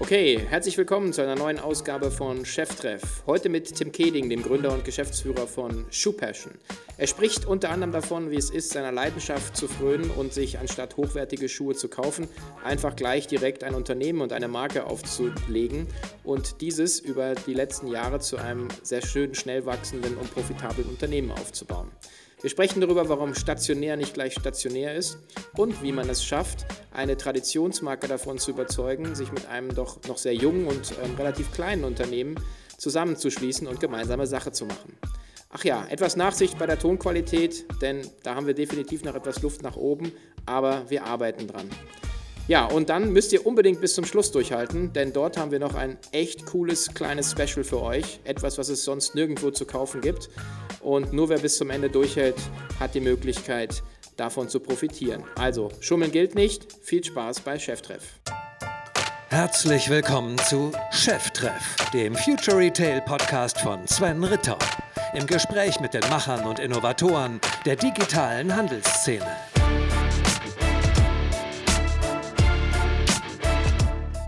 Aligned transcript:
Okay, 0.00 0.40
herzlich 0.48 0.78
willkommen 0.78 1.12
zu 1.12 1.20
einer 1.20 1.36
neuen 1.36 1.58
Ausgabe 1.58 2.10
von 2.10 2.46
Cheftreff. 2.46 3.22
Heute 3.26 3.50
mit 3.50 3.74
Tim 3.74 3.92
Keding, 3.92 4.30
dem 4.30 4.42
Gründer 4.42 4.72
und 4.72 4.82
Geschäftsführer 4.82 5.46
von 5.46 5.84
Shoe 5.90 6.14
Passion. 6.14 6.54
Er 6.96 7.06
spricht 7.06 7.44
unter 7.44 7.68
anderem 7.68 7.92
davon, 7.92 8.30
wie 8.30 8.36
es 8.36 8.48
ist, 8.48 8.70
seiner 8.70 8.92
Leidenschaft 8.92 9.54
zu 9.54 9.68
frönen 9.68 10.10
und 10.10 10.32
sich 10.32 10.58
anstatt 10.58 10.96
hochwertige 10.96 11.50
Schuhe 11.50 11.74
zu 11.74 11.88
kaufen, 11.88 12.28
einfach 12.64 12.96
gleich 12.96 13.26
direkt 13.26 13.62
ein 13.62 13.74
Unternehmen 13.74 14.22
und 14.22 14.32
eine 14.32 14.48
Marke 14.48 14.84
aufzulegen 14.84 15.86
und 16.24 16.62
dieses 16.62 16.98
über 16.98 17.34
die 17.34 17.54
letzten 17.54 17.86
Jahre 17.86 18.20
zu 18.20 18.38
einem 18.38 18.68
sehr 18.82 19.02
schön 19.02 19.34
schnell 19.34 19.66
wachsenden 19.66 20.16
und 20.16 20.32
profitablen 20.32 20.88
Unternehmen 20.88 21.30
aufzubauen. 21.30 21.90
Wir 22.42 22.48
sprechen 22.48 22.80
darüber, 22.80 23.06
warum 23.10 23.34
stationär 23.34 23.98
nicht 23.98 24.14
gleich 24.14 24.32
stationär 24.32 24.94
ist 24.94 25.18
und 25.58 25.82
wie 25.82 25.92
man 25.92 26.08
es 26.08 26.24
schafft, 26.24 26.64
eine 26.90 27.18
Traditionsmarke 27.18 28.08
davon 28.08 28.38
zu 28.38 28.52
überzeugen, 28.52 29.14
sich 29.14 29.30
mit 29.30 29.46
einem 29.46 29.74
doch 29.74 29.98
noch 30.08 30.16
sehr 30.16 30.34
jungen 30.34 30.66
und 30.66 30.94
ähm, 31.04 31.16
relativ 31.16 31.52
kleinen 31.52 31.84
Unternehmen 31.84 32.36
zusammenzuschließen 32.78 33.66
und 33.66 33.78
gemeinsame 33.78 34.26
Sache 34.26 34.52
zu 34.52 34.64
machen. 34.64 34.96
Ach 35.50 35.64
ja, 35.64 35.84
etwas 35.90 36.16
Nachsicht 36.16 36.58
bei 36.58 36.66
der 36.66 36.78
Tonqualität, 36.78 37.66
denn 37.82 38.08
da 38.22 38.36
haben 38.36 38.46
wir 38.46 38.54
definitiv 38.54 39.04
noch 39.04 39.14
etwas 39.14 39.42
Luft 39.42 39.62
nach 39.62 39.76
oben, 39.76 40.12
aber 40.46 40.88
wir 40.88 41.04
arbeiten 41.04 41.46
dran. 41.46 41.68
Ja, 42.48 42.66
und 42.66 42.88
dann 42.88 43.12
müsst 43.12 43.32
ihr 43.32 43.46
unbedingt 43.46 43.80
bis 43.80 43.94
zum 43.94 44.04
Schluss 44.04 44.32
durchhalten, 44.32 44.92
denn 44.92 45.12
dort 45.12 45.36
haben 45.36 45.52
wir 45.52 45.60
noch 45.60 45.74
ein 45.74 45.98
echt 46.12 46.46
cooles 46.46 46.92
kleines 46.92 47.30
Special 47.30 47.64
für 47.64 47.80
euch. 47.80 48.20
Etwas, 48.24 48.58
was 48.58 48.68
es 48.68 48.84
sonst 48.84 49.14
nirgendwo 49.14 49.50
zu 49.50 49.64
kaufen 49.66 50.00
gibt. 50.00 50.28
Und 50.80 51.12
nur 51.12 51.28
wer 51.28 51.38
bis 51.38 51.58
zum 51.58 51.70
Ende 51.70 51.90
durchhält, 51.90 52.36
hat 52.80 52.94
die 52.94 53.00
Möglichkeit, 53.00 53.82
davon 54.16 54.48
zu 54.48 54.60
profitieren. 54.60 55.24
Also, 55.36 55.70
Schummeln 55.80 56.12
gilt 56.12 56.34
nicht. 56.34 56.66
Viel 56.82 57.02
Spaß 57.02 57.40
bei 57.40 57.58
Cheftreff. 57.58 58.20
Herzlich 59.28 59.88
willkommen 59.88 60.36
zu 60.38 60.72
Cheftreff, 60.90 61.76
dem 61.94 62.16
Future 62.16 62.58
Retail 62.58 63.00
Podcast 63.02 63.60
von 63.60 63.86
Sven 63.86 64.24
Ritter. 64.24 64.58
Im 65.14 65.26
Gespräch 65.26 65.80
mit 65.80 65.94
den 65.94 66.02
Machern 66.10 66.44
und 66.46 66.58
Innovatoren 66.58 67.40
der 67.64 67.76
digitalen 67.76 68.54
Handelsszene. 68.54 69.49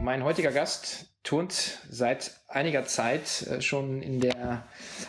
Mein 0.03 0.25
heutiger 0.25 0.51
Gast 0.51 1.07
turnt 1.23 1.79
seit 1.89 2.33
einiger 2.49 2.85
Zeit 2.85 3.47
äh, 3.47 3.61
schon 3.61 4.03
in 4.03 4.19
der 4.19 4.67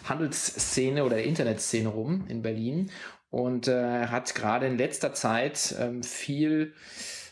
Handelsszene 0.08 1.04
oder 1.04 1.16
der 1.16 1.26
Internetszene 1.26 1.90
rum 1.90 2.26
in 2.28 2.44
Berlin 2.44 2.92
und 3.32 3.68
äh, 3.68 4.06
hat 4.06 4.36
gerade 4.36 4.68
in 4.68 4.78
letzter 4.78 5.16
Zeit 5.16 5.76
ähm, 5.80 6.04
viel 6.04 6.74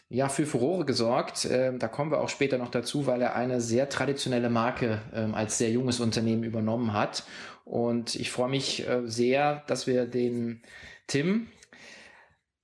ja, 0.09 0.27
für 0.27 0.47
Furore 0.47 0.85
gesorgt. 0.85 1.47
Ähm, 1.51 1.77
da 1.77 1.87
kommen 1.87 2.09
wir 2.09 2.21
auch 2.21 2.29
später 2.29 2.57
noch 2.57 2.71
dazu, 2.71 3.05
weil 3.05 3.21
er 3.21 3.35
eine 3.35 3.61
sehr 3.61 3.89
traditionelle 3.89 4.49
Marke 4.49 4.99
ähm, 5.13 5.35
als 5.35 5.59
sehr 5.59 5.69
junges 5.69 5.99
Unternehmen 5.99 6.43
übernommen 6.43 6.93
hat. 6.93 7.25
Und 7.63 8.15
ich 8.15 8.31
freue 8.31 8.49
mich 8.49 8.87
äh, 8.87 9.01
sehr, 9.05 9.63
dass 9.67 9.85
wir 9.85 10.07
den 10.07 10.63
Tim, 11.05 11.47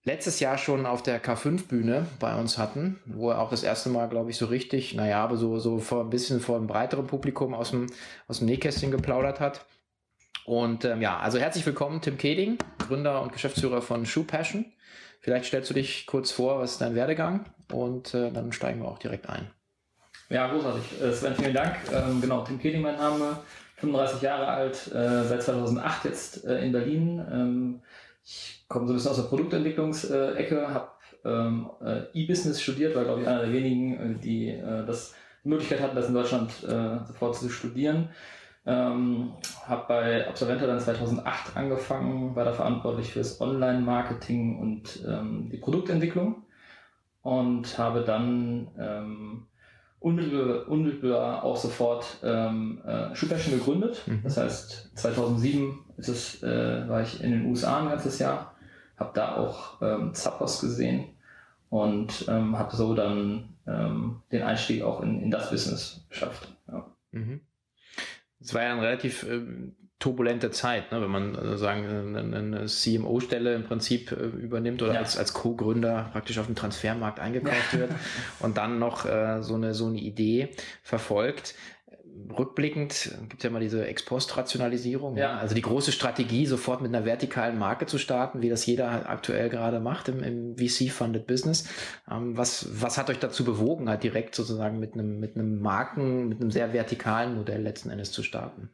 letztes 0.08 0.40
Jahr 0.40 0.58
schon 0.58 0.86
auf 0.86 1.04
der 1.04 1.22
K5-Bühne 1.22 2.08
bei 2.20 2.34
uns 2.34 2.58
hatten, 2.58 2.98
wo 3.06 3.30
er 3.30 3.40
auch 3.40 3.50
das 3.50 3.64
erste 3.64 3.90
Mal, 3.90 4.08
glaube 4.08 4.32
ich, 4.32 4.38
so 4.38 4.46
richtig, 4.46 4.94
naja, 4.94 5.22
aber 5.22 5.36
so, 5.36 5.60
so 5.60 5.80
vor 5.80 6.06
ein 6.06 6.10
bisschen 6.10 6.40
vor 6.40 6.56
einem 6.56 6.66
breiteren 6.66 7.06
Publikum 7.06 7.54
aus 7.54 7.72
dem, 7.72 7.88
aus 8.30 8.40
dem 8.40 8.48
Nähkästchen 8.48 8.90
geplaudert 8.90 9.42
hat. 9.42 9.66
Und 10.46 10.86
ähm, 10.86 11.02
ja, 11.02 11.20
also 11.20 11.40
herzlich 11.40 11.66
willkommen, 11.66 12.00
Tim 12.00 12.18
Keding, 12.18 12.58
Gründer 12.88 13.22
und 13.22 13.34
Geschäftsführer 13.34 13.82
von 13.82 14.06
Shoe 14.06 14.24
Passion. 14.24 14.66
Vielleicht 15.20 15.44
stellst 15.44 15.70
du 15.70 15.74
dich 15.74 16.06
kurz 16.06 16.32
vor, 16.32 16.60
was 16.60 16.74
ist 16.74 16.82
dein 16.82 16.96
Werdegang 16.96 17.44
und 17.74 18.14
äh, 18.14 18.32
dann 18.32 18.54
steigen 18.54 18.80
wir 18.80 18.88
auch 18.88 19.00
direkt 19.00 19.28
ein. 19.28 19.52
Ja, 20.30 20.48
großartig. 20.48 21.02
Äh, 21.02 21.12
Sven, 21.12 21.36
vielen 21.36 21.54
Dank. 21.54 21.76
Ähm, 21.94 22.22
genau, 22.22 22.46
Tim 22.46 22.60
Keding 22.60 22.82
mein 22.82 22.96
Name, 22.96 23.40
35 23.76 24.22
Jahre 24.22 24.48
alt, 24.48 24.88
äh, 24.88 25.26
seit 25.26 25.44
2008 25.44 26.06
jetzt 26.06 26.46
äh, 26.46 26.64
in 26.64 26.72
Berlin. 26.72 27.26
Ähm, 27.30 27.82
ich 28.28 28.66
komme 28.68 28.88
so 28.88 28.94
ein 28.94 28.98
bisschen 28.98 29.12
aus 29.12 29.18
der 29.18 29.24
Produktentwicklungsecke, 29.24 30.74
habe 30.74 30.90
ähm, 31.24 31.70
äh, 31.82 32.02
E-Business 32.14 32.62
studiert, 32.62 32.96
war 32.96 33.06
glaube 33.06 33.22
ich 33.22 33.28
einer 33.28 33.42
der 33.42 33.54
wenigen, 33.54 34.16
äh, 34.16 34.20
die 34.20 34.50
äh, 34.50 34.86
das 34.86 35.16
die 35.44 35.50
Möglichkeit 35.50 35.82
hatten, 35.82 35.96
das 35.96 36.10
in 36.10 36.14
Deutschland 36.14 36.52
äh, 36.64 37.06
sofort 37.06 37.36
zu 37.36 37.50
studieren. 37.50 38.10
Ähm, 38.66 39.32
habe 39.66 39.86
bei 39.88 40.28
Absolventa 40.28 40.68
dann 40.68 40.82
2008 40.82 41.56
angefangen, 41.56 42.36
war 42.36 42.44
da 42.44 42.52
verantwortlich 42.52 43.14
für 43.14 43.20
das 43.20 43.40
Online-Marketing 43.40 44.60
und 44.60 45.06
ähm, 45.08 45.50
die 45.50 45.58
Produktentwicklung 45.58 46.44
und 47.22 47.78
habe 47.78 48.02
dann 48.02 48.68
ähm, 48.78 49.47
unmittelbar, 50.00 50.68
unmittelbar 50.68 51.44
auch 51.44 51.58
sofort 51.58 52.18
ähm, 52.24 52.82
äh, 52.86 53.16
Schuhfashion 53.16 53.58
gegründet. 53.58 54.04
Mhm. 54.06 54.22
Das 54.24 54.38
heißt, 54.38 54.92
2007 54.96 55.80
ist 55.98 56.10
es, 56.10 56.44
äh, 56.44 56.88
war 56.88 57.02
ich 57.02 57.24
in 57.24 57.32
den 57.32 57.46
USA 57.48 57.80
ein 57.80 57.90
ganzes 57.90 58.20
Jahr 58.20 58.54
habe 58.98 59.12
da 59.14 59.36
auch 59.36 59.82
ähm, 59.82 60.14
Zappos 60.14 60.60
gesehen 60.60 61.06
und 61.70 62.26
ähm, 62.28 62.58
habe 62.58 62.76
so 62.76 62.94
dann 62.96 63.50
ähm, 63.68 64.22
den 64.32 64.42
Einstieg 64.42 64.82
auch 64.82 65.02
in, 65.02 65.22
in 65.22 65.32
das 65.32 65.50
Business 65.50 66.06
geschafft. 66.10 66.56
Ja. 66.68 66.90
Mhm. 67.12 67.42
Es 68.40 68.54
war 68.54 68.64
ja 68.64 68.74
eine 68.74 68.82
relativ 68.82 69.24
äh, 69.24 69.42
turbulente 70.00 70.52
Zeit, 70.52 70.92
ne? 70.92 71.02
wenn 71.02 71.10
man 71.10 71.36
äh, 71.36 71.58
sagen 71.58 72.16
eine, 72.16 72.38
eine 72.38 72.66
CMO-Stelle 72.66 73.56
im 73.56 73.64
Prinzip 73.64 74.12
äh, 74.12 74.16
übernimmt 74.16 74.82
oder 74.82 74.94
ja. 74.94 75.00
als, 75.00 75.18
als 75.18 75.34
Co-Gründer 75.34 76.10
praktisch 76.12 76.38
auf 76.38 76.46
dem 76.46 76.56
Transfermarkt 76.56 77.20
eingekauft 77.20 77.74
ja. 77.74 77.80
wird 77.80 77.92
und 78.40 78.58
dann 78.58 78.80
noch 78.80 79.06
äh, 79.06 79.42
so, 79.42 79.56
eine, 79.56 79.74
so 79.74 79.88
eine 79.88 79.98
Idee 79.98 80.50
verfolgt 80.84 81.56
rückblickend 82.38 83.16
gibt 83.30 83.42
es 83.42 83.44
ja 83.44 83.50
mal 83.50 83.60
diese 83.60 83.86
Ex-Post-Rationalisierung. 83.86 85.18
Ja. 85.18 85.38
Also 85.38 85.56
die 85.56 85.62
große 85.62 85.92
Strategie, 85.92 86.46
sofort 86.46 86.82
mit 86.82 86.94
einer 86.94 87.06
vertikalen 87.06 87.58
Marke 87.58 87.86
zu 87.86 87.98
starten, 87.98 88.42
wie 88.42 88.50
das 88.50 88.66
jeder 88.66 89.10
aktuell 89.10 89.50
gerade 89.50 89.80
macht 89.80 90.10
im, 90.10 90.24
im 90.24 90.58
VC-Funded 90.58 91.28
Business. 91.28 91.68
Ähm, 92.10 92.38
was, 92.38 92.82
was 92.82 92.98
hat 92.98 93.10
euch 93.10 93.20
dazu 93.20 93.44
bewogen, 93.44 93.90
halt 93.90 94.04
direkt 94.04 94.36
sozusagen 94.36 94.80
mit 94.80 94.94
einem, 94.94 95.20
mit 95.20 95.36
einem 95.36 95.62
Marken, 95.62 96.28
mit 96.28 96.42
einem 96.42 96.52
sehr 96.52 96.74
vertikalen 96.74 97.36
Modell 97.36 97.62
letzten 97.62 97.90
Endes 97.90 98.12
zu 98.12 98.24
starten? 98.24 98.70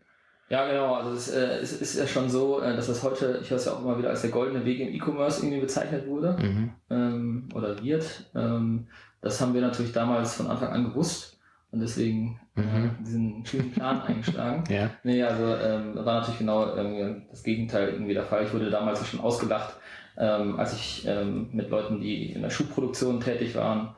Ja, 0.49 0.67
genau. 0.67 0.95
Also 0.95 1.11
es, 1.11 1.29
äh, 1.29 1.59
es 1.59 1.73
ist 1.81 1.97
ja 1.97 2.05
schon 2.05 2.29
so, 2.29 2.61
äh, 2.61 2.75
dass 2.75 2.87
das 2.87 3.01
heute, 3.03 3.39
ich 3.41 3.49
höre 3.49 3.57
es 3.57 3.65
ja 3.65 3.73
auch 3.73 3.81
immer 3.81 3.97
wieder 3.97 4.09
als 4.09 4.21
der 4.21 4.31
goldene 4.31 4.65
Weg 4.65 4.79
im 4.79 4.93
E-Commerce 4.93 5.41
irgendwie 5.41 5.61
bezeichnet 5.61 6.07
wurde 6.07 6.37
mhm. 6.39 6.71
ähm, 6.89 7.49
oder 7.53 7.81
wird. 7.81 8.29
Ähm, 8.35 8.87
das 9.21 9.39
haben 9.39 9.53
wir 9.53 9.61
natürlich 9.61 9.93
damals 9.93 10.35
von 10.35 10.47
Anfang 10.47 10.69
an 10.69 10.83
gewusst 10.83 11.39
und 11.71 11.79
deswegen 11.79 12.39
äh, 12.55 12.61
mhm. 12.61 12.85
äh, 12.85 13.03
diesen 13.03 13.45
schönen 13.45 13.71
Plan 13.71 14.01
eingeschlagen. 14.07 14.63
ja. 14.69 14.91
Nee, 15.03 15.23
also 15.23 15.55
ähm, 15.55 15.95
war 15.95 16.19
natürlich 16.19 16.39
genau 16.39 16.75
ähm, 16.75 17.23
das 17.29 17.43
Gegenteil 17.43 17.89
irgendwie 17.89 18.13
der 18.13 18.25
Fall. 18.25 18.43
Ich 18.43 18.53
wurde 18.53 18.69
damals 18.69 19.05
schon 19.07 19.21
ausgelacht, 19.21 19.75
ähm, 20.17 20.59
als 20.59 20.73
ich 20.73 21.07
ähm, 21.07 21.49
mit 21.51 21.69
Leuten, 21.69 21.99
die 21.99 22.31
in 22.33 22.41
der 22.41 22.51
Schuhproduktion 22.51 23.21
tätig 23.21 23.55
waren 23.55 23.95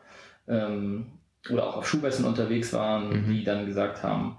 ähm, 0.47 1.07
oder 1.49 1.67
auch 1.67 1.77
auf 1.77 1.87
Schuhmessen 1.87 2.23
unterwegs 2.23 2.71
waren, 2.71 3.09
mhm. 3.09 3.27
die 3.27 3.43
dann 3.43 3.65
gesagt 3.65 4.03
haben, 4.03 4.37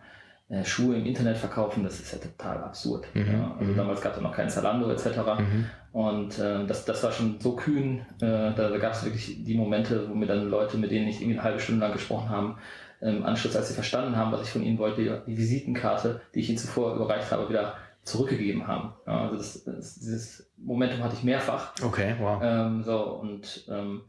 äh, 0.49 0.65
Schuhe 0.65 0.97
im 0.97 1.07
Internet 1.07 1.37
verkaufen, 1.39 1.83
das 1.83 1.99
ist 1.99 2.13
ja 2.13 2.19
total 2.19 2.63
absurd. 2.63 3.07
Mhm. 3.15 3.27
Ja, 3.27 3.57
also 3.59 3.73
mhm. 3.73 3.77
damals 3.77 4.01
gab 4.01 4.17
es 4.17 4.23
noch 4.23 4.33
kein 4.33 4.49
Zalando 4.49 4.91
etc. 4.91 5.07
Mhm. 5.39 5.65
Und 5.93 6.39
äh, 6.39 6.67
das, 6.67 6.85
das 6.85 7.03
war 7.03 7.11
schon 7.11 7.41
so 7.41 7.57
kühn, 7.57 8.01
äh, 8.21 8.55
da, 8.55 8.69
da 8.69 8.79
gab 8.79 8.93
es 8.93 9.05
wirklich 9.05 9.45
die 9.45 9.57
Momente, 9.57 10.09
wo 10.09 10.15
mir 10.15 10.27
dann 10.27 10.49
Leute, 10.49 10.77
mit 10.79 10.91
denen 10.91 11.09
ich 11.09 11.21
irgendwie 11.21 11.39
eine 11.39 11.45
halbe 11.45 11.61
Stunde 11.61 11.81
lang 11.81 11.93
gesprochen 11.93 12.29
haben, 12.29 12.59
im 13.01 13.25
Anschluss, 13.25 13.57
als 13.57 13.69
sie 13.69 13.75
verstanden 13.75 14.17
haben, 14.17 14.33
was 14.33 14.43
ich 14.43 14.51
von 14.51 14.63
ihnen 14.63 14.79
wollte, 14.79 15.23
die 15.27 15.37
Visitenkarte, 15.37 16.23
die 16.35 16.41
ich 16.41 16.49
ihnen 16.49 16.59
zuvor 16.59 16.95
überreicht 16.95 17.31
habe, 17.31 17.49
wieder 17.49 17.75
zurückgegeben 18.05 18.67
haben. 18.67 18.95
Ja, 19.07 19.23
also 19.23 19.37
das, 19.37 19.65
das, 19.65 19.95
dieses 19.97 20.51
Momentum 20.57 21.03
hatte 21.03 21.17
ich 21.17 21.25
mehrfach. 21.25 21.73
Okay, 21.83 22.15
wow. 22.21 22.41
Ähm, 22.43 22.83
so 22.85 23.03
und 23.03 23.67
ähm, 23.69 24.03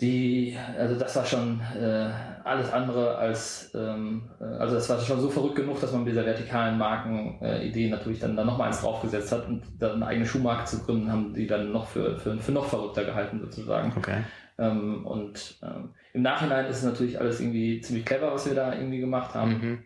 die, 0.00 0.56
also 0.78 0.94
das 0.94 1.16
war 1.16 1.24
schon 1.24 1.60
äh, 1.76 2.08
alles 2.44 2.72
andere 2.72 3.16
als, 3.16 3.72
ähm, 3.74 4.30
äh, 4.40 4.44
also 4.44 4.76
das 4.76 4.88
war 4.88 5.00
schon 5.00 5.20
so 5.20 5.28
verrückt 5.28 5.56
genug, 5.56 5.80
dass 5.80 5.92
man 5.92 6.04
mit 6.04 6.12
dieser 6.12 6.24
vertikalen 6.24 6.78
Markenidee 6.78 7.86
äh, 7.86 7.90
natürlich 7.90 8.20
dann, 8.20 8.36
dann 8.36 8.46
noch 8.46 8.58
mal 8.58 8.66
eins 8.66 8.80
draufgesetzt 8.80 9.32
hat 9.32 9.48
und 9.48 9.62
dann 9.80 9.96
eine 9.96 10.06
eigene 10.06 10.26
Schuhmarke 10.26 10.66
zu 10.66 10.84
gründen, 10.84 11.10
haben 11.10 11.34
die 11.34 11.48
dann 11.48 11.72
noch 11.72 11.86
für, 11.86 12.16
für, 12.16 12.38
für 12.38 12.52
noch 12.52 12.66
verrückter 12.66 13.04
gehalten 13.04 13.40
sozusagen. 13.40 13.92
Okay. 13.96 14.22
Ähm, 14.58 15.04
und 15.04 15.58
ähm, 15.62 15.90
im 16.12 16.22
Nachhinein 16.22 16.66
ist 16.66 16.78
es 16.78 16.84
natürlich 16.84 17.20
alles 17.20 17.40
irgendwie 17.40 17.80
ziemlich 17.80 18.04
clever, 18.04 18.32
was 18.32 18.46
wir 18.46 18.54
da 18.54 18.74
irgendwie 18.74 19.00
gemacht 19.00 19.34
haben. 19.34 19.50
Mhm. 19.50 19.78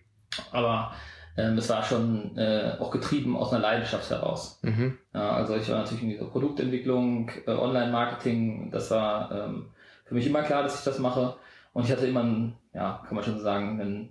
Aber 0.51 0.93
ähm, 1.39 1.57
es 1.57 1.71
war 1.71 1.83
schon 1.83 2.37
äh, 2.37 2.77
auch 2.79 2.91
getrieben 2.91 3.35
aus 3.35 3.51
einer 3.53 3.63
Leidenschaft 3.63 4.11
heraus. 4.11 4.61
Mhm. 4.63 4.99
Ja, 5.15 5.33
also 5.33 5.57
ich 5.57 5.71
war 5.71 5.79
natürlich 5.79 6.03
in 6.03 6.11
dieser 6.11 6.27
Produktentwicklung, 6.27 7.31
äh, 7.47 7.53
Online-Marketing, 7.53 8.71
das 8.71 8.91
war 8.91 9.31
ähm, 9.33 9.67
für 10.13 10.17
mich 10.17 10.27
immer 10.27 10.43
klar, 10.43 10.63
dass 10.63 10.79
ich 10.79 10.85
das 10.85 10.99
mache. 10.99 11.37
Und 11.73 11.87
ich 11.87 11.91
hatte 11.91 12.07
immer 12.07 12.21
einen, 12.21 12.55
ja, 12.75 13.03
kann 13.07 13.17
man 13.17 13.25
schon 13.25 13.41
sagen, 13.41 13.81
einen 13.81 14.11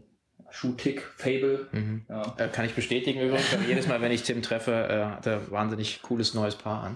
Schuhtick, 0.50 1.04
Fable. 1.16 1.68
Mhm. 1.72 2.02
Ja. 2.10 2.24
Äh, 2.38 2.48
kann 2.48 2.66
ich 2.66 2.74
bestätigen 2.74 3.22
übrigens. 3.22 3.56
jedes 3.68 3.88
Mal, 3.88 4.02
wenn 4.02 4.12
ich 4.12 4.24
Tim 4.24 4.42
treffe, 4.42 4.72
äh, 4.72 5.06
hat 5.06 5.28
er 5.28 5.52
wahnsinnig 5.52 6.02
cooles 6.02 6.34
neues 6.34 6.56
Paar 6.56 6.86
an. 6.86 6.96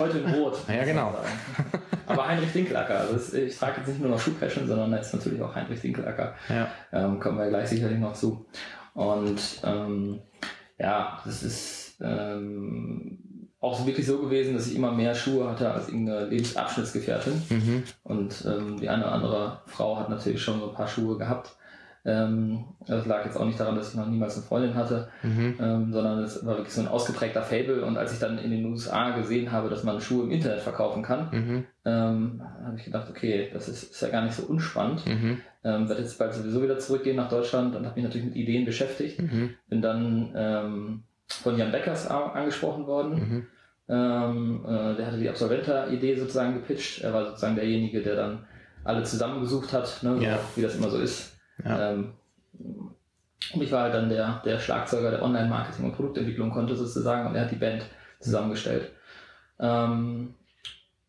heute 0.00 0.18
in 0.18 0.34
Rot. 0.34 0.58
ja, 0.68 0.84
genau. 0.84 1.16
Aber 2.06 2.26
Heinrich 2.26 2.52
Dinkelacker, 2.52 2.98
also 2.98 3.12
das, 3.14 3.32
ich 3.32 3.56
trage 3.56 3.78
jetzt 3.78 3.86
nicht 3.88 4.00
nur 4.00 4.10
noch 4.10 4.20
Schuhpassion, 4.20 4.66
sondern 4.66 4.92
jetzt 4.92 5.14
natürlich 5.14 5.40
auch 5.40 5.54
Heinrich 5.54 5.80
Dinkelacker. 5.80 6.34
Ja. 6.48 6.68
Ähm, 6.92 7.20
kommen 7.20 7.38
wir 7.38 7.48
gleich 7.48 7.68
sicherlich 7.68 8.00
noch 8.00 8.14
zu. 8.14 8.46
Und 8.94 9.60
ähm, 9.64 10.20
ja, 10.76 11.20
das 11.24 11.44
ist 11.44 11.98
ähm, 12.02 13.23
auch 13.64 13.86
wirklich 13.86 14.06
so 14.06 14.18
gewesen, 14.18 14.54
dass 14.54 14.66
ich 14.66 14.76
immer 14.76 14.92
mehr 14.92 15.14
Schuhe 15.14 15.48
hatte 15.48 15.72
als 15.72 15.88
irgendeine 15.88 16.26
Lebensabschnittsgefährtin. 16.26 17.42
Mhm. 17.50 17.82
Und 18.02 18.44
ähm, 18.46 18.78
die 18.80 18.88
eine 18.88 19.04
oder 19.04 19.12
andere 19.12 19.58
Frau 19.66 19.98
hat 19.98 20.10
natürlich 20.10 20.42
schon 20.42 20.60
so 20.60 20.68
ein 20.68 20.74
paar 20.74 20.88
Schuhe 20.88 21.16
gehabt. 21.18 21.56
Ähm, 22.06 22.64
das 22.86 23.06
lag 23.06 23.24
jetzt 23.24 23.38
auch 23.38 23.46
nicht 23.46 23.58
daran, 23.58 23.76
dass 23.76 23.88
ich 23.90 23.94
noch 23.94 24.06
niemals 24.06 24.34
eine 24.36 24.44
Freundin 24.44 24.74
hatte, 24.74 25.08
Mhm. 25.22 25.54
ähm, 25.58 25.92
sondern 25.92 26.18
es 26.18 26.44
war 26.44 26.56
wirklich 26.58 26.74
so 26.74 26.82
ein 26.82 26.88
ausgeprägter 26.88 27.42
Fable. 27.42 27.82
Und 27.86 27.96
als 27.96 28.12
ich 28.12 28.18
dann 28.18 28.36
in 28.38 28.50
den 28.50 28.66
USA 28.66 29.16
gesehen 29.16 29.50
habe, 29.52 29.70
dass 29.70 29.84
man 29.84 29.98
Schuhe 30.02 30.24
im 30.24 30.30
Internet 30.30 30.60
verkaufen 30.60 31.02
kann, 31.02 31.30
Mhm. 31.32 31.64
ähm, 31.86 32.42
habe 32.62 32.76
ich 32.76 32.84
gedacht, 32.84 33.08
okay, 33.08 33.48
das 33.54 33.68
ist, 33.70 33.84
ist 33.84 34.00
ja 34.02 34.08
gar 34.08 34.22
nicht 34.22 34.34
so 34.34 34.42
unspannend. 34.42 35.06
Mhm. 35.06 35.38
Ähm, 35.64 35.88
werde 35.88 36.02
jetzt 36.02 36.18
bald 36.18 36.34
sowieso 36.34 36.62
wieder 36.62 36.78
zurückgehen 36.78 37.16
nach 37.16 37.30
Deutschland 37.30 37.74
und 37.74 37.86
habe 37.86 37.94
mich 37.94 38.04
natürlich 38.04 38.26
mit 38.26 38.36
Ideen 38.36 38.66
beschäftigt. 38.66 39.22
Mhm. 39.22 39.54
Bin 39.70 39.80
dann 39.80 40.32
ähm, 40.36 41.02
von 41.26 41.56
Jan 41.56 41.72
Beckers 41.72 42.06
angesprochen 42.06 42.86
worden. 42.86 43.46
Mhm. 43.86 43.94
Ähm, 43.94 44.64
äh, 44.66 44.96
der 44.96 45.06
hatte 45.06 45.18
die 45.18 45.28
Absolventer-Idee 45.28 46.16
sozusagen 46.16 46.54
gepitcht. 46.54 47.02
Er 47.02 47.12
war 47.12 47.26
sozusagen 47.26 47.56
derjenige, 47.56 48.02
der 48.02 48.16
dann 48.16 48.46
alle 48.82 49.02
zusammengesucht 49.02 49.72
hat, 49.72 50.02
ne, 50.02 50.18
Ja. 50.22 50.36
so, 50.38 50.42
wie 50.56 50.62
das 50.62 50.76
immer 50.76 50.90
so 50.90 50.98
ist. 50.98 51.36
Ja. 51.64 51.92
Ähm, 51.92 52.12
und 53.52 53.62
ich 53.62 53.70
war 53.72 53.82
halt 53.84 53.94
dann 53.94 54.08
der, 54.08 54.42
der 54.44 54.58
Schlagzeuger, 54.58 55.10
der 55.10 55.22
Online-Marketing 55.22 55.84
und 55.84 55.92
Produktentwicklung 55.96 56.50
konnte 56.50 56.74
sozusagen 56.76 57.28
und 57.28 57.34
er 57.34 57.42
hat 57.42 57.50
die 57.50 57.56
Band 57.56 57.84
zusammengestellt. 58.20 58.90
Ähm, 59.60 60.34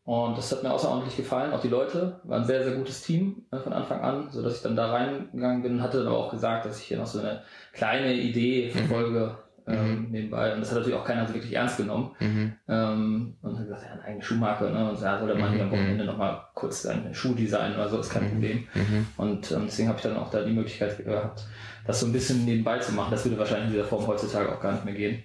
und 0.04 0.38
das 0.38 0.52
hat 0.52 0.62
mir 0.62 0.72
außerordentlich 0.72 1.18
gefallen. 1.18 1.52
Auch 1.54 1.62
die 1.62 1.68
Leute 1.70 2.20
waren 2.26 2.42
ein 2.42 2.48
sehr, 2.48 2.64
sehr 2.64 2.76
gutes 2.76 3.02
Team 3.02 3.46
äh, 3.52 3.58
von 3.58 3.74
Anfang 3.74 4.02
an, 4.02 4.30
so 4.30 4.44
dass 4.44 4.58
ich 4.58 4.62
dann 4.62 4.76
da 4.76 4.92
reingegangen 4.92 5.64
bin, 5.64 5.82
hatte 5.82 6.00
dann 6.00 6.08
aber 6.08 6.18
auch 6.18 6.32
gesagt, 6.32 6.66
dass 6.66 6.80
ich 6.80 6.86
hier 6.86 6.98
noch 6.98 7.08
so 7.08 7.20
eine 7.20 7.42
kleine 7.74 8.14
Idee 8.14 8.70
verfolge 8.70 9.38
ähm, 9.68 10.08
nebenbei. 10.12 10.54
Und 10.54 10.60
das 10.60 10.70
hat 10.70 10.78
natürlich 10.78 10.98
auch 10.98 11.06
keiner 11.06 11.28
so 11.28 11.34
wirklich 11.34 11.54
ernst 11.54 11.78
genommen. 11.78 12.12
Mhm. 12.20 12.54
Ähm, 12.68 13.34
und 13.42 13.58
hat 13.58 13.66
gesagt, 13.66 13.84
ja, 13.84 13.94
eine 13.94 14.04
eigene 14.04 14.24
Schuhmarke, 14.24 14.66
ne? 14.66 14.90
Und 14.90 15.02
ja, 15.02 15.18
soll 15.20 15.28
der 15.28 15.38
Mann 15.38 15.54
hier 15.54 15.64
am 15.64 15.72
Wochenende 15.72 16.06
nochmal 16.06 16.42
kurz 16.54 16.84
sein 16.84 17.14
Schuh 17.14 17.34
designen 17.34 17.76
oder 17.76 17.90
so, 17.90 18.00
ist 18.00 18.12
kein 18.12 18.30
Problem. 18.30 18.68
Mhm. 18.74 19.08
Und 19.18 19.52
ähm, 19.52 19.64
deswegen 19.66 19.90
habe 19.90 19.98
ich 19.98 20.04
dann 20.04 20.18
auch 20.18 20.30
da 20.30 20.44
die 20.44 20.54
Möglichkeit 20.54 21.04
gehabt, 21.04 21.46
das 21.86 22.00
so 22.00 22.06
ein 22.08 22.14
bisschen 22.14 22.46
nebenbei 22.46 22.80
zu 22.80 22.94
machen. 22.94 23.12
Das 23.12 23.26
würde 23.26 23.38
wahrscheinlich 23.38 23.68
in 23.68 23.74
dieser 23.74 23.86
Form 23.86 24.06
heutzutage 24.08 24.52
auch 24.52 24.62
gar 24.62 24.74
nicht 24.74 24.86
mehr 24.86 24.94
gehen. 24.96 25.24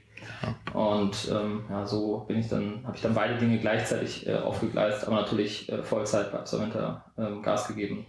Und 0.75 1.29
ähm, 1.33 1.65
ja, 1.69 1.87
so 1.87 2.25
bin 2.29 2.39
ich 2.39 2.49
dann, 2.49 2.83
habe 2.85 2.95
ich 2.95 3.03
dann 3.03 3.15
beide 3.15 3.37
Dinge 3.39 3.59
gleichzeitig 3.59 4.27
äh, 4.27 4.35
aufgegleist, 4.35 5.07
aber 5.07 5.17
natürlich 5.17 5.71
äh, 5.71 5.83
Vollzeit 5.83 6.31
bei 6.31 6.39
Absolventer 6.39 7.05
ähm, 7.19 7.43
Gas 7.43 7.69
gegeben. 7.69 8.07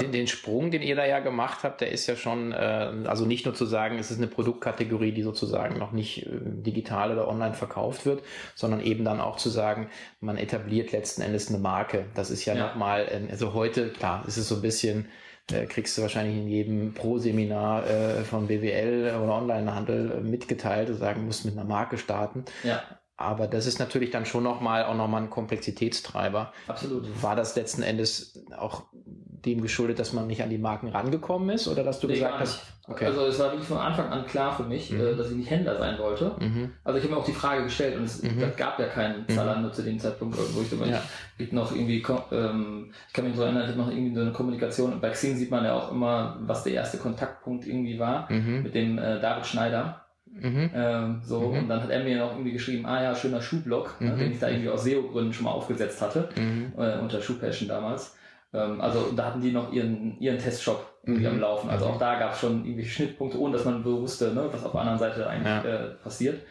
Den, 0.00 0.12
den 0.12 0.26
Sprung, 0.26 0.70
den 0.70 0.82
ihr 0.82 0.94
da 0.94 1.06
ja 1.06 1.20
gemacht 1.20 1.60
habt, 1.64 1.80
der 1.80 1.90
ist 1.90 2.06
ja 2.06 2.16
schon, 2.16 2.52
äh, 2.52 2.92
also 3.06 3.24
nicht 3.24 3.46
nur 3.46 3.54
zu 3.54 3.64
sagen, 3.64 3.98
es 3.98 4.10
ist 4.10 4.18
eine 4.18 4.28
Produktkategorie, 4.28 5.12
die 5.12 5.22
sozusagen 5.22 5.78
noch 5.78 5.92
nicht 5.92 6.26
äh, 6.26 6.30
digital 6.42 7.12
oder 7.12 7.28
online 7.28 7.54
verkauft 7.54 8.06
wird, 8.06 8.22
sondern 8.54 8.80
eben 8.80 9.04
dann 9.04 9.20
auch 9.20 9.36
zu 9.36 9.48
sagen, 9.48 9.88
man 10.20 10.36
etabliert 10.36 10.92
letzten 10.92 11.22
Endes 11.22 11.48
eine 11.48 11.58
Marke. 11.58 12.06
Das 12.14 12.30
ist 12.30 12.44
ja, 12.44 12.54
Ja. 12.54 12.68
nochmal, 12.68 13.08
äh, 13.10 13.30
also 13.30 13.54
heute, 13.54 13.88
klar, 13.90 14.24
ist 14.26 14.36
es 14.36 14.48
so 14.48 14.56
ein 14.56 14.62
bisschen, 14.62 15.08
äh, 15.52 15.66
kriegst 15.66 15.96
du 15.96 16.02
wahrscheinlich 16.02 16.36
in 16.36 16.48
jedem 16.48 16.94
Pro-Seminar 16.94 17.86
äh, 17.86 18.24
von 18.24 18.46
BWL 18.46 19.14
oder 19.22 19.36
Onlinehandel 19.36 20.10
äh, 20.10 20.20
mitgeteilt, 20.20 20.88
du 20.88 20.94
sagen 20.94 21.24
musst 21.24 21.44
mit 21.44 21.56
einer 21.56 21.64
Marke 21.64 21.98
starten. 21.98 22.44
Ja, 22.62 22.82
Aber 23.20 23.48
das 23.48 23.66
ist 23.66 23.80
natürlich 23.80 24.10
dann 24.10 24.24
schon 24.26 24.44
nochmal 24.44 24.84
auch 24.84 24.94
nochmal 24.94 25.22
ein 25.22 25.28
Komplexitätstreiber. 25.30 26.52
absolut. 26.68 27.04
War 27.22 27.34
das 27.36 27.56
letzten 27.56 27.82
Endes 27.82 28.40
auch 28.56 28.84
dem 28.92 29.60
geschuldet, 29.60 29.98
dass 29.98 30.12
man 30.12 30.26
nicht 30.26 30.42
an 30.42 30.50
die 30.50 30.58
Marken 30.58 30.88
rangekommen 30.88 31.50
ist 31.50 31.68
oder 31.68 31.82
dass 31.84 32.00
du 32.00 32.06
Nee, 32.08 32.14
gesagt 32.14 32.40
hast, 32.40 32.60
okay. 32.88 33.06
Also 33.06 33.26
es 33.26 33.38
war 33.38 33.50
wirklich 33.50 33.68
von 33.68 33.78
Anfang 33.78 34.08
an 34.10 34.26
klar 34.26 34.54
für 34.56 34.64
mich, 34.64 34.90
Mhm. 34.90 35.00
äh, 35.00 35.14
dass 35.16 35.30
ich 35.30 35.36
nicht 35.36 35.50
Händler 35.50 35.78
sein 35.78 35.96
wollte. 35.98 36.32
mhm. 36.40 36.72
Also 36.84 36.98
ich 36.98 37.04
habe 37.04 37.14
mir 37.14 37.20
auch 37.20 37.24
die 37.24 37.32
Frage 37.32 37.64
gestellt 37.64 37.96
und 37.96 38.04
es 38.04 38.22
Mhm. 38.22 38.52
gab 38.56 38.78
ja 38.80 38.86
keinen 38.86 39.28
Zalando 39.28 39.70
zu 39.70 39.82
dem 39.82 39.98
Zeitpunkt, 39.98 40.36
wo 40.54 40.60
ich 40.60 40.72
immer, 40.72 40.86
Ja. 40.86 41.00
gibt 41.38 41.52
noch 41.52 41.70
irgendwie, 41.72 42.04
ähm, 42.32 42.92
ich 43.08 43.12
kann 43.14 43.24
mich 43.26 43.36
so 43.36 43.42
erinnern, 43.42 43.62
ich 43.64 43.68
habe 43.70 43.78
noch 43.78 43.90
irgendwie 43.90 44.14
so 44.14 44.20
eine 44.22 44.32
Kommunikation, 44.32 45.00
bei 45.00 45.10
Xing 45.10 45.36
sieht 45.36 45.50
man 45.50 45.64
ja 45.64 45.74
auch 45.74 45.90
immer, 45.92 46.36
was 46.40 46.64
der 46.64 46.72
erste 46.74 46.98
Kontaktpunkt 46.98 47.64
irgendwie 47.66 47.98
war, 47.98 48.30
Mhm. 48.32 48.62
mit 48.64 48.74
dem 48.74 48.98
äh, 48.98 49.20
David 49.20 49.46
Schneider. 49.46 50.04
Mhm. 50.32 50.70
Ähm, 50.74 51.20
so, 51.24 51.40
Mhm. 51.40 51.58
und 51.58 51.68
dann 51.68 51.82
hat 51.82 51.90
er 51.90 52.04
mir 52.04 52.18
noch 52.18 52.32
irgendwie 52.32 52.52
geschrieben, 52.52 52.86
ah 52.86 53.02
ja, 53.02 53.14
schöner 53.14 53.40
Schuhblock, 53.40 54.00
ne, 54.00 54.10
Mhm. 54.12 54.18
den 54.18 54.32
ich 54.32 54.38
da 54.38 54.48
irgendwie 54.48 54.68
aus 54.70 54.84
SEO-Gründen 54.84 55.32
schon 55.32 55.44
mal 55.44 55.50
aufgesetzt 55.52 56.00
hatte, 56.02 56.28
Mhm. 56.36 56.72
äh, 56.76 56.98
unter 56.98 57.20
Schuhpassion 57.20 57.68
damals. 57.68 58.16
Ähm, 58.52 58.80
also 58.80 59.12
da 59.16 59.26
hatten 59.26 59.40
die 59.40 59.52
noch 59.52 59.72
ihren, 59.72 60.18
ihren 60.20 60.38
Testshop 60.38 60.84
irgendwie 61.04 61.26
Mhm. 61.26 61.34
am 61.34 61.40
Laufen. 61.40 61.70
Also 61.70 61.86
Mhm. 61.86 61.90
auch 61.92 61.98
da 61.98 62.18
gab 62.18 62.32
es 62.32 62.40
schon 62.40 62.64
irgendwelche 62.64 62.90
Schnittpunkte, 62.90 63.38
ohne 63.40 63.54
dass 63.54 63.64
man 63.64 63.84
wusste, 63.84 64.32
ne, 64.34 64.44
was 64.50 64.64
auf 64.64 64.72
der 64.72 64.80
anderen 64.82 64.98
Seite 64.98 65.26
eigentlich 65.26 65.46
Ja. 65.46 65.64
äh, 65.64 65.88
passiert. 66.02 66.42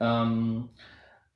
Ähm, 0.00 0.68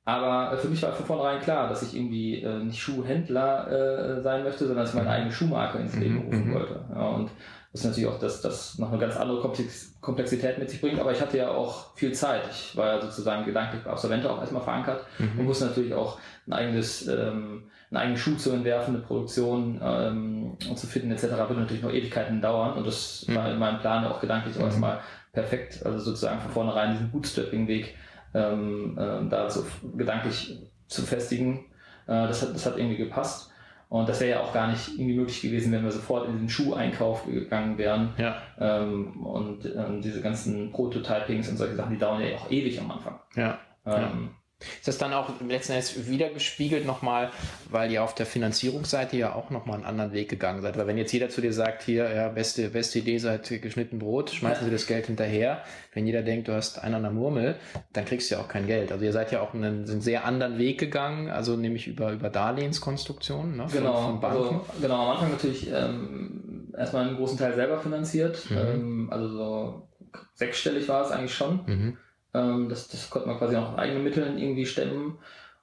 aber 0.07 0.55
für 0.57 0.67
mich 0.67 0.81
war 0.83 0.91
von 0.93 1.05
vornherein 1.05 1.41
klar, 1.41 1.67
dass 1.67 1.81
ich 1.81 1.95
irgendwie 1.95 2.41
äh, 2.43 2.59
nicht 2.59 2.79
Schuhhändler 2.79 4.17
äh, 4.17 4.21
sein 4.21 4.43
möchte, 4.43 4.65
sondern 4.67 4.83
dass 4.85 4.91
ich 4.93 4.97
meine 4.97 5.09
eigene 5.09 5.31
Schuhmarke 5.31 5.79
ins 5.79 5.95
Leben 5.95 6.19
rufen 6.19 6.53
wollte. 6.53 6.79
Ja, 6.93 7.07
und 7.07 7.29
das 7.75 7.81
ist 7.81 7.87
natürlich 7.87 8.09
auch, 8.09 8.19
dass 8.19 8.39
das 8.41 8.77
noch 8.79 8.89
eine 8.89 8.99
ganz 8.99 9.17
andere 9.17 9.41
Komplex 9.41 9.91
Komplexität 9.99 10.57
mit 10.59 10.69
sich 10.69 10.79
bringt, 10.79 10.99
aber 10.99 11.11
ich 11.11 11.19
hatte 11.19 11.37
ja 11.37 11.49
auch 11.49 11.93
viel 11.95 12.13
Zeit. 12.13 12.43
Ich 12.49 12.77
war 12.77 12.87
ja 12.95 13.01
sozusagen 13.01 13.43
gedanklich 13.43 13.83
bei 13.83 13.89
Absolvente 13.91 14.29
auch 14.31 14.39
erstmal 14.39 14.61
verankert 14.61 15.03
und 15.19 15.35
Mhm. 15.39 15.45
musste 15.45 15.65
natürlich 15.65 15.93
auch 15.93 16.17
ein 16.47 16.53
eigenes, 16.53 17.07
ähm, 17.07 17.63
einen 17.89 17.97
eigenen 17.97 18.17
Schuh 18.17 18.35
zu 18.35 18.51
entwerfen, 18.51 18.95
eine 18.95 19.03
Produktion 19.03 19.81
ähm, 19.83 20.57
und 20.69 20.77
zu 20.79 20.87
finden 20.87 21.11
etc. 21.11 21.23
wird 21.23 21.57
natürlich 21.57 21.83
noch 21.83 21.91
Ewigkeiten 21.91 22.41
dauern 22.41 22.77
und 22.77 22.87
das 22.87 23.25
war 23.29 23.51
in 23.51 23.57
meinem 23.59 23.79
Plan 23.79 24.03
ja 24.03 24.11
auch 24.11 24.21
gedanklich 24.21 24.55
auch 24.55 24.59
Mhm. 24.61 24.65
erstmal 24.67 24.99
perfekt, 25.33 25.85
also 25.85 25.99
sozusagen 25.99 26.39
von 26.39 26.51
vornherein 26.51 26.93
diesen 26.93 27.11
Bootstrapping-Weg 27.11 27.95
ähm, 28.33 28.97
äh, 28.97 29.27
da 29.29 29.49
so 29.49 29.65
gedanklich 29.97 30.59
zu 30.87 31.01
festigen. 31.01 31.65
Äh, 32.07 32.27
das, 32.27 32.41
hat, 32.41 32.53
das 32.55 32.65
hat 32.65 32.77
irgendwie 32.77 32.97
gepasst. 32.97 33.49
Und 33.89 34.09
das 34.09 34.19
wäre 34.19 34.39
ja 34.39 34.43
auch 34.43 34.53
gar 34.53 34.67
nicht 34.67 34.89
irgendwie 34.97 35.15
möglich 35.15 35.41
gewesen, 35.41 35.71
wenn 35.71 35.83
wir 35.83 35.91
sofort 35.91 36.27
in 36.27 36.37
den 36.37 36.49
Schuheinkauf 36.49 37.25
gegangen 37.25 37.77
wären. 37.77 38.13
Ja, 38.17 38.41
Ähm, 38.59 39.25
und 39.25 39.65
ähm, 39.65 40.01
diese 40.01 40.21
ganzen 40.21 40.71
Prototypings 40.71 41.49
und 41.49 41.57
solche 41.57 41.75
Sachen, 41.75 41.91
die 41.93 41.99
dauern 41.99 42.21
ja 42.21 42.35
auch 42.35 42.49
ewig 42.49 42.79
am 42.79 42.91
Anfang. 42.91 43.19
ja. 43.35 43.59
Ähm, 43.85 44.29
Ist 44.59 44.87
das 44.87 44.97
dann 44.97 45.13
auch 45.13 45.29
letzten 45.41 45.73
Endes 45.73 46.07
wieder 46.07 46.29
gespiegelt 46.29 46.85
nochmal, 46.85 47.29
weil 47.69 47.91
ihr 47.91 48.03
auf 48.03 48.15
der 48.15 48.25
Finanzierungsseite 48.25 49.17
ja 49.17 49.35
auch 49.35 49.49
nochmal 49.49 49.75
einen 49.77 49.85
anderen 49.85 50.13
Weg 50.13 50.29
gegangen 50.29 50.61
seid? 50.61 50.77
Weil 50.77 50.87
wenn 50.87 50.97
jetzt 50.97 51.11
jeder 51.11 51.29
zu 51.29 51.41
dir 51.41 51.51
sagt, 51.51 51.83
hier, 51.83 52.09
ja, 52.13 52.29
beste, 52.29 52.69
beste 52.69 52.99
Idee 52.99 53.17
seit 53.17 53.49
geschnitten 53.61 53.99
Brot, 53.99 54.29
schmeißen 54.29 54.63
Sie 54.65 54.71
das 54.71 54.87
Geld 54.87 55.07
hinterher. 55.07 55.63
Wenn 55.93 56.07
jeder 56.07 56.21
denkt, 56.21 56.47
du 56.47 56.53
hast 56.53 56.79
einen 56.79 56.95
an 56.95 57.03
der 57.03 57.11
Murmel, 57.11 57.55
dann 57.91 58.05
kriegst 58.05 58.31
du 58.31 58.35
ja 58.35 58.41
auch 58.41 58.47
kein 58.47 58.65
Geld. 58.65 58.91
Also 58.93 59.03
ihr 59.03 59.11
seid 59.11 59.31
ja 59.33 59.41
auch 59.41 59.53
einen, 59.53 59.89
einen 59.89 60.01
sehr 60.01 60.23
anderen 60.25 60.57
Weg 60.57 60.79
gegangen, 60.79 61.29
also 61.29 61.57
nämlich 61.57 61.87
über, 61.87 62.13
über 62.13 62.29
Darlehenskonstruktionen 62.29 63.57
ne, 63.57 63.67
von, 63.67 63.77
Genau, 63.79 64.01
von 64.03 64.19
Banken. 64.21 64.37
also, 64.37 64.65
genau, 64.81 65.01
am 65.03 65.11
Anfang 65.11 65.31
natürlich 65.31 65.69
ähm, 65.69 66.73
erstmal 66.77 67.07
einen 67.07 67.17
großen 67.17 67.37
Teil 67.37 67.55
selber 67.55 67.79
finanziert. 67.79 68.49
Mhm. 68.49 68.57
Ähm, 68.57 69.09
also 69.11 69.27
so 69.27 69.89
sechsstellig 70.33 70.87
war 70.87 71.03
es 71.03 71.11
eigentlich 71.11 71.33
schon. 71.35 71.59
mhm. 71.65 71.97
Ähm, 72.35 72.69
das, 72.69 72.87
das 72.89 73.09
konnte 73.09 73.27
man 73.27 73.37
quasi 73.37 73.55
auch 73.55 73.71
mit 73.71 73.79
eigenen 73.79 74.03
Mitteln 74.03 74.37
irgendwie 74.37 74.65
stemmen. 74.65 75.17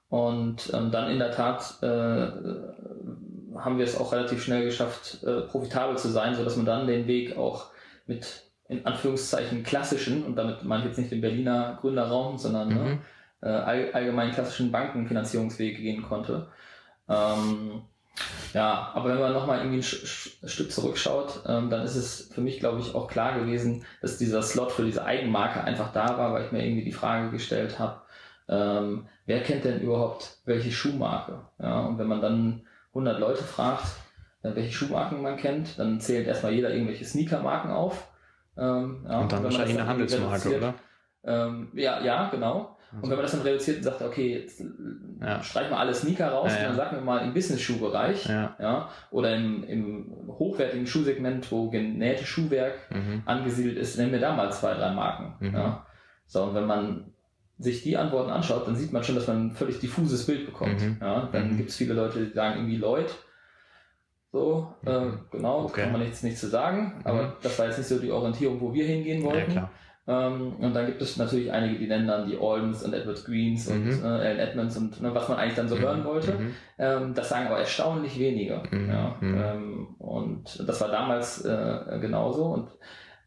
Und 0.09 0.71
ähm, 0.73 0.91
dann 0.91 1.09
in 1.09 1.19
der 1.19 1.31
Tat 1.31 1.77
äh, 1.81 1.87
haben 3.57 3.77
wir 3.77 3.85
es 3.85 3.99
auch 3.99 4.11
relativ 4.11 4.43
schnell 4.43 4.65
geschafft, 4.65 5.23
äh, 5.23 5.41
profitabel 5.41 5.97
zu 5.97 6.09
sein, 6.09 6.35
sodass 6.35 6.57
man 6.57 6.65
dann 6.65 6.87
den 6.87 7.07
Weg 7.07 7.37
auch 7.37 7.67
mit 8.05 8.43
in 8.69 8.85
Anführungszeichen 8.85 9.63
klassischen, 9.63 10.23
und 10.23 10.35
damit 10.35 10.63
meine 10.63 10.83
ich 10.83 10.89
jetzt 10.89 10.97
nicht 10.97 11.11
den 11.11 11.21
Berliner 11.21 11.77
Gründerraum, 11.81 12.37
sondern 12.37 12.69
ne, 12.69 12.75
Mhm. 12.75 12.99
äh, 13.41 13.49
all, 13.49 13.91
allgemein 13.93 14.31
klassischen 14.31 14.71
Bankenfinanzierungswege 14.71 15.81
gehen 15.81 16.01
konnte. 16.01 16.47
Ähm, 17.09 17.81
ja, 18.53 18.91
aber 18.93 19.09
wenn 19.09 19.19
man 19.19 19.33
nochmal 19.33 19.59
irgendwie 19.59 19.79
ein 19.79 20.49
Stück 20.49 20.71
zurückschaut, 20.71 21.41
ähm, 21.47 21.69
dann 21.69 21.83
ist 21.83 21.95
es 21.95 22.29
für 22.33 22.41
mich, 22.41 22.59
glaube 22.59 22.79
ich, 22.79 22.93
auch 22.93 23.07
klar 23.07 23.39
gewesen, 23.39 23.85
dass 24.01 24.17
dieser 24.17 24.41
Slot 24.43 24.71
für 24.71 24.85
diese 24.85 25.03
Eigenmarke 25.03 25.63
einfach 25.63 25.91
da 25.91 26.17
war, 26.17 26.33
weil 26.33 26.45
ich 26.45 26.51
mir 26.51 26.63
irgendwie 26.63 26.83
die 26.83 26.91
Frage 26.91 27.31
gestellt 27.31 27.79
habe, 27.79 28.01
ähm, 28.47 29.07
wer 29.25 29.41
kennt 29.41 29.65
denn 29.65 29.81
überhaupt 29.81 30.37
welche 30.45 30.71
Schuhmarke? 30.71 31.39
Ja, 31.59 31.81
und 31.81 31.97
wenn 31.97 32.07
man 32.07 32.21
dann 32.21 32.61
100 32.89 33.19
Leute 33.19 33.43
fragt, 33.43 33.85
äh, 34.43 34.53
welche 34.53 34.73
Schuhmarken 34.73 35.21
man 35.21 35.37
kennt, 35.37 35.79
dann 35.79 35.99
zählt 35.99 36.27
erstmal 36.27 36.53
jeder 36.53 36.71
irgendwelche 36.71 37.05
Sneakermarken 37.05 37.71
auf. 37.71 38.07
Ähm, 38.57 39.05
ja, 39.09 39.19
Und 39.21 39.31
dann 39.31 39.43
wahrscheinlich 39.43 39.79
eine 39.79 39.87
Handelsmarke, 39.87 40.57
oder? 40.57 40.73
ähm, 41.23 41.71
ja, 41.73 42.01
ja, 42.01 42.29
genau. 42.29 42.77
Und 43.01 43.09
wenn 43.09 43.15
man 43.17 43.21
das 43.23 43.31
dann 43.31 43.41
reduziert 43.41 43.77
und 43.77 43.83
sagt, 43.83 44.01
okay, 44.01 44.33
jetzt 44.39 44.61
äh, 44.61 44.65
Ja. 45.21 45.41
streichen 45.41 45.71
wir 45.71 45.79
alle 45.79 45.93
Sneaker 45.93 46.29
raus, 46.29 46.51
Ja, 46.53 46.61
ja. 46.61 46.67
dann 46.67 46.75
sagen 46.75 46.97
wir 46.97 47.01
mal 47.03 47.19
im 47.25 47.33
Business-Schuhbereich, 47.33 48.25
Ja. 48.27 48.55
ja, 48.59 48.89
oder 49.11 49.35
im, 49.35 49.63
im 49.63 50.11
hochwertigen 50.27 50.85
Schuhsegment, 50.85 51.51
wo 51.51 51.69
genähte 51.69 52.25
Schuhwerk 52.25 52.75
Mhm. 52.91 53.23
angesiedelt 53.25 53.77
ist, 53.77 53.97
nennen 53.97 54.11
wir 54.11 54.19
da 54.19 54.35
mal 54.35 54.51
zwei, 54.51 54.73
drei 54.75 54.91
Marken. 54.93 55.35
Mhm. 55.39 55.53
Ja. 55.55 55.85
So, 56.27 56.43
und 56.43 56.55
wenn 56.55 56.65
man 56.67 57.13
sich 57.57 57.83
die 57.83 57.97
Antworten 57.97 58.29
anschaut, 58.31 58.67
dann 58.67 58.75
sieht 58.75 58.91
man 58.93 59.03
schon, 59.03 59.15
dass 59.15 59.27
man 59.27 59.47
ein 59.47 59.51
völlig 59.51 59.79
diffuses 59.79 60.25
Bild 60.25 60.45
bekommt. 60.45 60.81
Mhm. 60.81 60.97
Ja, 61.01 61.29
dann 61.31 61.51
Mhm. 61.53 61.57
gibt 61.57 61.69
es 61.69 61.77
viele 61.77 61.93
Leute, 61.93 62.25
die 62.25 62.33
sagen 62.33 62.57
irgendwie 62.59 62.77
Lloyd. 62.77 63.13
So, 64.31 64.73
äh, 64.85 64.99
Mhm. 64.99 65.19
genau, 65.31 65.65
Okay. 65.65 65.81
kann 65.83 65.91
man 65.91 66.01
nichts, 66.01 66.23
nichts 66.23 66.39
zu 66.41 66.47
sagen, 66.47 66.95
Mhm. 66.97 67.01
aber 67.05 67.37
das 67.43 67.57
war 67.59 67.67
jetzt 67.67 67.77
nicht 67.77 67.87
so 67.87 67.99
die 67.99 68.11
Orientierung, 68.11 68.59
wo 68.59 68.73
wir 68.73 68.85
hingehen 68.85 69.23
wollten. 69.23 69.67
Ähm, 70.05 70.57
und 70.57 70.73
dann 70.73 70.85
gibt 70.85 71.01
es 71.01 71.15
natürlich 71.15 71.51
einige, 71.51 71.79
die 71.79 71.87
nennen 71.87 72.07
dann 72.07 72.27
die 72.29 72.37
Aldens 72.37 72.83
und 72.83 72.93
Edward 72.93 73.23
Greens 73.23 73.67
und 73.69 73.85
Mhm. 73.85 74.03
äh, 74.03 74.07
Alan 74.07 74.39
Edmonds 74.39 74.75
und 74.77 75.01
ne, 75.01 75.15
was 75.15 75.29
man 75.29 75.37
eigentlich 75.37 75.55
dann 75.55 75.69
so 75.69 75.79
hören 75.79 76.03
wollte. 76.03 76.33
Mhm. 76.33 76.55
Ähm, 76.77 77.13
das 77.13 77.29
sagen 77.29 77.47
aber 77.47 77.59
erstaunlich 77.59 78.19
wenige. 78.19 78.61
Mhm. 78.69 78.89
Ja, 78.89 79.15
Mhm. 79.21 79.41
ähm, 79.41 79.87
und 79.99 80.67
das 80.67 80.81
war 80.81 80.89
damals 80.89 81.45
äh, 81.45 81.99
genauso. 82.01 82.45
Und 82.47 82.69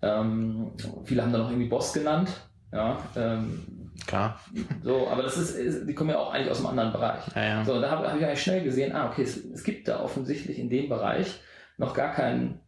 ähm, 0.02 0.72
viele 1.04 1.22
haben 1.22 1.32
dann 1.32 1.42
noch 1.42 1.50
irgendwie 1.50 1.68
Boss 1.68 1.94
genannt. 1.94 2.28
Ja, 2.72 2.98
ähm, 3.16 3.92
Klar. 4.06 4.38
so, 4.82 5.08
aber 5.08 5.22
das 5.22 5.38
ist, 5.38 5.54
ist, 5.56 5.86
die 5.88 5.94
kommen 5.94 6.10
ja 6.10 6.18
auch 6.18 6.34
eigentlich 6.34 6.50
aus 6.50 6.58
einem 6.58 6.66
anderen 6.66 6.92
Bereich. 6.92 7.22
Ja, 7.34 7.42
ja. 7.44 7.64
So, 7.64 7.72
und 7.74 7.80
da 7.82 7.90
habe 7.90 8.06
hab 8.06 8.18
ich 8.18 8.24
eigentlich 8.26 8.42
schnell 8.42 8.62
gesehen, 8.62 8.94
ah, 8.94 9.08
okay, 9.10 9.22
es, 9.22 9.42
es 9.42 9.64
gibt 9.64 9.88
da 9.88 10.00
offensichtlich 10.00 10.58
in 10.58 10.68
dem 10.68 10.90
Bereich 10.90 11.40
noch 11.78 11.94
gar 11.94 12.12
kein 12.12 12.60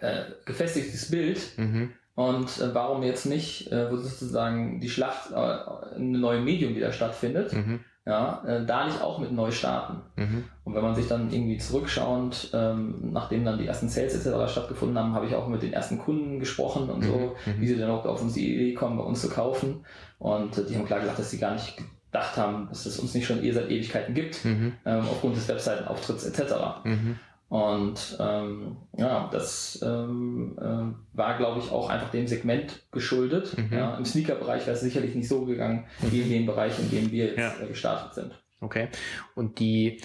äh, 0.00 0.24
gefestigtes 0.44 1.08
Bild. 1.10 1.38
Mhm. 1.56 1.92
Und 2.18 2.58
äh, 2.60 2.74
warum 2.74 3.04
jetzt 3.04 3.26
nicht, 3.26 3.70
äh, 3.70 3.92
wo 3.92 3.96
sozusagen 3.96 4.80
die 4.80 4.88
Schlacht 4.90 5.30
äh, 5.30 5.96
in 5.96 6.08
einem 6.14 6.20
neuen 6.20 6.44
Medium 6.44 6.74
wieder 6.74 6.90
stattfindet, 6.90 7.52
Mhm. 7.52 7.78
ja, 8.06 8.42
äh, 8.44 8.66
da 8.66 8.86
nicht 8.86 9.00
auch 9.00 9.20
mit 9.20 9.30
neu 9.30 9.52
starten. 9.52 10.00
Mhm. 10.16 10.42
Und 10.64 10.74
wenn 10.74 10.82
man 10.82 10.96
sich 10.96 11.06
dann 11.06 11.30
irgendwie 11.32 11.58
zurückschauend, 11.58 12.50
ähm, 12.54 13.12
nachdem 13.12 13.44
dann 13.44 13.58
die 13.58 13.68
ersten 13.68 13.88
Sales 13.88 14.14
etc. 14.16 14.50
stattgefunden 14.50 14.98
haben, 14.98 15.14
habe 15.14 15.26
ich 15.26 15.34
auch 15.36 15.46
mit 15.46 15.62
den 15.62 15.72
ersten 15.72 15.98
Kunden 16.00 16.40
gesprochen 16.40 16.90
und 16.90 17.04
so, 17.04 17.12
Mhm. 17.46 17.52
Mhm. 17.52 17.60
wie 17.60 17.66
sie 17.68 17.78
dann 17.78 17.90
auch 17.90 18.04
auf 18.04 18.20
uns 18.20 18.32
die 18.34 18.52
Idee 18.52 18.74
kommen, 18.74 18.96
bei 18.98 19.04
uns 19.04 19.20
zu 19.20 19.28
kaufen. 19.28 19.84
Und 20.18 20.58
äh, 20.58 20.64
die 20.64 20.74
haben 20.76 20.86
klar 20.86 20.98
gesagt, 20.98 21.20
dass 21.20 21.30
sie 21.30 21.38
gar 21.38 21.52
nicht 21.52 21.76
gedacht 22.10 22.36
haben, 22.36 22.66
dass 22.68 22.84
es 22.84 22.98
uns 22.98 23.14
nicht 23.14 23.26
schon 23.28 23.44
eh 23.44 23.52
seit 23.52 23.70
Ewigkeiten 23.70 24.14
gibt, 24.14 24.44
Mhm. 24.44 24.72
ähm, 24.84 25.00
aufgrund 25.08 25.36
des 25.36 25.46
Webseitenauftritts 25.46 26.24
etc. 26.24 26.54
Mhm. 26.82 27.16
Und 27.48 28.18
ähm, 28.20 28.76
ja, 28.98 29.28
das 29.32 29.80
ähm, 29.82 30.58
äh, 30.60 31.16
war, 31.16 31.38
glaube 31.38 31.60
ich, 31.60 31.70
auch 31.70 31.88
einfach 31.88 32.10
dem 32.10 32.26
Segment 32.26 32.82
geschuldet. 32.92 33.56
Mhm. 33.56 33.72
Ja, 33.76 33.96
Im 33.96 34.04
Sneaker-Bereich 34.04 34.66
wäre 34.66 34.76
es 34.76 34.82
sicherlich 34.82 35.14
nicht 35.14 35.28
so 35.28 35.46
gegangen, 35.46 35.86
wie 36.02 36.20
in 36.20 36.28
dem 36.28 36.46
Bereich, 36.46 36.78
in 36.78 36.90
dem 36.90 37.10
wir 37.10 37.26
jetzt 37.28 37.38
Ja. 37.38 37.54
äh, 37.62 37.66
gestartet 37.66 38.12
sind. 38.14 38.38
Okay. 38.60 38.88
Und 39.34 39.60
die, 39.60 40.02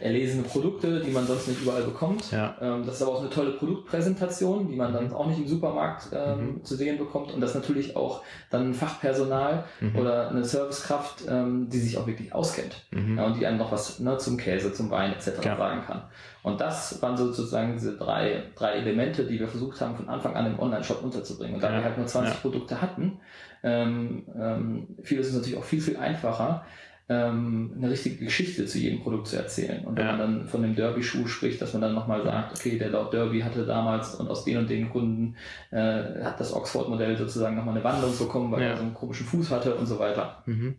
erlesene 0.00 0.42
Produkte, 0.42 1.00
die 1.00 1.10
man 1.10 1.26
sonst 1.26 1.48
nicht 1.48 1.62
überall 1.62 1.82
bekommt. 1.82 2.30
Ja. 2.32 2.56
Ähm, 2.60 2.84
das 2.84 2.96
ist 2.96 3.02
aber 3.02 3.12
auch 3.12 3.20
eine 3.20 3.30
tolle 3.30 3.52
Produktpräsentation, 3.52 4.68
die 4.68 4.76
man 4.76 4.92
dann 4.92 5.06
Mhm. 5.08 5.12
auch 5.14 5.26
nicht 5.26 5.38
im 5.38 5.46
Supermarkt 5.46 6.08
ähm, 6.12 6.38
Mhm. 6.56 6.64
zu 6.64 6.74
sehen 6.76 6.98
bekommt. 6.98 7.32
Und 7.32 7.40
das 7.40 7.54
natürlich 7.54 7.96
auch 7.96 8.22
dann 8.50 8.74
Fachpersonal 8.74 9.64
Mhm. 9.80 9.96
oder 9.96 10.28
eine 10.30 10.44
Servicekraft, 10.44 11.24
ähm, 11.28 11.68
die 11.70 11.78
sich 11.78 11.96
auch 11.98 12.06
wirklich 12.06 12.34
auskennt. 12.34 12.84
Mhm. 12.90 13.16
Ja, 13.16 13.26
und 13.26 13.36
die 13.38 13.46
einem 13.46 13.58
noch 13.58 13.72
was 13.72 14.00
ne, 14.00 14.18
zum 14.18 14.36
Käse, 14.36 14.72
zum 14.72 14.90
Wein 14.90 15.12
etc. 15.12 15.44
Ja. 15.44 15.56
sagen 15.56 15.80
kann. 15.86 16.02
Und 16.42 16.60
das 16.60 17.00
waren 17.02 17.16
sozusagen 17.16 17.72
diese 17.74 17.96
drei, 17.96 18.44
drei 18.54 18.72
Elemente, 18.72 19.24
die 19.24 19.38
wir 19.40 19.48
versucht 19.48 19.80
haben, 19.80 19.96
von 19.96 20.08
Anfang 20.08 20.34
an 20.36 20.46
im 20.46 20.58
Online-Shop 20.58 21.02
unterzubringen. 21.02 21.54
Und 21.56 21.62
da 21.62 21.72
wir 21.72 21.82
halt 21.82 21.96
nur 21.96 22.06
20 22.06 22.34
Ja. 22.34 22.40
Produkte 22.40 22.80
hatten, 22.82 23.18
ähm, 23.62 24.24
ähm, 24.38 24.86
fiel 25.02 25.18
es 25.20 25.26
uns 25.28 25.36
natürlich 25.36 25.58
auch 25.58 25.64
viel, 25.64 25.80
viel 25.80 25.96
einfacher, 25.96 26.64
ähm, 27.08 27.72
eine 27.76 27.90
richtige 27.90 28.24
Geschichte 28.24 28.66
zu 28.66 28.78
jedem 28.78 29.00
Produkt 29.00 29.28
zu 29.28 29.36
erzählen. 29.36 29.84
Und 29.84 29.96
wenn 29.96 30.06
Ja. 30.06 30.12
man 30.16 30.20
dann 30.20 30.48
von 30.48 30.62
dem 30.62 30.74
Derby-Schuh 30.74 31.26
spricht, 31.28 31.62
dass 31.62 31.72
man 31.72 31.82
dann 31.82 31.94
nochmal 31.94 32.24
sagt, 32.24 32.52
okay, 32.58 32.78
der 32.78 32.90
Lord 32.90 33.12
Derby 33.12 33.40
hatte 33.40 33.64
damals 33.64 34.16
und 34.16 34.28
aus 34.28 34.44
den 34.44 34.56
und 34.58 34.68
den 34.68 34.90
Gründen 34.90 35.36
äh, 35.70 36.24
hat 36.24 36.40
das 36.40 36.52
Oxford-Modell 36.52 37.16
sozusagen 37.16 37.54
nochmal 37.56 37.74
eine 37.76 37.84
Wandlung 37.84 38.16
bekommen, 38.18 38.50
weil 38.50 38.62
Ja. 38.62 38.68
er 38.70 38.76
so 38.76 38.82
einen 38.82 38.94
komischen 38.94 39.26
Fuß 39.26 39.50
hatte 39.50 39.76
und 39.76 39.86
so 39.86 39.98
weiter. 40.00 40.42
Mhm. 40.46 40.76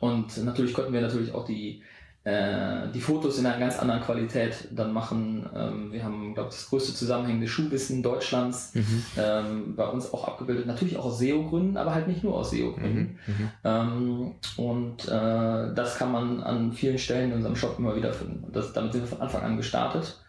Und 0.00 0.42
natürlich 0.44 0.72
konnten 0.72 0.92
wir 0.92 1.00
natürlich 1.02 1.32
auch 1.34 1.44
die, 1.44 1.82
äh, 2.28 2.88
die 2.92 3.00
Fotos 3.00 3.38
in 3.38 3.46
einer 3.46 3.58
ganz 3.58 3.78
anderen 3.78 4.02
Qualität 4.02 4.68
dann 4.72 4.92
machen. 4.92 5.48
Ähm, 5.56 5.92
wir 5.92 6.04
haben, 6.04 6.34
glaube 6.34 6.50
ich, 6.50 6.56
das 6.56 6.68
größte 6.68 6.92
zusammenhängende 6.94 7.48
Schuhwissen 7.48 8.02
Deutschlands 8.02 8.72
Mhm. 8.74 9.02
ähm, 9.16 9.74
bei 9.76 9.86
uns 9.86 10.12
auch 10.12 10.28
abgebildet. 10.28 10.66
Natürlich 10.66 10.96
auch 10.98 11.06
aus 11.06 11.18
SEO-Gründen, 11.18 11.76
aber 11.76 11.94
halt 11.94 12.06
nicht 12.06 12.22
nur 12.22 12.34
aus 12.34 12.50
SEO-Gründen. 12.50 13.18
Mhm. 13.26 13.32
Mhm. 13.34 13.50
Ähm, 13.64 14.34
und 14.56 15.08
äh, 15.08 15.74
das 15.74 15.96
kann 15.96 16.12
man 16.12 16.42
an 16.42 16.72
vielen 16.72 16.98
Stellen 16.98 17.30
in 17.30 17.36
unserem 17.38 17.56
Shop 17.56 17.76
immer 17.78 17.96
wieder 17.96 18.12
finden. 18.12 18.52
Das, 18.52 18.72
damit 18.72 18.92
sind 18.92 19.02
wir 19.02 19.08
von 19.08 19.22
Anfang 19.22 19.42
an 19.42 19.56
gestartet. 19.56 20.20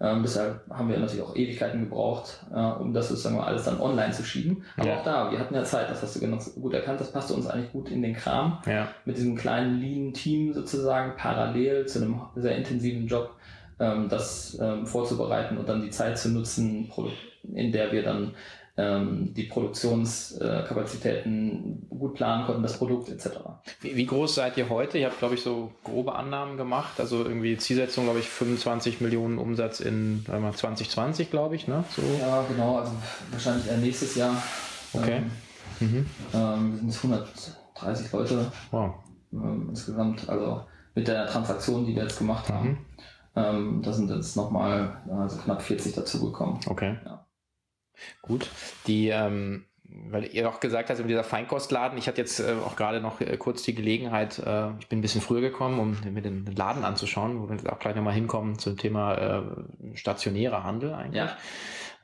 Ähm, 0.00 0.22
deshalb 0.22 0.60
haben 0.70 0.88
wir 0.88 0.96
natürlich 0.98 1.24
auch 1.24 1.34
Ewigkeiten 1.34 1.80
gebraucht, 1.80 2.38
äh, 2.54 2.56
um 2.80 2.92
das 2.94 3.08
sozusagen 3.08 3.36
mal 3.36 3.46
alles 3.46 3.64
dann 3.64 3.80
online 3.80 4.12
zu 4.12 4.22
schieben. 4.22 4.62
Aber 4.76 4.88
Ja. 4.88 4.98
auch 5.00 5.04
da, 5.04 5.32
wir 5.32 5.38
hatten 5.40 5.54
ja 5.54 5.64
Zeit, 5.64 5.90
das 5.90 6.02
hast 6.02 6.14
du 6.14 6.20
ganz 6.20 6.54
gut 6.54 6.72
erkannt, 6.72 7.00
das 7.00 7.10
passte 7.10 7.34
uns 7.34 7.48
eigentlich 7.48 7.72
gut 7.72 7.90
in 7.90 8.02
den 8.02 8.14
Kram 8.14 8.58
Ja. 8.66 8.88
mit 9.04 9.16
diesem 9.16 9.34
kleinen 9.36 9.80
Lean-Team 9.80 10.52
sozusagen 10.54 11.16
parallel 11.16 11.86
zu 11.86 12.00
einem 12.00 12.20
sehr 12.36 12.56
intensiven 12.56 13.08
Job, 13.08 13.34
ähm, 13.80 14.08
das 14.08 14.56
ähm, 14.60 14.86
vorzubereiten 14.86 15.58
und 15.58 15.68
dann 15.68 15.82
die 15.82 15.90
Zeit 15.90 16.16
zu 16.16 16.28
nutzen, 16.28 16.92
in 17.52 17.72
der 17.72 17.90
wir 17.90 18.04
dann 18.04 18.34
die 18.78 19.42
Produktionskapazitäten 19.42 21.86
gut 21.90 22.14
planen 22.14 22.46
konnten, 22.46 22.62
das 22.62 22.78
Produkt 22.78 23.08
etc. 23.08 23.30
Wie, 23.80 23.96
wie 23.96 24.06
groß 24.06 24.36
seid 24.36 24.56
ihr 24.56 24.68
heute? 24.68 24.98
Ihr 24.98 25.06
habt, 25.06 25.18
glaube 25.18 25.34
ich, 25.34 25.42
so 25.42 25.72
grobe 25.82 26.14
Annahmen 26.14 26.56
gemacht. 26.56 27.00
Also 27.00 27.24
irgendwie 27.24 27.56
Zielsetzung, 27.56 28.04
glaube 28.04 28.20
ich, 28.20 28.28
25 28.28 29.00
Millionen 29.00 29.38
Umsatz 29.38 29.80
in 29.80 30.22
sagen 30.26 30.42
wir 30.42 30.50
mal, 30.50 30.56
2020, 30.56 31.30
glaube 31.30 31.56
ich. 31.56 31.66
Ne? 31.66 31.82
So. 31.96 32.02
Ja, 32.20 32.44
genau, 32.48 32.76
also 32.78 32.92
wahrscheinlich 33.32 33.64
nächstes 33.78 34.14
Jahr. 34.14 34.40
Okay. 34.92 35.16
Ähm, 35.16 35.30
Mhm. 35.80 36.06
ähm, 36.34 36.80
wir 36.82 36.92
sind 36.92 37.12
jetzt 37.12 37.56
130 37.76 38.12
Leute 38.12 38.50
Wow. 38.72 38.94
ähm, 39.32 39.66
insgesamt, 39.70 40.28
also 40.28 40.62
mit 40.94 41.06
der 41.06 41.26
Transaktion, 41.28 41.86
die 41.86 41.94
wir 41.94 42.02
jetzt 42.02 42.18
gemacht 42.18 42.48
haben. 42.48 42.68
Mhm. 42.70 42.78
Ähm, 43.36 43.82
da 43.82 43.92
sind 43.92 44.10
jetzt 44.10 44.36
nochmal 44.36 44.96
also 45.08 45.36
knapp 45.36 45.62
40 45.62 45.94
dazugekommen. 45.94 46.58
Okay. 46.66 46.96
Ja. 47.04 47.24
Gut. 48.22 48.50
Die, 48.86 49.08
ähm, 49.08 49.64
weil 49.84 50.24
ihr 50.34 50.48
auch 50.48 50.60
gesagt 50.60 50.90
habt, 50.90 50.98
dieser 50.98 51.24
Feinkostladen, 51.24 51.98
ich 51.98 52.08
hatte 52.08 52.20
jetzt 52.20 52.40
äh, 52.40 52.54
auch 52.64 52.76
gerade 52.76 53.00
noch 53.00 53.20
äh, 53.20 53.36
kurz 53.36 53.62
die 53.62 53.74
Gelegenheit, 53.74 54.38
äh, 54.38 54.70
ich 54.80 54.88
bin 54.88 54.98
ein 54.98 55.02
bisschen 55.02 55.20
früher 55.20 55.40
gekommen, 55.40 55.78
um 55.78 55.96
mir 56.12 56.22
den 56.22 56.44
Laden 56.46 56.84
anzuschauen, 56.84 57.40
wo 57.40 57.48
wir 57.48 57.56
jetzt 57.56 57.68
auch 57.68 57.78
gleich 57.78 57.96
nochmal 57.96 58.14
hinkommen 58.14 58.58
zum 58.58 58.76
Thema 58.76 59.14
äh, 59.14 59.42
stationärer 59.94 60.64
Handel 60.64 60.94
eigentlich. 60.94 61.16
Ja. 61.16 61.36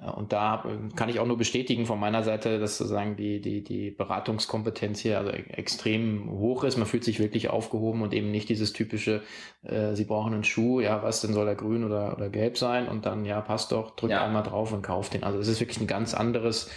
Äh, 0.00 0.10
und 0.10 0.32
da 0.32 0.64
kann 0.96 1.08
ich 1.08 1.20
auch 1.20 1.26
nur 1.26 1.38
bestätigen 1.38 1.86
von 1.86 1.98
meiner 1.98 2.22
Seite, 2.22 2.58
dass 2.58 2.78
sozusagen 2.78 3.16
die, 3.16 3.40
die, 3.40 3.62
die 3.62 3.90
Beratungskompetenz 3.90 5.00
hier 5.00 5.18
also 5.18 5.30
extrem 5.30 6.30
hoch 6.30 6.64
ist. 6.64 6.76
Man 6.76 6.86
fühlt 6.86 7.04
sich 7.04 7.18
wirklich 7.18 7.50
aufgehoben 7.50 8.02
und 8.02 8.12
eben 8.12 8.30
nicht 8.30 8.48
dieses 8.48 8.72
typische, 8.72 9.22
äh, 9.62 9.94
Sie 9.94 10.04
brauchen 10.04 10.34
einen 10.34 10.44
Schuh, 10.44 10.80
ja, 10.80 11.02
was 11.02 11.20
denn 11.20 11.32
soll 11.32 11.48
er 11.48 11.54
grün 11.54 11.84
oder, 11.84 12.16
oder 12.16 12.28
gelb 12.28 12.58
sein? 12.58 12.88
Und 12.88 13.06
dann, 13.06 13.24
ja, 13.24 13.40
passt 13.40 13.72
doch, 13.72 13.96
drückt 13.96 14.12
ja. 14.12 14.24
einmal 14.24 14.42
drauf 14.42 14.72
und 14.72 14.82
kauft 14.82 15.14
den. 15.14 15.24
Also 15.24 15.38
es 15.38 15.48
ist 15.48 15.60
wirklich 15.60 15.80
ein 15.80 15.86
ganz 15.86 16.14
anderes 16.14 16.70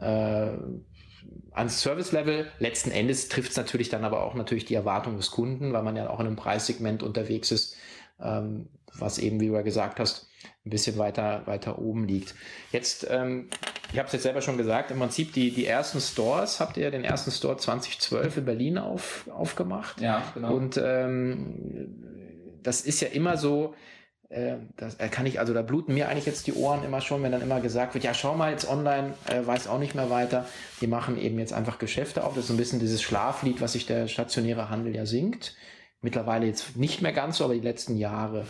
äh, 0.00 0.50
ans 1.52 1.80
Service-Level. 1.80 2.46
Letzten 2.58 2.90
Endes 2.90 3.28
trifft 3.28 3.50
es 3.50 3.56
natürlich 3.56 3.88
dann 3.88 4.04
aber 4.04 4.22
auch 4.24 4.34
natürlich 4.34 4.64
die 4.64 4.74
Erwartung 4.74 5.16
des 5.16 5.30
Kunden, 5.30 5.72
weil 5.72 5.82
man 5.82 5.96
ja 5.96 6.10
auch 6.10 6.20
in 6.20 6.26
einem 6.26 6.36
Preissegment 6.36 7.02
unterwegs 7.02 7.50
ist, 7.50 7.76
ähm, 8.20 8.68
was 8.94 9.18
eben, 9.18 9.40
wie 9.40 9.48
du 9.48 9.54
ja 9.54 9.62
gesagt 9.62 10.00
hast, 10.00 10.28
ein 10.64 10.70
bisschen 10.70 10.98
weiter, 10.98 11.42
weiter 11.46 11.78
oben 11.78 12.06
liegt. 12.06 12.34
Jetzt, 12.70 13.06
ähm, 13.10 13.48
ich 13.92 13.98
habe 13.98 14.06
es 14.06 14.12
jetzt 14.12 14.22
selber 14.22 14.42
schon 14.42 14.58
gesagt, 14.58 14.90
im 14.90 14.98
Prinzip 14.98 15.32
die, 15.32 15.50
die 15.50 15.66
ersten 15.66 16.00
Stores, 16.00 16.60
habt 16.60 16.76
ihr 16.76 16.90
den 16.90 17.04
ersten 17.04 17.30
Store 17.30 17.56
2012 17.56 18.38
in 18.38 18.44
Berlin 18.44 18.78
auf, 18.78 19.28
aufgemacht. 19.30 20.00
Ja, 20.00 20.22
genau. 20.34 20.54
Und 20.54 20.80
ähm, 20.82 22.58
das 22.62 22.82
ist 22.82 23.00
ja 23.00 23.08
immer 23.08 23.36
so, 23.36 23.74
äh, 24.28 24.56
das 24.76 24.98
kann 25.10 25.26
ich, 25.26 25.40
also 25.40 25.52
da 25.54 25.62
bluten 25.62 25.94
mir 25.94 26.08
eigentlich 26.08 26.26
jetzt 26.26 26.46
die 26.46 26.52
Ohren 26.52 26.84
immer 26.84 27.00
schon, 27.00 27.22
wenn 27.22 27.32
dann 27.32 27.42
immer 27.42 27.60
gesagt 27.60 27.94
wird, 27.94 28.04
ja, 28.04 28.14
schau 28.14 28.34
mal 28.34 28.52
jetzt 28.52 28.68
online, 28.68 29.14
äh, 29.28 29.44
weiß 29.44 29.66
auch 29.66 29.78
nicht 29.78 29.94
mehr 29.94 30.10
weiter. 30.10 30.46
Die 30.80 30.86
machen 30.86 31.18
eben 31.18 31.38
jetzt 31.38 31.52
einfach 31.52 31.78
Geschäfte 31.78 32.24
auf. 32.24 32.34
Das 32.34 32.44
ist 32.44 32.48
so 32.48 32.54
ein 32.54 32.58
bisschen 32.58 32.80
dieses 32.80 33.02
Schlaflied, 33.02 33.60
was 33.60 33.72
sich 33.72 33.86
der 33.86 34.08
stationäre 34.08 34.70
Handel 34.70 34.94
ja 34.94 35.04
singt. 35.04 35.54
Mittlerweile 36.02 36.46
jetzt 36.46 36.76
nicht 36.76 37.02
mehr 37.02 37.12
ganz 37.12 37.38
so, 37.38 37.44
aber 37.44 37.54
die 37.54 37.60
letzten 37.60 37.96
Jahre. 37.96 38.46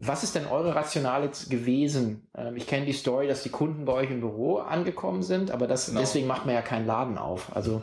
Was 0.00 0.22
ist 0.22 0.34
denn 0.34 0.46
eure 0.46 0.74
Rationale 0.74 1.30
gewesen? 1.48 2.28
Ähm, 2.36 2.56
ich 2.56 2.66
kenne 2.66 2.86
die 2.86 2.92
Story, 2.92 3.26
dass 3.26 3.42
die 3.42 3.48
Kunden 3.48 3.84
bei 3.84 3.92
euch 3.92 4.10
im 4.10 4.20
Büro 4.20 4.58
angekommen 4.58 5.22
sind, 5.22 5.50
aber 5.50 5.66
das, 5.66 5.86
genau. 5.86 6.00
deswegen 6.00 6.26
macht 6.26 6.46
man 6.46 6.54
ja 6.54 6.62
keinen 6.62 6.86
Laden 6.86 7.18
auf. 7.18 7.54
Also 7.56 7.82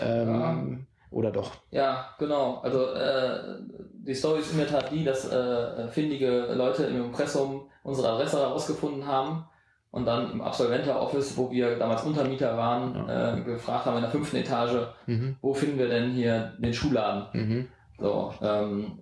ähm, 0.00 0.86
oder 1.10 1.32
doch? 1.32 1.52
Ja, 1.70 2.14
genau. 2.18 2.60
Also 2.62 2.92
äh, 2.92 3.58
die 3.92 4.14
Story 4.14 4.40
ist 4.40 4.52
in 4.52 4.58
der 4.58 4.68
Tat 4.68 4.90
die, 4.90 5.04
dass 5.04 5.30
äh, 5.30 5.88
findige 5.88 6.52
Leute 6.54 6.84
im 6.84 7.04
Impressum 7.04 7.68
unsere 7.82 8.10
Adresse 8.10 8.38
herausgefunden 8.38 9.06
haben 9.06 9.44
und 9.90 10.06
dann 10.06 10.30
im 10.30 10.40
Absolventer-Office, 10.40 11.36
wo 11.36 11.50
wir 11.50 11.76
damals 11.76 12.04
Untermieter 12.04 12.56
waren, 12.56 12.94
ja. 13.08 13.34
äh, 13.34 13.40
gefragt 13.40 13.86
haben 13.86 13.96
in 13.96 14.02
der 14.02 14.10
fünften 14.10 14.36
Etage, 14.36 14.86
mhm. 15.06 15.36
wo 15.40 15.52
finden 15.52 15.78
wir 15.78 15.88
denn 15.88 16.12
hier 16.12 16.52
den 16.58 16.72
Schuhladen? 16.72 17.26
Mhm. 17.32 17.68
So, 18.00 18.32
ähm, 18.40 18.98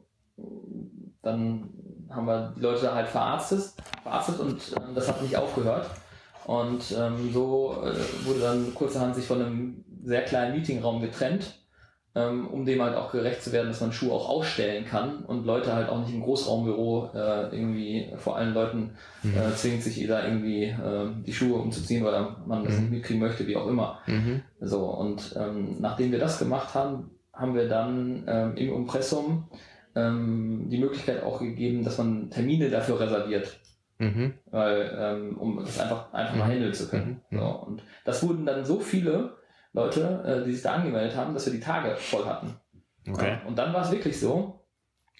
dann 1.22 1.70
haben 2.10 2.26
wir 2.26 2.54
die 2.56 2.60
Leute 2.60 2.94
halt 2.94 3.08
verarztet, 3.08 3.72
verarztet 4.02 4.40
und 4.40 4.72
äh, 4.72 4.94
das 4.94 5.08
hat 5.08 5.22
nicht 5.22 5.36
aufgehört. 5.36 5.88
Und 6.46 6.96
ähm, 6.98 7.30
so 7.32 7.82
äh, 7.82 8.26
wurde 8.26 8.40
dann 8.40 8.74
kurzerhand 8.74 9.14
sich 9.14 9.26
von 9.26 9.40
einem 9.42 9.84
sehr 10.02 10.22
kleinen 10.22 10.56
Meetingraum 10.56 11.00
getrennt 11.00 11.58
ähm, 12.18 12.48
um 12.48 12.64
dem 12.64 12.82
halt 12.82 12.96
auch 12.96 13.12
gerecht 13.12 13.42
zu 13.42 13.52
werden, 13.52 13.68
dass 13.68 13.80
man 13.80 13.92
Schuhe 13.92 14.12
auch 14.12 14.28
ausstellen 14.28 14.84
kann 14.84 15.18
und 15.24 15.44
Leute 15.44 15.72
halt 15.72 15.88
auch 15.88 16.00
nicht 16.00 16.14
im 16.14 16.22
Großraumbüro 16.22 17.10
äh, 17.14 17.54
irgendwie 17.54 18.12
vor 18.16 18.36
allen 18.36 18.54
Leuten 18.54 18.92
mhm. 19.22 19.36
äh, 19.36 19.54
zwingt 19.54 19.82
sich 19.82 19.96
jeder 19.96 20.26
irgendwie 20.26 20.64
äh, 20.64 21.10
die 21.26 21.32
Schuhe 21.32 21.58
umzuziehen, 21.58 22.04
weil 22.04 22.28
man 22.46 22.64
das 22.64 22.74
mhm. 22.74 22.80
nicht 22.80 22.90
mitkriegen 22.90 23.22
möchte, 23.22 23.46
wie 23.46 23.56
auch 23.56 23.66
immer. 23.66 24.00
Mhm. 24.06 24.42
So, 24.60 24.86
und 24.86 25.34
ähm, 25.38 25.76
nachdem 25.80 26.10
wir 26.10 26.18
das 26.18 26.38
gemacht 26.38 26.74
haben, 26.74 27.10
haben 27.38 27.54
wir 27.54 27.68
dann 27.68 28.24
ähm, 28.26 28.56
im 28.56 28.74
Impressum 28.74 29.48
ähm, 29.94 30.66
die 30.68 30.78
Möglichkeit 30.78 31.22
auch 31.22 31.40
gegeben, 31.40 31.84
dass 31.84 31.98
man 31.98 32.30
Termine 32.30 32.68
dafür 32.68 33.00
reserviert. 33.00 33.60
Mhm. 33.98 34.34
Weil, 34.50 34.96
ähm, 34.96 35.38
um 35.38 35.58
das 35.58 35.80
einfach, 35.80 36.12
einfach 36.12 36.36
mal 36.36 36.46
mhm. 36.46 36.52
handeln 36.52 36.74
zu 36.74 36.88
können. 36.88 37.20
Mhm. 37.30 37.38
So, 37.38 37.44
und 37.44 37.82
das 38.04 38.22
wurden 38.26 38.46
dann 38.46 38.64
so 38.64 38.78
viele, 38.78 39.38
Leute, 39.72 40.22
äh, 40.24 40.44
die 40.44 40.52
sich 40.52 40.62
da 40.62 40.74
angemeldet 40.74 41.16
haben, 41.16 41.34
dass 41.34 41.46
wir 41.46 41.52
die 41.52 41.60
Tage 41.60 41.94
voll 41.96 42.24
hatten. 42.24 42.54
Okay. 43.08 43.38
Ja, 43.42 43.46
und 43.46 43.56
dann 43.58 43.72
war 43.72 43.82
es 43.82 43.90
wirklich 43.90 44.18
so, 44.18 44.66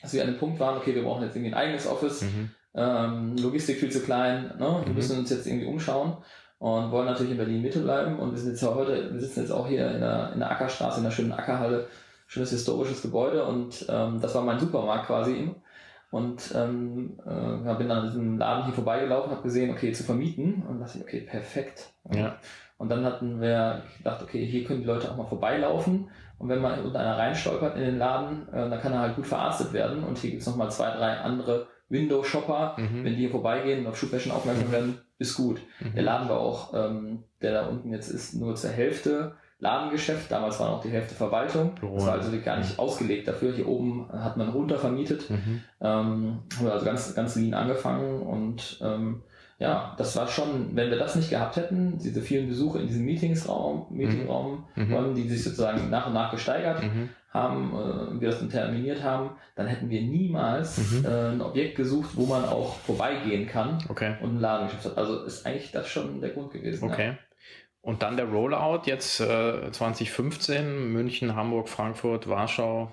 dass 0.03 0.13
wir 0.13 0.23
an 0.23 0.29
dem 0.29 0.39
Punkt 0.39 0.61
waren, 0.61 0.77
okay, 0.77 0.95
wir 0.95 1.03
brauchen 1.03 1.23
jetzt 1.23 1.37
irgendwie 1.37 1.53
ein 1.53 1.59
eigenes 1.59 1.87
Office, 1.87 2.23
mhm. 2.23 2.51
ähm, 2.75 3.37
Logistik 3.37 3.79
viel 3.79 3.91
zu 3.91 4.01
klein, 4.01 4.53
ne? 4.59 4.81
wir 4.83 4.89
mhm. 4.89 4.95
müssen 4.95 5.19
uns 5.19 5.31
jetzt 5.31 5.47
irgendwie 5.47 5.67
umschauen 5.67 6.19
und 6.59 6.91
wollen 6.91 7.07
natürlich 7.07 7.33
in 7.33 7.39
Berlin 7.39 7.63
Mitte 7.63 7.81
bleiben 7.81 8.19
und 8.19 8.33
wir 8.33 8.39
sind 8.39 8.51
jetzt 8.51 8.63
heute, 8.63 9.13
wir 9.13 9.21
sitzen 9.21 9.41
jetzt 9.41 9.51
auch 9.51 9.69
hier 9.69 9.91
in 9.91 10.01
der, 10.01 10.33
in 10.33 10.41
der 10.41 10.51
Ackerstraße, 10.51 10.99
in 10.99 11.05
der 11.05 11.11
schönen 11.11 11.33
Ackerhalle, 11.33 11.87
schönes 12.29 12.51
historisches 12.51 13.03
Gebäude 13.03 13.45
und 13.45 13.87
ähm, 13.89 14.21
das 14.21 14.35
war 14.35 14.43
mein 14.43 14.61
Supermarkt 14.61 15.07
quasi. 15.07 15.51
Und 16.11 16.55
ähm, 16.55 17.19
äh, 17.27 17.75
bin 17.75 17.89
dann 17.89 17.99
an 17.99 18.07
diesem 18.07 18.39
Laden 18.39 18.65
hier 18.65 18.73
vorbeigelaufen, 18.73 19.31
habe 19.31 19.43
gesehen, 19.43 19.71
okay, 19.71 19.93
zu 19.93 20.05
vermieten 20.05 20.63
und 20.67 20.81
dachte 20.81 20.99
ich, 20.99 21.05
okay, 21.05 21.21
perfekt. 21.21 21.93
Ja. 22.11 22.37
Und 22.79 22.91
dann 22.91 23.05
hatten 23.05 23.41
wir 23.41 23.83
gedacht, 23.99 24.23
okay, 24.23 24.47
hier 24.47 24.65
können 24.65 24.81
die 24.81 24.87
Leute 24.87 25.11
auch 25.11 25.17
mal 25.17 25.27
vorbeilaufen. 25.27 26.09
Und 26.39 26.49
wenn 26.49 26.63
man 26.63 26.83
unter 26.83 27.01
einer 27.01 27.19
reinstolpert 27.19 27.77
in 27.77 27.83
den 27.83 27.99
Laden, 27.99 28.49
äh, 28.49 28.71
dann 28.71 28.81
kann 28.81 28.93
er 28.93 29.01
halt 29.01 29.17
gut 29.17 29.27
verarztet 29.27 29.73
werden. 29.73 30.05
Und 30.05 30.17
hier 30.17 30.31
gibt's 30.31 30.47
noch 30.47 30.57
mal 30.57 30.71
zwei, 30.71 30.91
drei 30.93 31.19
andere 31.19 31.67
Window-Shopper. 31.89 32.77
Mhm. 32.79 33.05
Wenn 33.05 33.15
die 33.15 33.21
hier 33.21 33.31
vorbeigehen 33.31 33.81
und 33.81 33.89
auf 33.89 33.99
Schuhfashion 33.99 34.33
aufmerksam 34.33 34.69
mhm. 34.69 34.73
werden, 34.73 34.99
ist 35.19 35.35
gut. 35.35 35.61
Mhm. 35.81 35.95
Der 35.95 36.05
Laden 36.05 36.29
war 36.29 36.41
auch, 36.41 36.73
ähm, 36.73 37.25
der 37.43 37.53
da 37.53 37.67
unten 37.67 37.93
jetzt 37.93 38.09
ist, 38.09 38.35
nur 38.35 38.55
zur 38.55 38.71
Hälfte 38.71 39.35
Ladengeschäft. 39.61 40.31
Damals 40.31 40.61
war 40.61 40.71
noch 40.71 40.83
die 40.83 40.91
Hälfte 40.91 41.15
Verwaltung. 41.15 41.73
Oh. 41.83 41.97
Das 41.97 42.07
war 42.07 42.13
also 42.15 42.31
gar 42.45 42.59
nicht 42.59 42.79
ausgelegt 42.79 43.27
dafür. 43.27 43.53
Hier 43.53 43.69
oben 43.69 44.09
hat 44.13 44.37
man 44.37 44.49
runter 44.49 44.79
vermietet. 44.79 45.29
Mhm. 45.29 45.63
Ähm, 45.81 46.39
haben 46.57 46.65
wir 46.65 46.73
also 46.73 46.85
ganz, 46.85 47.15
ganz 47.15 47.37
lean 47.37 47.55
angefangen 47.55 48.23
und 48.23 48.79
ähm, 48.83 49.23
ja, 49.59 49.95
das 49.99 50.15
war 50.17 50.29
schon, 50.29 50.77
wenn 50.77 50.91
wir 50.91 50.99
das 50.99 51.17
nicht 51.17 51.31
gehabt 51.31 51.57
hätten, 51.57 51.99
diese 51.99 52.23
vielen 52.23 52.49
Besuche 52.49 52.79
in 52.79 52.87
diesem 52.87 53.05
Meetingsraum, 53.05 53.87
Meetingraum, 53.91 54.67
mhm. 54.77 55.15
die 55.17 55.29
sich 55.29 55.43
sozusagen 55.43 55.91
nach 55.91 56.07
und 56.07 56.15
nach 56.15 56.31
gesteigert 56.31 56.81
mhm. 56.81 57.09
haben, 57.31 57.73
äh, 57.73 58.21
wir 58.21 58.29
das 58.29 58.39
dann 58.39 58.51
terminiert 58.51 59.03
haben, 59.03 59.31
dann 59.57 59.67
hätten 59.67 59.91
wir 59.91 60.01
niemals 60.03 60.79
mhm. 60.79 61.05
äh, 61.05 61.31
ein 61.31 61.41
Objekt 61.41 61.77
gesucht, 61.77 62.11
wo 62.15 62.27
man 62.27 62.45
auch 62.45 62.77
vorbeigehen 62.77 63.49
kann 63.49 63.79
okay. 63.89 64.15
und 64.23 64.37
ein 64.37 64.41
Ladengeschäft 64.41 64.85
hat. 64.85 64.97
Also 64.97 65.25
ist 65.25 65.45
eigentlich 65.45 65.73
das 65.73 65.89
schon 65.89 66.21
der 66.21 66.31
Grund 66.31 66.53
gewesen. 66.53 66.85
Okay. 66.89 67.09
Ja. 67.09 67.19
Und 67.81 68.03
dann 68.03 68.17
der 68.17 68.27
Rollout 68.27 68.83
jetzt 68.87 69.21
äh, 69.21 69.71
2015, 69.71 70.93
München, 70.93 71.35
Hamburg, 71.37 71.69
Frankfurt, 71.69 72.29
Warschau, 72.29 72.93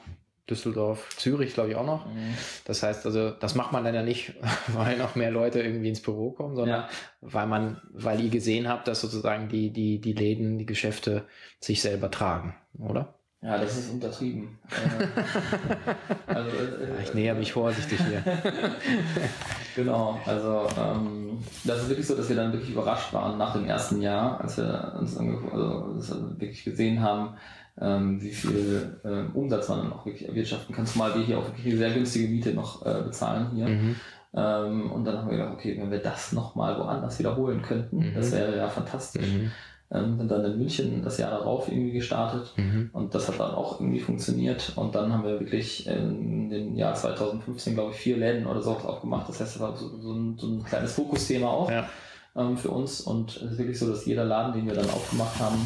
Düsseldorf, 0.49 1.09
Zürich, 1.17 1.55
glaube 1.55 1.71
ich 1.71 1.75
auch 1.75 1.85
noch. 1.85 2.05
Mhm. 2.05 2.35
Das 2.65 2.83
heißt 2.83 3.05
also, 3.05 3.31
das 3.31 3.55
macht 3.55 3.71
man 3.71 3.83
dann 3.83 3.95
ja 3.95 4.03
nicht, 4.03 4.35
weil 4.67 4.97
noch 4.97 5.15
mehr 5.15 5.31
Leute 5.31 5.61
irgendwie 5.61 5.89
ins 5.89 6.01
Büro 6.01 6.31
kommen, 6.31 6.55
sondern 6.55 6.81
ja. 6.81 6.89
weil 7.21 7.47
man, 7.47 7.81
weil 7.91 8.21
ihr 8.21 8.29
gesehen 8.29 8.69
habt, 8.69 8.87
dass 8.87 9.01
sozusagen 9.01 9.49
die, 9.49 9.71
die, 9.71 9.99
die 9.99 10.13
Läden, 10.13 10.57
die 10.57 10.67
Geschäfte 10.67 11.25
sich 11.59 11.81
selber 11.81 12.11
tragen, 12.11 12.55
oder? 12.77 13.14
Ja, 13.45 13.59
das 13.59 13.77
ist 13.77 13.91
untertrieben. 13.91 14.57
also, 16.25 16.49
äh, 16.49 17.03
ich 17.03 17.13
näher 17.13 17.35
mich 17.35 17.53
vorsichtig 17.53 17.99
hier. 18.07 18.23
genau, 19.75 20.19
also 20.25 20.67
ähm, 20.79 21.37
das 21.63 21.83
ist 21.83 21.89
wirklich 21.89 22.07
so, 22.07 22.15
dass 22.15 22.27
wir 22.27 22.35
dann 22.35 22.51
wirklich 22.53 22.71
überrascht 22.71 23.13
waren 23.13 23.37
nach 23.37 23.53
dem 23.53 23.65
ersten 23.65 24.01
Jahr, 24.01 24.41
als 24.41 24.57
wir 24.57 24.95
uns 24.99 25.15
also, 25.15 26.39
wirklich 26.39 26.63
gesehen 26.63 27.01
haben, 27.01 27.35
ähm, 27.79 28.19
wie 28.19 28.31
viel 28.31 28.99
äh, 29.03 29.37
Umsatz 29.37 29.69
man 29.69 29.83
dann 29.83 29.93
auch 29.93 30.07
wirklich 30.07 30.27
erwirtschaften 30.27 30.73
kann, 30.73 30.87
zumal 30.87 31.13
wir 31.13 31.21
hier 31.21 31.37
auch 31.37 31.45
wirklich 31.45 31.77
sehr 31.77 31.91
günstige 31.91 32.27
Miete 32.27 32.51
noch 32.51 32.83
äh, 32.83 33.03
bezahlen 33.03 33.51
hier. 33.53 33.67
Mhm. 33.67 33.95
Ähm, 34.33 34.91
und 34.91 35.05
dann 35.05 35.19
haben 35.19 35.29
wir 35.29 35.37
gedacht, 35.37 35.53
okay, 35.53 35.77
wenn 35.79 35.91
wir 35.91 35.99
das 35.99 36.31
nochmal 36.31 36.79
woanders 36.79 37.19
wiederholen 37.19 37.61
könnten, 37.61 38.09
mhm. 38.09 38.13
das 38.15 38.31
wäre 38.31 38.57
ja 38.57 38.67
fantastisch. 38.69 39.31
Mhm. 39.31 39.51
Ähm, 39.91 40.17
sind 40.17 40.31
dann 40.31 40.43
in 40.43 40.57
München 40.57 41.03
das 41.03 41.19
Jahr 41.19 41.29
darauf 41.29 41.67
irgendwie 41.67 41.91
gestartet 41.91 42.53
mhm. 42.57 42.89
und 42.91 43.13
das 43.13 43.27
hat 43.27 43.39
dann 43.39 43.51
auch 43.51 43.79
irgendwie 43.79 43.99
funktioniert 43.99 44.73
und 44.75 44.95
dann 44.95 45.13
haben 45.13 45.23
wir 45.23 45.39
wirklich 45.39 45.85
in 45.85 46.49
dem 46.49 46.75
Jahr 46.75 46.95
2015 46.95 47.75
glaube 47.75 47.91
ich 47.91 47.97
vier 47.97 48.17
Läden 48.17 48.47
oder 48.47 48.63
so 48.63 48.71
aufgemacht. 48.71 49.29
Das 49.29 49.39
heißt, 49.39 49.55
das 49.55 49.61
war 49.61 49.77
so, 49.77 50.01
so, 50.01 50.13
ein, 50.13 50.37
so 50.39 50.47
ein 50.47 50.63
kleines 50.63 50.93
Fokusthema 50.93 51.47
auch 51.47 51.69
ja. 51.69 51.87
ähm, 52.35 52.57
für 52.57 52.69
uns 52.69 53.01
und 53.01 53.35
es 53.37 53.51
ist 53.51 53.57
wirklich 53.59 53.77
so, 53.77 53.87
dass 53.87 54.07
jeder 54.07 54.25
Laden, 54.25 54.53
den 54.53 54.65
wir 54.65 54.73
dann 54.73 54.89
aufgemacht 54.89 55.39
haben, 55.39 55.63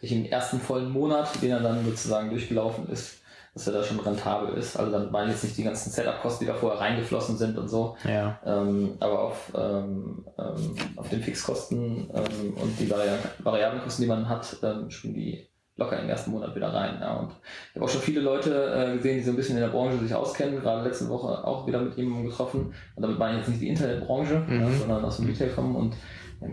sich 0.00 0.12
im 0.12 0.26
ersten 0.26 0.60
vollen 0.60 0.90
Monat, 0.90 1.40
den 1.40 1.52
er 1.52 1.60
dann 1.60 1.86
sozusagen 1.86 2.28
durchgelaufen 2.28 2.86
ist, 2.88 3.22
dass 3.56 3.66
er 3.66 3.72
da 3.72 3.82
schon 3.82 3.98
rentabel 4.00 4.52
ist. 4.54 4.76
Also 4.76 4.92
dann 4.92 5.10
waren 5.14 5.30
jetzt 5.30 5.42
nicht 5.42 5.56
die 5.56 5.64
ganzen 5.64 5.90
Setup-Kosten, 5.90 6.44
die 6.44 6.46
da 6.46 6.52
vorher 6.52 6.78
reingeflossen 6.78 7.38
sind 7.38 7.56
und 7.56 7.68
so. 7.68 7.96
Ja. 8.04 8.38
Ähm, 8.44 8.96
aber 9.00 9.18
auf, 9.18 9.50
ähm, 9.56 10.26
ähm, 10.38 10.74
auf 10.96 11.08
den 11.08 11.22
Fixkosten 11.22 12.10
ähm, 12.12 12.54
und 12.60 12.78
die 12.78 12.90
Vari 12.90 13.08
Variablenkosten, 13.38 14.02
die 14.02 14.10
man 14.10 14.28
hat, 14.28 14.58
ähm, 14.62 14.90
spielen 14.90 15.14
die 15.14 15.46
locker 15.76 15.98
im 15.98 16.06
ersten 16.06 16.32
Monat 16.32 16.54
wieder 16.54 16.68
rein. 16.68 16.98
Ja. 17.00 17.14
Und 17.14 17.30
ich 17.70 17.76
habe 17.76 17.86
auch 17.86 17.88
schon 17.88 18.02
viele 18.02 18.20
Leute 18.20 18.74
äh, 18.74 18.96
gesehen, 18.98 19.16
die 19.16 19.22
so 19.22 19.30
ein 19.30 19.36
bisschen 19.36 19.56
in 19.56 19.62
der 19.62 19.70
Branche 19.70 19.96
sich 20.00 20.14
auskennen, 20.14 20.60
gerade 20.60 20.86
letzte 20.86 21.08
Woche 21.08 21.42
auch 21.42 21.66
wieder 21.66 21.80
mit 21.80 21.96
jemandem 21.96 22.28
getroffen. 22.28 22.74
Und 22.94 23.02
damit 23.02 23.18
meine 23.18 23.36
ich 23.36 23.38
jetzt 23.38 23.48
nicht 23.48 23.62
die 23.62 23.68
Internetbranche, 23.68 24.44
mhm. 24.46 24.60
ja, 24.60 24.70
sondern 24.70 25.02
aus 25.02 25.16
dem 25.16 25.28
Retail 25.28 25.48
kommen 25.48 25.76
und 25.76 25.96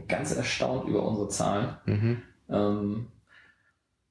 ganz 0.07 0.33
erstaunt 0.33 0.87
über 0.87 1.05
unsere 1.05 1.27
Zahlen. 1.27 1.75
Mhm. 1.85 2.21
Ähm, 2.49 3.07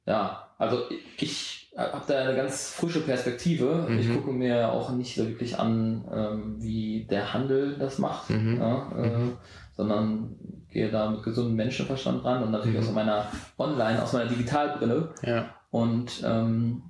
ja, 0.04 0.50
also 0.58 0.82
ich 1.16 1.61
habe 1.76 2.04
da 2.06 2.18
eine 2.24 2.36
ganz 2.36 2.70
frische 2.70 3.00
Perspektive. 3.00 3.86
Mhm. 3.88 3.98
Ich 3.98 4.12
gucke 4.12 4.30
mir 4.32 4.70
auch 4.72 4.92
nicht 4.92 5.14
so 5.14 5.26
wirklich 5.26 5.58
an, 5.58 6.04
ähm, 6.12 6.56
wie 6.58 7.06
der 7.10 7.32
Handel 7.32 7.76
das 7.78 7.98
macht, 7.98 8.30
mhm. 8.30 8.58
ja, 8.58 8.92
äh, 8.96 9.08
mhm. 9.18 9.32
sondern 9.76 10.36
gehe 10.70 10.90
da 10.90 11.10
mit 11.10 11.22
gesundem 11.22 11.56
Menschenverstand 11.56 12.24
ran 12.24 12.42
und 12.42 12.50
natürlich 12.50 12.80
Mhm. 12.80 12.86
aus 12.88 12.92
meiner 12.92 13.26
Online, 13.58 14.02
aus 14.02 14.12
meiner 14.12 14.28
Digitalbrille 14.28 15.10
Ja. 15.22 15.46
und 15.70 16.22
ähm, 16.26 16.82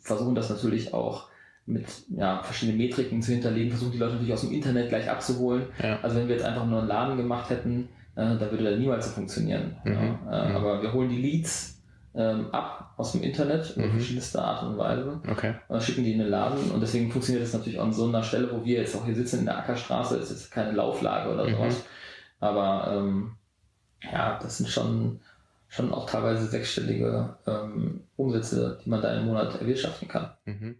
versuchen 0.00 0.34
das 0.34 0.50
natürlich 0.50 0.92
auch 0.94 1.28
mit 1.66 1.86
ja, 2.10 2.42
verschiedenen 2.42 2.78
Metriken 2.78 3.22
zu 3.22 3.32
hinterlegen, 3.32 3.70
versuchen 3.70 3.92
die 3.92 3.98
Leute 3.98 4.12
natürlich 4.14 4.34
aus 4.34 4.42
dem 4.42 4.52
Internet 4.52 4.90
gleich 4.90 5.08
abzuholen. 5.10 5.64
Ja. 5.82 5.98
Also 6.02 6.16
wenn 6.16 6.28
wir 6.28 6.36
jetzt 6.36 6.44
einfach 6.44 6.66
nur 6.66 6.80
einen 6.80 6.88
Laden 6.88 7.16
gemacht 7.16 7.48
hätten, 7.48 7.88
äh, 8.16 8.36
da 8.36 8.50
würde 8.50 8.64
der 8.64 8.76
niemals 8.76 9.06
so 9.06 9.12
funktionieren. 9.12 9.76
Mhm. 9.84 9.92
Äh, 9.92 10.48
Mhm. 10.50 10.56
Aber 10.56 10.82
wir 10.82 10.92
holen 10.92 11.08
die 11.08 11.20
Leads 11.20 11.73
ähm, 12.16 12.46
ab 12.52 12.94
aus 12.96 13.12
dem 13.12 13.22
Internet 13.22 13.76
Mhm. 13.76 13.90
verschiedenste 13.92 14.40
Art 14.42 14.62
und 14.62 14.78
Weise 14.78 15.20
Okay. 15.30 15.54
und 15.68 15.82
schicken 15.82 16.04
die 16.04 16.12
in 16.12 16.18
den 16.20 16.28
Laden 16.28 16.70
und 16.70 16.80
deswegen 16.80 17.10
funktioniert 17.10 17.44
das 17.44 17.52
natürlich 17.52 17.78
auch 17.80 17.84
an 17.84 17.92
so 17.92 18.06
einer 18.06 18.22
Stelle, 18.22 18.50
wo 18.52 18.64
wir 18.64 18.80
jetzt 18.80 18.94
auch 18.96 19.04
hier 19.04 19.14
sitzen 19.16 19.40
in 19.40 19.46
der 19.46 19.58
Ackerstraße, 19.58 20.16
ist 20.16 20.30
jetzt 20.30 20.50
keine 20.50 20.72
Lauflage 20.72 21.32
oder 21.32 21.44
Mhm. 21.48 21.52
sowas. 21.52 21.84
Aber 22.40 22.92
ähm, 22.96 23.32
ja, 24.12 24.38
das 24.42 24.58
sind 24.58 24.68
schon, 24.68 25.20
schon 25.68 25.92
auch 25.92 26.08
teilweise 26.08 26.46
sechsstellige 26.46 27.36
ähm, 27.46 28.02
Umsätze, 28.16 28.78
die 28.84 28.90
man 28.90 29.00
da 29.02 29.12
im 29.14 29.26
Monat 29.26 29.60
erwirtschaften 29.60 30.06
kann. 30.08 30.30
Mhm. 30.44 30.76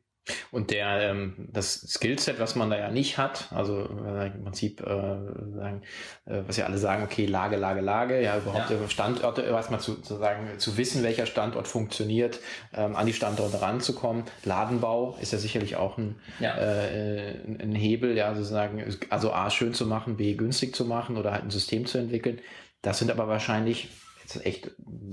Und 0.50 0.70
der, 0.70 1.10
ähm, 1.10 1.48
das 1.52 1.74
Skillset, 1.88 2.38
was 2.40 2.54
man 2.54 2.70
da 2.70 2.78
ja 2.78 2.90
nicht 2.90 3.18
hat, 3.18 3.48
also 3.52 3.88
äh, 4.06 4.28
im 4.28 4.44
Prinzip, 4.44 4.80
äh, 4.80 4.84
sagen, 4.86 5.82
äh, 6.24 6.40
was 6.46 6.56
ja 6.56 6.64
alle 6.66 6.78
sagen, 6.78 7.02
okay, 7.02 7.26
Lage, 7.26 7.56
Lage, 7.56 7.80
Lage, 7.80 8.22
ja, 8.22 8.38
überhaupt 8.38 8.70
Ja. 8.70 8.88
Standorte, 8.88 9.42
erstmal 9.42 9.80
zu, 9.80 10.00
zu 10.00 10.16
sagen, 10.16 10.48
zu 10.58 10.76
wissen, 10.78 11.02
welcher 11.02 11.26
Standort 11.26 11.68
funktioniert, 11.68 12.40
ähm, 12.72 12.96
an 12.96 13.06
die 13.06 13.12
Standorte 13.12 13.60
ranzukommen. 13.60 14.24
Ladenbau 14.44 15.18
ist 15.20 15.32
ja 15.32 15.38
sicherlich 15.38 15.76
auch 15.76 15.98
ein, 15.98 16.16
Ja. 16.40 16.56
äh, 16.56 17.34
ein 17.60 17.74
Hebel, 17.74 18.16
ja, 18.16 18.34
sozusagen, 18.34 18.82
also 19.10 19.32
A, 19.32 19.50
schön 19.50 19.74
zu 19.74 19.86
machen, 19.86 20.16
B, 20.16 20.34
günstig 20.34 20.74
zu 20.74 20.84
machen 20.86 21.16
oder 21.18 21.32
halt 21.32 21.44
ein 21.44 21.50
System 21.50 21.84
zu 21.86 21.98
entwickeln. 21.98 22.40
Das 22.80 22.98
sind 22.98 23.10
aber 23.10 23.28
wahrscheinlich, 23.28 23.88
jetzt 24.24 24.44
echt 24.46 24.70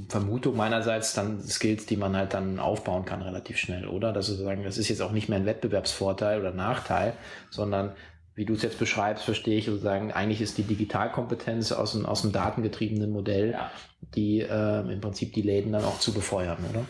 Vermutung 0.10 0.56
meinerseits, 0.56 1.14
dann 1.14 1.42
Skills, 1.42 1.86
die 1.86 1.98
man 1.98 2.16
halt 2.16 2.34
dann 2.34 2.60
aufbauen 2.60 3.06
kann 3.06 3.22
relativ 3.22 3.58
schnell, 3.58 3.88
oder? 3.88 4.12
Das 4.14 4.26
ist 4.28 4.32
sozusagen, 4.38 4.64
das 4.64 4.78
ist 4.78 4.90
jetzt 4.90 5.02
auch 5.02 5.12
nicht 5.12 5.30
mehr 5.30 5.38
ein 5.40 5.46
Wettbewerbsvorteil 5.46 6.40
oder 6.40 6.52
Nachteil, 6.52 7.14
sondern 7.50 7.92
wie 8.34 8.46
du 8.46 8.54
es 8.54 8.62
jetzt 8.62 8.80
beschreibst, 8.80 9.26
verstehe 9.26 9.58
ich 9.58 9.66
sozusagen, 9.66 10.12
eigentlich 10.14 10.42
ist 10.42 10.58
die 10.58 10.64
Digitalkompetenz 10.64 11.72
aus 11.74 11.92
dem, 11.92 12.06
aus 12.06 12.22
dem 12.22 12.32
datengetriebenen 12.32 13.12
Modell, 13.12 13.52
Ja. 13.52 13.70
die 14.16 14.40
äh, 14.40 14.80
im 14.92 15.02
Prinzip 15.02 15.34
die 15.34 15.42
Läden 15.42 15.74
dann 15.74 15.84
auch 15.84 16.00
zu 16.00 16.14
befeuern, 16.14 16.58
oder? 16.70 16.86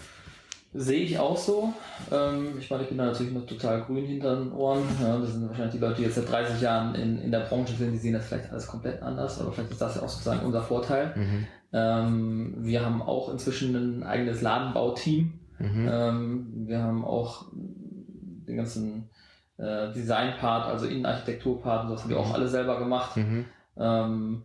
Sehe 0.73 1.01
ich 1.01 1.19
auch 1.19 1.35
so. 1.37 1.73
Ähm, 2.11 2.53
ich 2.59 2.69
meine, 2.69 2.83
ich 2.83 2.89
bin 2.89 2.97
da 2.97 3.05
natürlich 3.07 3.33
noch 3.33 3.45
total 3.45 3.81
grün 3.81 4.05
hinter 4.05 4.37
den 4.37 4.53
Ohren. 4.53 4.83
Ja, 5.01 5.17
das 5.17 5.33
sind 5.33 5.49
wahrscheinlich 5.49 5.73
die 5.73 5.79
Leute, 5.79 5.95
die 5.95 6.03
jetzt 6.03 6.15
seit 6.15 6.29
30 6.31 6.61
Jahren 6.61 6.95
in, 6.95 7.21
in 7.21 7.29
der 7.31 7.41
Branche 7.41 7.73
sind, 7.73 7.91
die 7.91 7.97
sehen 7.97 8.13
das 8.13 8.27
vielleicht 8.27 8.49
alles 8.51 8.67
komplett 8.67 9.01
anders, 9.01 9.41
aber 9.41 9.51
vielleicht 9.51 9.71
ist 9.71 9.81
das 9.81 9.95
ja 9.95 10.03
auch 10.03 10.07
sozusagen 10.09 10.45
unser 10.45 10.61
Vorteil. 10.61 11.13
Mhm. 11.17 11.47
Ähm, 11.73 12.55
wir 12.59 12.85
haben 12.85 13.01
auch 13.01 13.29
inzwischen 13.31 13.75
ein 13.75 14.03
eigenes 14.03 14.41
Ladenbauteam. 14.41 15.33
Mhm. 15.59 15.89
Ähm, 15.91 16.47
wir 16.67 16.81
haben 16.83 17.05
auch 17.05 17.45
den 17.53 18.57
ganzen 18.57 19.09
äh, 19.57 19.91
Design-Part, 19.93 20.65
also 20.67 20.87
Innenarchitektur-Part, 20.87 21.89
das 21.91 22.01
haben 22.03 22.09
wir 22.09 22.19
auch 22.19 22.33
alle 22.33 22.47
selber 22.47 22.79
gemacht. 22.79 23.15
Mhm. 23.17 23.45
Ähm, 23.77 24.43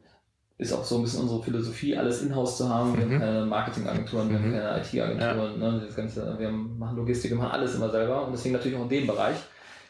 ist 0.59 0.73
auch 0.73 0.85
so 0.85 0.97
ein 0.97 1.03
bisschen 1.03 1.23
unsere 1.23 1.43
Philosophie, 1.43 1.97
alles 1.97 2.23
in-house 2.23 2.57
zu 2.59 2.69
haben. 2.69 2.97
Wir 2.97 3.05
Mhm. 3.07 3.13
haben 3.13 3.21
keine 3.21 3.45
Marketingagenturen, 3.47 4.31
wir 4.31 4.39
Mhm. 4.39 4.45
haben 4.45 4.53
keine 4.53 4.81
IT-Agenturen, 4.81 5.59
ne, 5.59 5.83
das 5.87 5.97
Ganze, 5.97 6.39
wir 6.39 6.47
haben, 6.49 6.79
machen 6.79 6.97
Logistik, 6.97 7.31
wir 7.33 7.39
machen 7.39 7.53
alles 7.53 7.75
immer 7.75 7.91
selber 7.91 8.25
und 8.27 8.33
deswegen 8.33 8.55
natürlich 8.55 8.79
auch 8.79 8.83
in 8.85 8.89
dem 8.89 9.07
Bereich. 9.07 9.37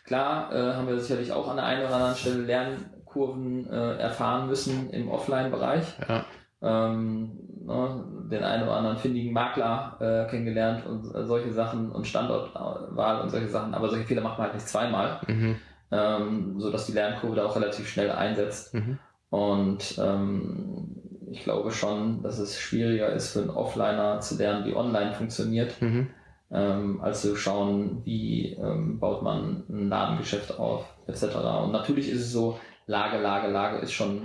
Klar 0.04 0.52
äh, 0.52 0.74
haben 0.74 0.86
wir 0.88 0.98
sicherlich 0.98 1.32
auch 1.32 1.48
an 1.48 1.56
der 1.56 1.66
einen 1.66 1.84
oder 1.84 1.94
anderen 1.94 2.16
Stelle 2.16 2.42
Lernkurven 2.42 3.68
äh, 3.70 3.96
erfahren 3.98 4.48
müssen 4.48 4.90
im 4.90 5.08
Offline-Bereich. 5.08 5.84
Ja. 6.08 6.24
Ähm, 6.62 7.32
ne, 7.64 8.04
den 8.30 8.42
einen 8.42 8.62
oder 8.62 8.76
anderen 8.76 8.96
findigen 8.96 9.32
Makler 9.32 9.96
äh, 10.00 10.30
kennengelernt 10.30 10.86
und 10.86 11.14
äh, 11.14 11.24
solche 11.24 11.52
Sachen 11.52 11.92
und 11.92 12.06
Standortwahl 12.06 13.20
und 13.20 13.30
solche 13.30 13.48
Sachen, 13.48 13.74
aber 13.74 13.88
solche 13.88 14.06
Fehler 14.06 14.22
macht 14.22 14.38
man 14.38 14.46
halt 14.46 14.54
nicht 14.54 14.68
zweimal, 14.68 15.20
Mhm. 15.28 15.56
ähm, 15.90 16.58
sodass 16.58 16.86
die 16.86 16.92
Lernkurve 16.92 17.36
da 17.36 17.44
auch 17.44 17.56
relativ 17.56 17.88
schnell 17.88 18.10
einsetzt. 18.10 18.72
Mhm. 18.74 18.98
Und 19.30 19.98
ähm, 19.98 20.96
ich 21.30 21.42
glaube 21.44 21.70
schon, 21.72 22.22
dass 22.22 22.38
es 22.38 22.58
schwieriger 22.58 23.10
ist 23.12 23.32
für 23.32 23.40
einen 23.40 23.50
Offliner 23.50 24.20
zu 24.20 24.36
lernen, 24.38 24.64
wie 24.64 24.74
online 24.74 25.12
funktioniert, 25.12 25.80
Mhm. 25.82 26.08
ähm, 26.50 27.00
als 27.02 27.20
zu 27.22 27.36
schauen, 27.36 28.00
wie 28.04 28.52
ähm, 28.54 28.98
baut 28.98 29.22
man 29.22 29.64
ein 29.68 29.88
Ladengeschäft 29.88 30.58
auf, 30.58 30.86
etc. 31.06 31.24
Und 31.64 31.72
natürlich 31.72 32.08
ist 32.08 32.20
es 32.22 32.32
so, 32.32 32.58
Lage, 32.86 33.18
Lage, 33.18 33.48
Lage 33.48 33.78
ist 33.78 33.92
schon 33.92 34.22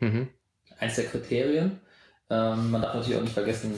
Mhm. 0.00 0.28
Eins 0.78 0.96
der 0.96 1.06
Kriterien. 1.06 1.80
Ähm, 2.30 2.70
man 2.70 2.82
darf 2.82 2.94
natürlich 2.94 3.18
auch 3.18 3.22
nicht 3.22 3.34
vergessen, 3.34 3.72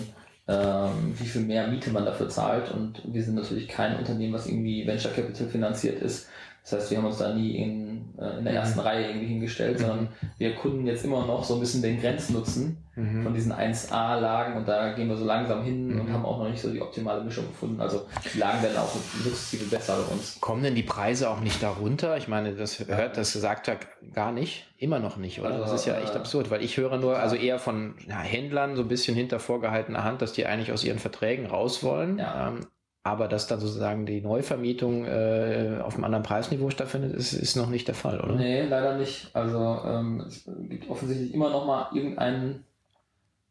ähm, 0.48 1.14
wie 1.18 1.26
viel 1.26 1.42
mehr 1.42 1.68
Miete 1.68 1.90
man 1.90 2.04
dafür 2.04 2.28
zahlt. 2.28 2.70
Und 2.72 3.02
wir 3.04 3.22
sind 3.22 3.36
natürlich 3.36 3.68
kein 3.68 3.96
Unternehmen, 3.96 4.32
was 4.32 4.46
irgendwie 4.46 4.86
Venture 4.86 5.12
Capital 5.12 5.48
finanziert 5.48 6.02
ist. 6.02 6.28
Das 6.62 6.72
heißt, 6.72 6.90
wir 6.90 6.98
haben 6.98 7.06
uns 7.06 7.18
da 7.18 7.34
nie 7.34 7.56
in, 7.56 8.14
äh, 8.18 8.38
in 8.38 8.44
der 8.44 8.52
Mhm. 8.52 8.58
ersten 8.58 8.80
Reihe 8.80 9.08
irgendwie 9.08 9.26
hingestellt, 9.26 9.78
sondern 9.78 10.08
wir 10.38 10.54
kunden 10.54 10.86
jetzt 10.86 11.04
immer 11.04 11.26
noch 11.26 11.42
so 11.42 11.54
ein 11.54 11.60
bisschen 11.60 11.80
den 11.82 12.00
Grenznutzen 12.00 12.84
Mhm. 12.96 13.22
von 13.22 13.32
diesen 13.34 13.52
1A-Lagen 13.52 14.56
und 14.58 14.68
da 14.68 14.92
gehen 14.92 15.08
wir 15.08 15.16
so 15.16 15.24
langsam 15.24 15.62
hin 15.64 15.98
und 15.98 16.08
Mhm. 16.08 16.12
haben 16.12 16.24
auch 16.26 16.38
noch 16.38 16.50
nicht 16.50 16.60
so 16.60 16.70
die 16.70 16.82
optimale 16.82 17.24
Mischung 17.24 17.46
gefunden. 17.46 17.80
Also 17.80 18.02
die 18.34 18.38
Lagen 18.38 18.62
werden 18.62 18.76
auch 18.76 18.88
sukzessive 19.24 19.64
besser 19.70 19.96
bei 19.96 20.12
uns. 20.12 20.38
Kommen 20.40 20.62
denn 20.62 20.74
die 20.74 20.82
Preise 20.82 21.30
auch 21.30 21.40
nicht 21.40 21.62
darunter? 21.62 22.16
Ich 22.18 22.28
meine, 22.28 22.52
das 22.54 22.78
hört, 22.86 23.16
das 23.16 23.32
sagt 23.32 23.68
er 23.68 23.78
gar 24.12 24.30
nicht, 24.32 24.66
immer 24.76 24.98
noch 24.98 25.16
nicht, 25.16 25.40
oder? 25.40 25.50
Also, 25.50 25.60
das 25.62 25.72
ist 25.72 25.86
ja 25.86 25.94
echt 25.96 26.14
äh, 26.14 26.18
absurd, 26.18 26.50
weil 26.50 26.62
ich 26.62 26.76
höre 26.76 26.98
nur, 26.98 27.18
also 27.18 27.36
eher 27.36 27.58
von 27.58 27.94
ja, 28.06 28.18
Händlern 28.20 28.76
so 28.76 28.82
ein 28.82 28.88
bisschen 28.88 29.16
hinter 29.16 29.40
vorgehaltener 29.40 30.04
Hand, 30.04 30.20
dass 30.20 30.32
die 30.34 30.44
eigentlich 30.46 30.72
aus 30.72 30.84
ihren 30.84 30.98
Verträgen 30.98 31.46
raus 31.46 31.82
wollen. 31.82 32.18
Ja. 32.18 32.48
Ähm, 32.48 32.66
aber 33.02 33.28
dass 33.28 33.46
dann 33.46 33.60
sozusagen 33.60 34.04
die 34.04 34.20
Neuvermietung 34.20 35.04
äh, 35.06 35.78
auf 35.82 35.94
einem 35.94 36.04
anderen 36.04 36.22
Preisniveau 36.22 36.70
stattfindet, 36.70 37.14
ist, 37.14 37.32
ist 37.32 37.56
noch 37.56 37.70
nicht 37.70 37.88
der 37.88 37.94
Fall, 37.94 38.20
oder? 38.20 38.34
Nee, 38.36 38.62
leider 38.66 38.98
nicht. 38.98 39.30
Also 39.34 39.80
ähm, 39.86 40.20
es 40.26 40.44
gibt 40.68 40.90
offensichtlich 40.90 41.32
immer 41.32 41.50
noch 41.50 41.66
mal 41.66 41.88
irgendeinen, 41.94 42.64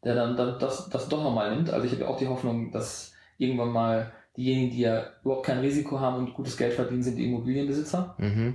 der 0.04 0.14
dann, 0.14 0.36
dann 0.36 0.58
das, 0.58 0.88
das 0.88 1.08
doch 1.08 1.22
noch 1.22 1.34
mal 1.34 1.54
nimmt. 1.54 1.70
Also 1.70 1.86
ich 1.86 1.92
habe 1.92 2.02
ja 2.02 2.08
auch 2.08 2.18
die 2.18 2.28
Hoffnung, 2.28 2.70
dass 2.70 3.12
irgendwann 3.38 3.70
mal 3.70 4.12
diejenigen, 4.36 4.70
die 4.70 4.80
ja 4.82 5.02
überhaupt 5.24 5.46
kein 5.46 5.58
Risiko 5.58 5.98
haben 5.98 6.18
und 6.18 6.34
gutes 6.34 6.56
Geld 6.56 6.74
verdienen, 6.74 7.02
sind 7.02 7.16
die 7.16 7.26
Immobilienbesitzer. 7.26 8.14
Mhm. 8.18 8.54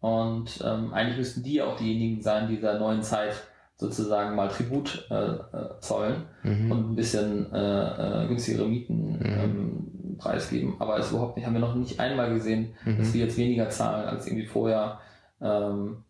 Und 0.00 0.62
ähm, 0.64 0.92
eigentlich 0.92 1.18
müssten 1.18 1.42
die 1.42 1.62
auch 1.62 1.76
diejenigen 1.76 2.22
sein, 2.22 2.48
die 2.48 2.56
dieser 2.56 2.78
neuen 2.78 3.02
Zeit 3.02 3.34
sozusagen 3.76 4.34
mal 4.34 4.48
Tribut 4.48 5.06
äh, 5.10 5.14
äh, 5.14 5.78
zollen 5.80 6.24
Mhm. 6.42 6.70
und 6.72 6.90
ein 6.90 6.96
bisschen 6.96 7.52
äh, 7.52 8.24
äh, 8.24 8.28
günstigere 8.28 8.66
Mieten 8.66 9.20
ähm, 9.24 9.97
preisgeben. 10.18 10.74
Aber 10.78 10.98
es 10.98 11.10
überhaupt 11.10 11.36
nicht, 11.36 11.46
haben 11.46 11.54
wir 11.54 11.60
noch 11.60 11.74
nicht 11.74 11.98
einmal 12.00 12.32
gesehen, 12.34 12.74
dass 12.84 13.08
Mhm. 13.08 13.14
wir 13.14 13.24
jetzt 13.24 13.36
weniger 13.36 13.70
zahlen 13.70 14.06
als 14.08 14.26
irgendwie 14.26 14.46
vorher. 14.46 15.00
Ähm, 15.40 16.04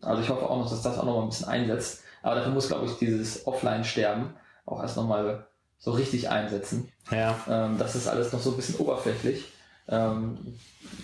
also 0.00 0.22
ich 0.22 0.28
hoffe 0.28 0.48
auch 0.48 0.58
noch, 0.58 0.70
dass 0.70 0.82
das 0.82 0.98
auch 0.98 1.04
noch 1.04 1.16
mal 1.16 1.22
ein 1.22 1.28
bisschen 1.28 1.48
einsetzt. 1.48 2.02
Aber 2.22 2.36
dafür 2.36 2.52
muss, 2.52 2.68
glaube 2.68 2.86
ich, 2.86 2.92
dieses 2.98 3.46
Offline-Sterben 3.46 4.30
auch 4.66 4.80
erst 4.80 4.96
noch 4.96 5.06
mal 5.08 5.46
so 5.78 5.90
richtig 5.92 6.30
einsetzen. 6.30 6.88
Ja. 7.10 7.36
Ähm, 7.48 7.76
das 7.78 7.96
ist 7.96 8.06
alles 8.08 8.32
noch 8.32 8.40
so 8.40 8.50
ein 8.50 8.56
bisschen 8.56 8.76
oberflächlich. 8.76 9.52
Ähm, 9.88 10.38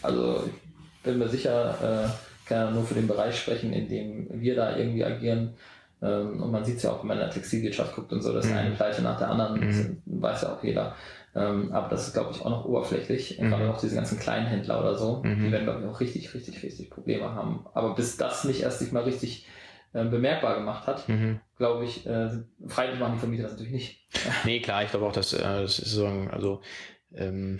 also 0.03 0.45
ich 0.47 1.03
bin 1.03 1.19
mir 1.19 1.29
sicher, 1.29 1.71
äh, 2.07 2.09
kann 2.49 2.59
ja 2.59 2.71
nur 2.71 2.85
für 2.85 2.95
den 2.95 3.09
Bereich 3.09 3.39
sprechen, 3.39 3.73
in 3.73 3.89
dem 3.89 4.29
wir 4.33 4.55
da 4.55 4.77
irgendwie 4.77 5.05
agieren. 5.05 5.55
Ähm, 6.01 6.41
und 6.43 6.53
man 6.53 6.65
sieht 6.65 6.77
es 6.77 6.85
ja 6.85 6.93
auch, 6.93 7.01
wenn 7.01 7.09
man 7.09 7.17
in 7.19 7.25
der 7.25 7.31
Textilwirtschaft 7.33 7.95
guckt 7.97 8.13
und 8.13 8.23
so, 8.23 8.33
dass 8.33 8.47
Mhm. 8.47 8.57
eine 8.57 8.71
Pleite 8.71 9.03
nach 9.03 9.19
der 9.19 9.31
anderen, 9.31 9.59
Mhm. 9.61 9.67
das 10.07 10.23
weiß 10.23 10.43
ja 10.43 10.53
auch 10.55 10.63
jeder. 10.63 10.95
Ähm, 11.35 11.73
aber 11.73 11.89
das 11.89 12.09
ist, 12.09 12.15
glaube 12.15 12.31
ich, 12.33 12.41
auch 12.41 12.51
noch 12.51 12.65
oberflächlich. 12.65 13.39
Mhm. 13.39 13.51
Gerade 13.51 13.71
auch 13.71 13.81
diese 13.81 13.95
ganzen 13.95 14.19
Kleinhändler 14.19 14.81
oder 14.81 14.97
so, 14.97 15.23
Mhm. 15.23 15.45
die 15.45 15.53
werden, 15.53 15.65
glaube 15.65 15.81
ich, 15.83 15.87
auch 15.87 16.01
richtig, 16.01 16.35
richtig, 16.35 16.63
richtig 16.63 16.91
Probleme 16.91 17.35
haben. 17.35 17.67
Aber 17.75 17.95
bis 17.95 18.17
das 18.17 18.45
nicht 18.45 18.63
erst 18.63 18.79
sich 18.81 18.93
mal 18.93 19.03
richtig 19.05 19.47
äh, 19.93 20.05
bemerkbar 20.05 20.57
gemacht 20.57 20.87
hat, 20.87 21.09
Mhm. 21.09 21.41
glaube 21.57 21.85
ich, 21.85 22.07
äh, 22.07 22.31
freilich 22.67 22.99
machen 22.99 23.15
die 23.15 23.21
Vermieter 23.21 23.43
das 23.45 23.53
natürlich 23.53 23.73
nicht. 23.73 24.07
Nee, 24.45 24.61
klar, 24.61 24.83
ich 24.85 24.91
glaube 24.91 25.07
auch, 25.07 25.13
dass 25.13 25.33
äh, 25.33 25.39
das 25.41 25.79
ist 25.79 25.93
so 25.93 26.07
ein, 26.07 26.31
also 26.31 26.61
ähm, 27.15 27.59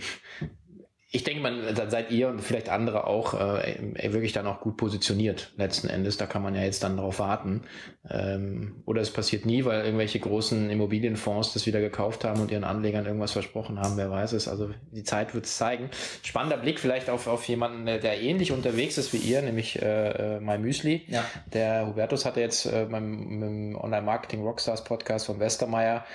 ich 1.11 1.23
denke, 1.23 1.41
man, 1.41 1.73
da 1.73 1.89
seid 1.89 2.11
ihr 2.11 2.29
und 2.29 2.39
vielleicht 2.39 2.69
andere 2.69 3.07
auch 3.07 3.33
äh, 3.33 4.13
wirklich 4.13 4.31
dann 4.31 4.45
auch 4.45 4.61
gut 4.61 4.77
positioniert 4.77 5.53
letzten 5.57 5.89
Endes. 5.89 6.17
Da 6.17 6.27
kann 6.27 6.43
man 6.43 6.53
ja 6.53 6.61
jetzt 6.61 6.83
dann 6.83 6.97
drauf 6.97 7.17
warten. 7.17 7.63
Ähm, 8.07 8.83
oder 8.85 9.01
es 9.01 9.11
passiert 9.11 9.43
nie, 9.43 9.65
weil 9.65 9.85
irgendwelche 9.85 10.19
großen 10.19 10.69
Immobilienfonds 10.69 11.53
das 11.53 11.65
wieder 11.65 11.79
gekauft 11.79 12.25
haben 12.25 12.39
und 12.41 12.51
ihren 12.51 12.63
Anlegern 12.63 13.07
irgendwas 13.07 13.31
versprochen 13.31 13.79
haben. 13.79 13.97
Wer 13.97 14.11
weiß 14.11 14.33
es. 14.33 14.47
Also 14.47 14.69
die 14.91 15.03
Zeit 15.03 15.33
wird 15.33 15.45
es 15.45 15.57
zeigen. 15.57 15.89
Spannender 16.21 16.57
Blick 16.57 16.79
vielleicht 16.79 17.09
auf, 17.09 17.25
auf 17.25 17.43
jemanden, 17.47 17.87
der 17.87 18.21
ähnlich 18.21 18.51
unterwegs 18.51 18.99
ist 18.99 19.11
wie 19.11 19.17
ihr, 19.17 19.41
nämlich 19.41 19.81
äh, 19.81 20.35
äh, 20.35 20.39
My 20.39 20.59
Müsli. 20.59 21.05
Ja. 21.07 21.25
Der 21.51 21.87
Hubertus 21.87 22.25
hatte 22.25 22.39
jetzt 22.39 22.67
äh, 22.67 22.85
beim, 22.85 23.39
beim 23.39 23.75
Online-Marketing 23.75 24.43
Rockstars 24.43 24.83
Podcast 24.83 25.25
von 25.25 25.39
Westermeier 25.39 26.05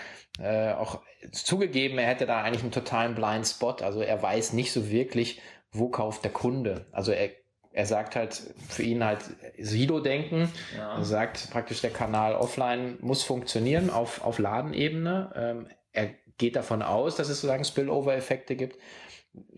äh, 0.40 0.72
auch 0.72 1.00
zugegeben, 1.32 1.98
er 1.98 2.06
hätte 2.06 2.26
da 2.26 2.42
eigentlich 2.42 2.62
einen 2.62 2.72
totalen 2.72 3.14
Blind 3.14 3.46
Spot. 3.46 3.76
Also 3.80 4.00
er 4.00 4.22
weiß 4.22 4.52
nicht 4.52 4.72
so 4.72 4.90
wirklich, 4.90 5.40
wo 5.72 5.88
kauft 5.88 6.24
der 6.24 6.32
Kunde. 6.32 6.86
Also 6.92 7.12
er 7.12 7.30
er 7.74 7.86
sagt 7.86 8.14
halt 8.14 8.40
für 8.68 8.84
ihn 8.84 9.04
halt 9.04 9.18
Silo-Denken. 9.58 10.48
Ja. 10.76 10.96
Er 10.96 11.04
sagt 11.04 11.50
praktisch, 11.50 11.80
der 11.80 11.90
Kanal 11.90 12.36
offline 12.36 12.98
muss 13.00 13.24
funktionieren 13.24 13.90
auf, 13.90 14.24
auf 14.24 14.38
Ladenebene. 14.38 15.32
Ähm, 15.34 15.66
er 15.90 16.10
geht 16.38 16.54
davon 16.54 16.82
aus, 16.82 17.16
dass 17.16 17.28
es 17.28 17.40
sozusagen 17.40 17.64
Spillover-Effekte 17.64 18.54
gibt. 18.54 18.78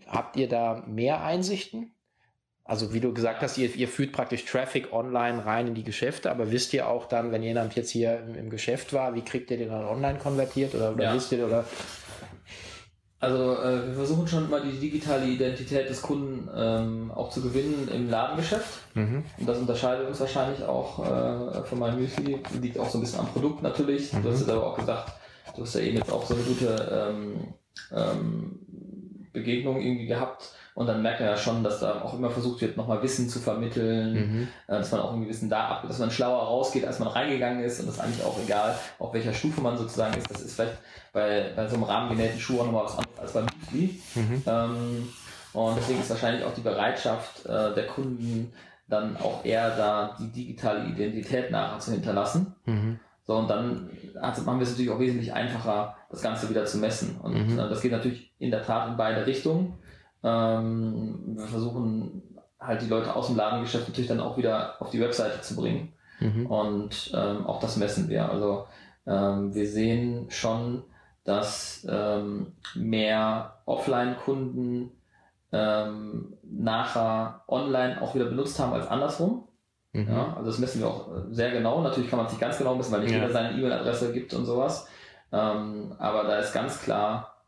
Habt 0.07 0.35
ihr 0.35 0.49
da 0.49 0.83
mehr 0.87 1.23
Einsichten? 1.23 1.93
Also 2.67 2.93
wie 2.93 2.99
du 2.99 3.13
gesagt 3.13 3.41
hast, 3.41 3.57
ihr, 3.57 3.73
ihr 3.75 3.87
führt 3.87 4.11
praktisch 4.11 4.43
Traffic 4.43 4.91
online 4.91 5.45
rein 5.45 5.67
in 5.67 5.73
die 5.73 5.85
Geschäfte, 5.85 6.29
aber 6.29 6.51
wisst 6.51 6.73
ihr 6.73 6.87
auch 6.87 7.07
dann, 7.07 7.31
wenn 7.31 7.41
jemand 7.41 7.75
jetzt 7.75 7.91
hier 7.91 8.19
im, 8.19 8.35
im 8.35 8.49
Geschäft 8.49 8.91
war, 8.91 9.15
wie 9.15 9.21
kriegt 9.21 9.49
ihr 9.51 9.57
den 9.57 9.69
dann 9.69 9.85
online 9.85 10.19
konvertiert 10.19 10.75
oder, 10.75 10.91
oder 10.91 11.05
ja. 11.05 11.13
wisst 11.15 11.31
ihr 11.31 11.45
oder 11.45 11.63
also 13.19 13.57
äh, 13.57 13.87
wir 13.87 13.93
versuchen 13.95 14.27
schon 14.27 14.45
immer 14.45 14.59
die 14.59 14.77
digitale 14.77 15.25
Identität 15.25 15.89
des 15.89 16.03
Kunden 16.03 16.47
ähm, 16.55 17.11
auch 17.11 17.29
zu 17.31 17.41
gewinnen 17.41 17.89
im 17.91 18.11
Ladengeschäft. 18.11 18.79
Mhm. 18.93 19.23
Und 19.39 19.49
das 19.49 19.57
unterscheidet 19.57 20.07
uns 20.07 20.19
wahrscheinlich 20.19 20.63
auch 20.63 20.99
äh, 20.99 21.63
von 21.63 21.79
meinem 21.79 21.99
Müsli. 21.99 22.39
Liegt 22.61 22.77
auch 22.77 22.89
so 22.89 22.99
ein 22.99 23.01
bisschen 23.01 23.21
am 23.21 23.27
Produkt 23.27 23.63
natürlich. 23.63 24.13
Mhm. 24.13 24.21
Du 24.21 24.31
hast 24.31 24.47
ja 24.47 24.53
aber 24.53 24.67
auch 24.67 24.77
gesagt, 24.77 25.13
du 25.55 25.63
hast 25.63 25.73
ja 25.73 25.81
eben 25.81 25.97
jetzt 25.97 26.11
auch 26.11 26.23
so 26.27 26.35
eine 26.35 26.43
gute 26.43 27.09
ähm, 27.09 27.53
ähm, 27.91 28.59
Begegnung 29.39 29.81
irgendwie 29.81 30.07
gehabt 30.07 30.51
und 30.77 30.85
dann 30.85 31.01
merkt 31.01 31.21
man 31.21 31.29
ja 31.29 31.37
schon, 31.37 31.63
dass 31.63 31.79
da 31.79 32.03
auch 32.03 32.13
immer 32.13 32.29
versucht 32.29 32.61
wird, 32.61 32.77
nochmal 32.77 33.01
Wissen 33.01 33.29
zu 33.29 33.39
vermitteln, 33.39 34.13
mhm. 34.13 34.47
Äh, 34.67 34.77
dass 34.77 34.91
man 34.91 35.01
auch 35.01 35.11
irgendwie 35.11 35.29
Wissen 35.29 35.49
da 35.49 35.69
ab, 35.69 35.85
dass 35.87 35.97
man 35.97 36.11
schlauer 36.11 36.43
rausgeht, 36.43 36.85
als 36.85 36.99
man 36.99 37.07
reingegangen 37.07 37.63
ist 37.63 37.79
und 37.79 37.87
das 37.87 37.95
ist 37.95 38.01
eigentlich 38.01 38.23
auch 38.23 38.37
egal, 38.43 38.77
auf 38.99 39.13
welcher 39.13 39.33
Stufe 39.33 39.61
man 39.61 39.75
sozusagen 39.77 40.15
ist. 40.17 40.29
Das 40.29 40.41
ist 40.41 40.55
vielleicht 40.55 40.77
bei, 41.13 41.51
bei 41.55 41.67
so 41.67 41.75
einem 41.75 41.83
rahmengenähten 41.83 42.39
Schuh 42.39 42.61
auch 42.61 42.65
nochmal 42.65 42.85
was 42.85 42.97
anderes 42.97 43.19
als 43.19 43.33
beim 43.33 43.45
Müsli. 43.45 44.01
Mhm. 44.13 44.43
Ähm, 44.45 45.09
und 45.53 45.77
deswegen 45.77 45.99
ist 45.99 46.11
wahrscheinlich 46.11 46.45
auch 46.45 46.53
die 46.53 46.61
Bereitschaft 46.61 47.47
äh, 47.47 47.73
der 47.73 47.87
Kunden 47.87 48.53
dann 48.87 49.17
auch 49.17 49.43
eher 49.43 49.75
da 49.75 50.15
die 50.19 50.31
digitale 50.31 50.85
Identität 50.85 51.49
nachher 51.49 51.79
zu 51.79 51.91
hinterlassen. 51.91 52.55
Mhm. 52.65 52.99
So, 53.27 53.35
und 53.35 53.49
dann 53.49 53.89
hat, 54.21 54.43
machen 54.45 54.59
wir 54.59 54.63
es 54.63 54.71
natürlich 54.71 54.91
auch 54.91 54.99
wesentlich 54.99 55.33
einfacher, 55.33 55.97
das 56.09 56.21
Ganze 56.21 56.49
wieder 56.49 56.65
zu 56.65 56.77
messen. 56.77 57.17
Und 57.21 57.33
mhm. 57.33 57.59
äh, 57.59 57.69
das 57.69 57.81
geht 57.81 57.91
natürlich 57.91 58.31
in 58.39 58.51
der 58.51 58.63
Tat 58.63 58.87
in 58.89 58.95
beide 58.95 59.27
Richtungen. 59.27 59.73
Ähm, 60.23 61.35
wir 61.35 61.47
versuchen 61.47 62.23
halt 62.59 62.81
die 62.81 62.87
Leute 62.87 63.15
aus 63.15 63.27
dem 63.27 63.35
Ladengeschäft 63.35 63.87
natürlich 63.87 64.07
dann 64.07 64.21
auch 64.21 64.37
wieder 64.37 64.81
auf 64.81 64.89
die 64.89 65.01
Webseite 65.01 65.41
zu 65.41 65.57
bringen. 65.57 65.93
Mhm. 66.21 66.45
Und 66.45 67.11
ähm, 67.13 67.45
auch 67.45 67.59
das 67.59 67.75
messen 67.75 68.07
wir. 68.09 68.29
Also 68.31 68.65
ähm, 69.05 69.53
wir 69.53 69.67
sehen 69.67 70.27
schon, 70.29 70.83
dass 71.25 71.85
ähm, 71.89 72.53
mehr 72.75 73.59
Offline-Kunden 73.65 74.91
ähm, 75.51 76.37
nachher 76.43 77.43
online 77.47 78.01
auch 78.01 78.15
wieder 78.15 78.25
benutzt 78.25 78.57
haben 78.59 78.73
als 78.73 78.87
andersrum. 78.87 79.46
Mhm. 79.97 80.09
Ja, 80.09 80.33
also 80.35 80.51
das 80.51 80.59
messen 80.59 80.81
wir 80.81 80.87
auch 80.87 81.09
sehr 81.31 81.51
genau. 81.51 81.81
Natürlich 81.81 82.09
kann 82.09 82.17
man 82.17 82.27
es 82.27 82.33
nicht 82.33 82.41
ganz 82.41 82.57
genau 82.57 82.75
messen, 82.75 82.93
weil 82.93 83.01
nicht 83.01 83.11
ja. 83.11 83.17
jeder 83.17 83.31
seine 83.31 83.57
E-Mail-Adresse 83.57 84.13
gibt 84.13 84.33
und 84.33 84.45
sowas. 84.45 84.87
Ähm, 85.31 85.93
aber 85.97 86.23
da 86.23 86.37
ist 86.37 86.53
ganz 86.53 86.81
klar 86.81 87.43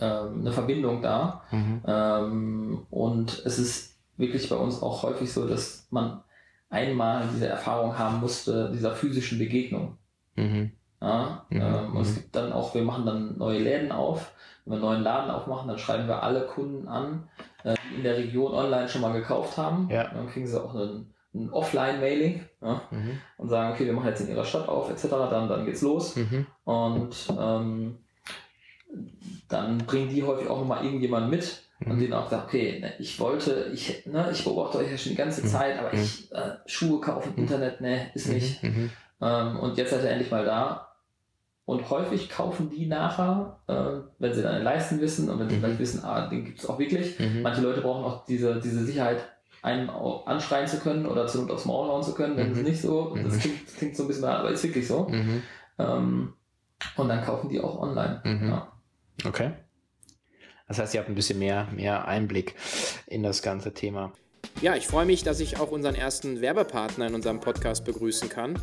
ähm, 0.00 0.40
eine 0.40 0.52
Verbindung 0.52 1.02
da. 1.02 1.42
Mhm. 1.50 1.82
Ähm, 1.86 2.86
und 2.90 3.42
es 3.44 3.58
ist 3.58 3.98
wirklich 4.16 4.48
bei 4.48 4.56
uns 4.56 4.82
auch 4.82 5.02
häufig 5.02 5.32
so, 5.32 5.46
dass 5.46 5.86
man 5.90 6.22
einmal 6.70 7.24
diese 7.34 7.48
Erfahrung 7.48 7.98
haben 7.98 8.20
musste, 8.20 8.70
dieser 8.72 8.92
physischen 8.92 9.38
Begegnung. 9.38 9.98
Mhm. 10.36 10.72
Ja, 11.02 11.44
mhm. 11.50 11.60
Ähm, 11.60 11.96
und 11.96 12.02
es 12.02 12.10
mhm. 12.12 12.14
gibt 12.14 12.36
dann 12.36 12.52
auch, 12.52 12.74
wir 12.74 12.82
machen 12.82 13.04
dann 13.04 13.36
neue 13.36 13.58
Läden 13.58 13.92
auf. 13.92 14.32
Wenn 14.64 14.80
wir 14.80 14.88
einen 14.88 15.02
neuen 15.02 15.02
Laden 15.02 15.30
aufmachen, 15.30 15.68
dann 15.68 15.78
schreiben 15.78 16.08
wir 16.08 16.22
alle 16.22 16.46
Kunden 16.46 16.88
an, 16.88 17.28
äh, 17.64 17.74
die 17.90 17.96
in 17.96 18.02
der 18.02 18.16
Region 18.16 18.54
online 18.54 18.88
schon 18.88 19.02
mal 19.02 19.12
gekauft 19.12 19.58
haben. 19.58 19.88
Ja. 19.90 20.08
Dann 20.08 20.28
kriegen 20.30 20.46
sie 20.46 20.62
auch 20.62 20.74
einen, 20.74 21.13
ein 21.34 21.50
Offline-Mailing 21.50 22.44
ja, 22.62 22.82
mhm. 22.90 23.18
und 23.38 23.48
sagen, 23.48 23.72
okay, 23.72 23.86
wir 23.86 23.92
machen 23.92 24.08
jetzt 24.08 24.20
in 24.20 24.28
ihrer 24.28 24.44
Stadt 24.44 24.68
auf, 24.68 24.90
etc. 24.90 25.08
Dann, 25.08 25.48
dann 25.48 25.66
geht's 25.66 25.82
los. 25.82 26.16
Mhm. 26.16 26.46
Und 26.64 27.16
ähm, 27.38 27.98
dann 29.48 29.78
bringen 29.78 30.08
die 30.08 30.22
häufig 30.22 30.48
auch 30.48 30.60
nochmal 30.60 30.84
irgendjemanden 30.84 31.30
mit 31.30 31.62
mhm. 31.80 31.92
und 31.92 31.98
denen 32.00 32.12
auch 32.12 32.30
sagt, 32.30 32.46
okay, 32.46 32.78
ne, 32.80 32.92
ich 32.98 33.18
wollte, 33.18 33.70
ich, 33.74 34.06
ne, 34.06 34.28
ich 34.32 34.44
beobachte 34.44 34.78
euch 34.78 34.90
ja 34.90 34.96
schon 34.96 35.10
die 35.10 35.18
ganze 35.18 35.42
mhm. 35.42 35.48
Zeit, 35.48 35.78
aber 35.78 35.92
ich 35.92 36.30
mhm. 36.30 36.36
äh, 36.36 36.50
Schuhe 36.66 37.00
kaufen 37.00 37.30
im 37.30 37.42
mhm. 37.42 37.48
Internet, 37.48 37.80
ne, 37.80 38.10
ist 38.14 38.28
nicht. 38.28 38.62
Mhm. 38.62 38.90
Ähm, 39.20 39.58
und 39.58 39.76
jetzt 39.76 39.90
seid 39.90 40.04
ihr 40.04 40.10
endlich 40.10 40.30
mal 40.30 40.44
da. 40.44 40.88
Und 41.66 41.88
häufig 41.88 42.28
kaufen 42.28 42.68
die 42.68 42.86
nachher, 42.86 43.58
äh, 43.68 44.06
wenn 44.18 44.34
sie 44.34 44.42
dann 44.42 44.62
Leisten 44.62 45.00
wissen 45.00 45.30
und 45.30 45.38
wenn 45.40 45.48
sie 45.48 45.56
vielleicht 45.56 45.78
wissen, 45.78 46.04
ah, 46.04 46.28
den 46.28 46.44
gibt 46.44 46.58
es 46.58 46.66
auch 46.66 46.78
wirklich. 46.78 47.18
Manche 47.42 47.62
Leute 47.62 47.80
brauchen 47.80 48.04
auch 48.04 48.26
diese, 48.26 48.60
diese 48.60 48.84
Sicherheit, 48.84 49.24
einen 49.64 49.88
anschreien 49.88 50.68
zu 50.68 50.78
können 50.78 51.06
oder 51.06 51.26
zu 51.26 51.40
Not 51.40 51.50
aufs 51.50 51.64
Maul 51.64 51.88
hauen 51.88 52.02
zu 52.02 52.14
können, 52.14 52.36
wenn 52.36 52.52
es 52.52 52.58
nicht 52.58 52.82
so, 52.82 53.16
das 53.16 53.38
klingt, 53.38 53.66
das 53.66 53.76
klingt 53.76 53.96
so 53.96 54.04
ein 54.04 54.08
bisschen, 54.08 54.24
aber 54.26 54.50
ist 54.50 54.62
wirklich 54.62 54.86
so. 54.86 55.10
Ähm, 55.78 56.34
und 56.96 57.08
dann 57.08 57.24
kaufen 57.24 57.48
die 57.48 57.60
auch 57.60 57.80
online. 57.80 58.20
Ja. 58.24 58.72
Okay. 59.24 59.52
Das 60.68 60.78
heißt, 60.78 60.94
ihr 60.94 61.00
habt 61.00 61.08
ein 61.08 61.14
bisschen 61.14 61.38
mehr, 61.38 61.68
mehr 61.74 62.06
Einblick 62.06 62.54
in 63.06 63.22
das 63.22 63.42
ganze 63.42 63.72
Thema. 63.72 64.12
Ja, 64.60 64.76
ich 64.76 64.86
freue 64.86 65.06
mich, 65.06 65.22
dass 65.22 65.40
ich 65.40 65.58
auch 65.58 65.70
unseren 65.70 65.94
ersten 65.94 66.42
Werbepartner 66.42 67.06
in 67.06 67.14
unserem 67.14 67.40
Podcast 67.40 67.86
begrüßen 67.86 68.28
kann. 68.28 68.58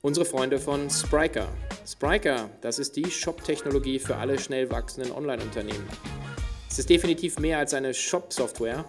Unsere 0.00 0.26
Freunde 0.26 0.60
von 0.60 0.88
Spriker. 0.90 1.48
Spriker, 1.84 2.50
das 2.60 2.78
ist 2.78 2.94
die 2.94 3.10
Shop-Technologie 3.10 3.98
für 3.98 4.16
alle 4.16 4.38
schnell 4.38 4.70
wachsenden 4.70 5.12
Online-Unternehmen. 5.12 5.88
Es 6.70 6.78
ist 6.78 6.88
definitiv 6.88 7.40
mehr 7.40 7.58
als 7.58 7.74
eine 7.74 7.92
Shop-Software. 7.92 8.84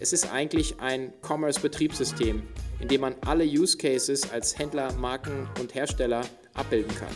Es 0.00 0.12
ist 0.12 0.30
eigentlich 0.30 0.78
ein 0.78 1.12
Commerce-Betriebssystem, 1.22 2.42
in 2.78 2.88
dem 2.88 3.00
man 3.00 3.16
alle 3.26 3.44
Use 3.44 3.76
Cases 3.76 4.30
als 4.30 4.56
Händler, 4.56 4.92
Marken 4.92 5.48
und 5.60 5.74
Hersteller 5.74 6.24
abbilden 6.54 6.94
kann. 6.94 7.14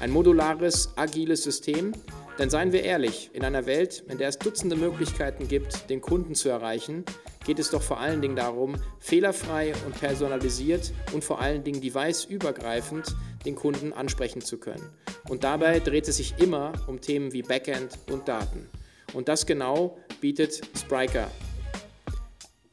Ein 0.00 0.10
modulares, 0.10 0.90
agiles 0.96 1.42
System, 1.42 1.92
denn 2.38 2.48
seien 2.48 2.72
wir 2.72 2.82
ehrlich, 2.82 3.30
in 3.34 3.44
einer 3.44 3.66
Welt, 3.66 4.04
in 4.08 4.16
der 4.16 4.28
es 4.28 4.38
Dutzende 4.38 4.76
Möglichkeiten 4.76 5.46
gibt, 5.46 5.90
den 5.90 6.00
Kunden 6.00 6.34
zu 6.34 6.48
erreichen, 6.48 7.04
geht 7.44 7.58
es 7.58 7.70
doch 7.70 7.82
vor 7.82 8.00
allen 8.00 8.22
Dingen 8.22 8.36
darum, 8.36 8.76
fehlerfrei 8.98 9.74
und 9.84 9.98
personalisiert 9.98 10.92
und 11.12 11.22
vor 11.22 11.40
allen 11.40 11.64
Dingen 11.64 11.80
deviceübergreifend 11.80 13.14
den 13.44 13.54
Kunden 13.54 13.92
ansprechen 13.92 14.40
zu 14.40 14.58
können. 14.58 14.88
Und 15.28 15.44
dabei 15.44 15.80
dreht 15.80 16.08
es 16.08 16.16
sich 16.16 16.34
immer 16.38 16.72
um 16.86 17.00
Themen 17.00 17.32
wie 17.32 17.42
Backend 17.42 17.98
und 18.10 18.26
Daten. 18.26 18.68
Und 19.12 19.28
das 19.28 19.46
genau 19.46 19.98
bietet 20.20 20.60
Spriker. 20.78 21.30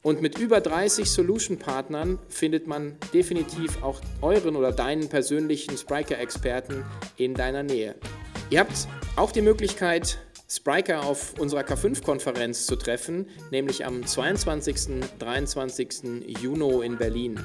Und 0.04 0.20
mit 0.20 0.38
über 0.38 0.60
30 0.60 1.10
Solution-Partnern 1.10 2.18
findet 2.28 2.66
man 2.66 2.98
definitiv 3.14 3.82
auch 3.82 4.02
euren 4.20 4.54
oder 4.54 4.70
deinen 4.70 5.08
persönlichen 5.08 5.78
Spriker-Experten 5.78 6.84
in 7.16 7.32
deiner 7.32 7.62
Nähe. 7.62 7.94
Ihr 8.50 8.60
habt 8.60 8.86
auch 9.16 9.32
die 9.32 9.40
Möglichkeit, 9.40 10.18
Spriker 10.46 11.04
auf 11.04 11.38
unserer 11.38 11.62
K5-Konferenz 11.62 12.66
zu 12.66 12.76
treffen, 12.76 13.30
nämlich 13.50 13.86
am 13.86 14.06
22. 14.06 14.88
und 14.90 15.08
23. 15.20 15.88
Juni 16.38 16.84
in 16.84 16.98
Berlin. 16.98 17.40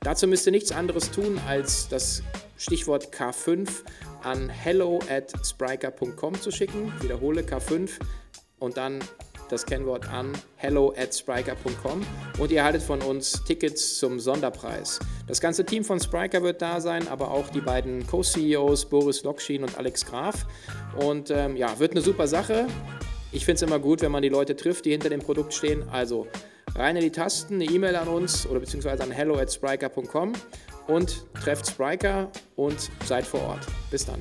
Dazu 0.00 0.26
müsst 0.26 0.44
ihr 0.44 0.52
nichts 0.52 0.72
anderes 0.72 1.10
tun, 1.10 1.40
als 1.48 1.88
das 1.88 2.22
Stichwort 2.58 3.14
K5 3.14 3.66
an 4.22 4.50
hello 4.50 5.00
at 5.08 5.32
spriker.com 5.42 6.38
zu 6.38 6.50
schicken. 6.50 6.92
Wiederhole 7.00 7.40
K5 7.40 7.92
und 8.58 8.76
dann 8.76 9.00
das 9.54 9.64
Kennwort 9.64 10.08
an 10.12 10.32
hello 10.56 10.92
at 10.96 11.14
spriker.com 11.14 12.04
und 12.38 12.50
ihr 12.50 12.58
erhaltet 12.58 12.82
von 12.82 13.00
uns 13.00 13.44
Tickets 13.44 13.98
zum 13.98 14.18
Sonderpreis. 14.18 14.98
Das 15.28 15.40
ganze 15.40 15.64
Team 15.64 15.84
von 15.84 16.00
Spriker 16.00 16.42
wird 16.42 16.60
da 16.60 16.80
sein, 16.80 17.06
aber 17.06 17.30
auch 17.30 17.48
die 17.50 17.60
beiden 17.60 18.04
Co-CEOs 18.06 18.86
Boris 18.86 19.22
Lokschin 19.22 19.62
und 19.62 19.78
Alex 19.78 20.04
Graf. 20.04 20.44
Und 20.96 21.30
ähm, 21.30 21.56
ja, 21.56 21.78
wird 21.78 21.92
eine 21.92 22.00
super 22.00 22.26
Sache. 22.26 22.66
Ich 23.30 23.44
finde 23.44 23.56
es 23.56 23.62
immer 23.62 23.78
gut, 23.78 24.02
wenn 24.02 24.10
man 24.10 24.22
die 24.22 24.28
Leute 24.28 24.56
trifft, 24.56 24.86
die 24.86 24.90
hinter 24.90 25.08
dem 25.08 25.20
Produkt 25.20 25.54
stehen. 25.54 25.88
Also 25.88 26.26
rein 26.74 26.96
in 26.96 27.02
die 27.02 27.12
Tasten, 27.12 27.54
eine 27.54 27.64
E-Mail 27.64 27.94
an 27.94 28.08
uns 28.08 28.46
oder 28.48 28.58
beziehungsweise 28.58 29.04
an 29.04 29.12
hello 29.12 29.36
at 29.36 29.52
spriker.com 29.52 30.32
und 30.88 31.24
trefft 31.40 31.68
Spriker 31.68 32.28
und 32.56 32.90
seid 33.04 33.24
vor 33.24 33.40
Ort. 33.42 33.66
Bis 33.90 34.04
dann. 34.04 34.20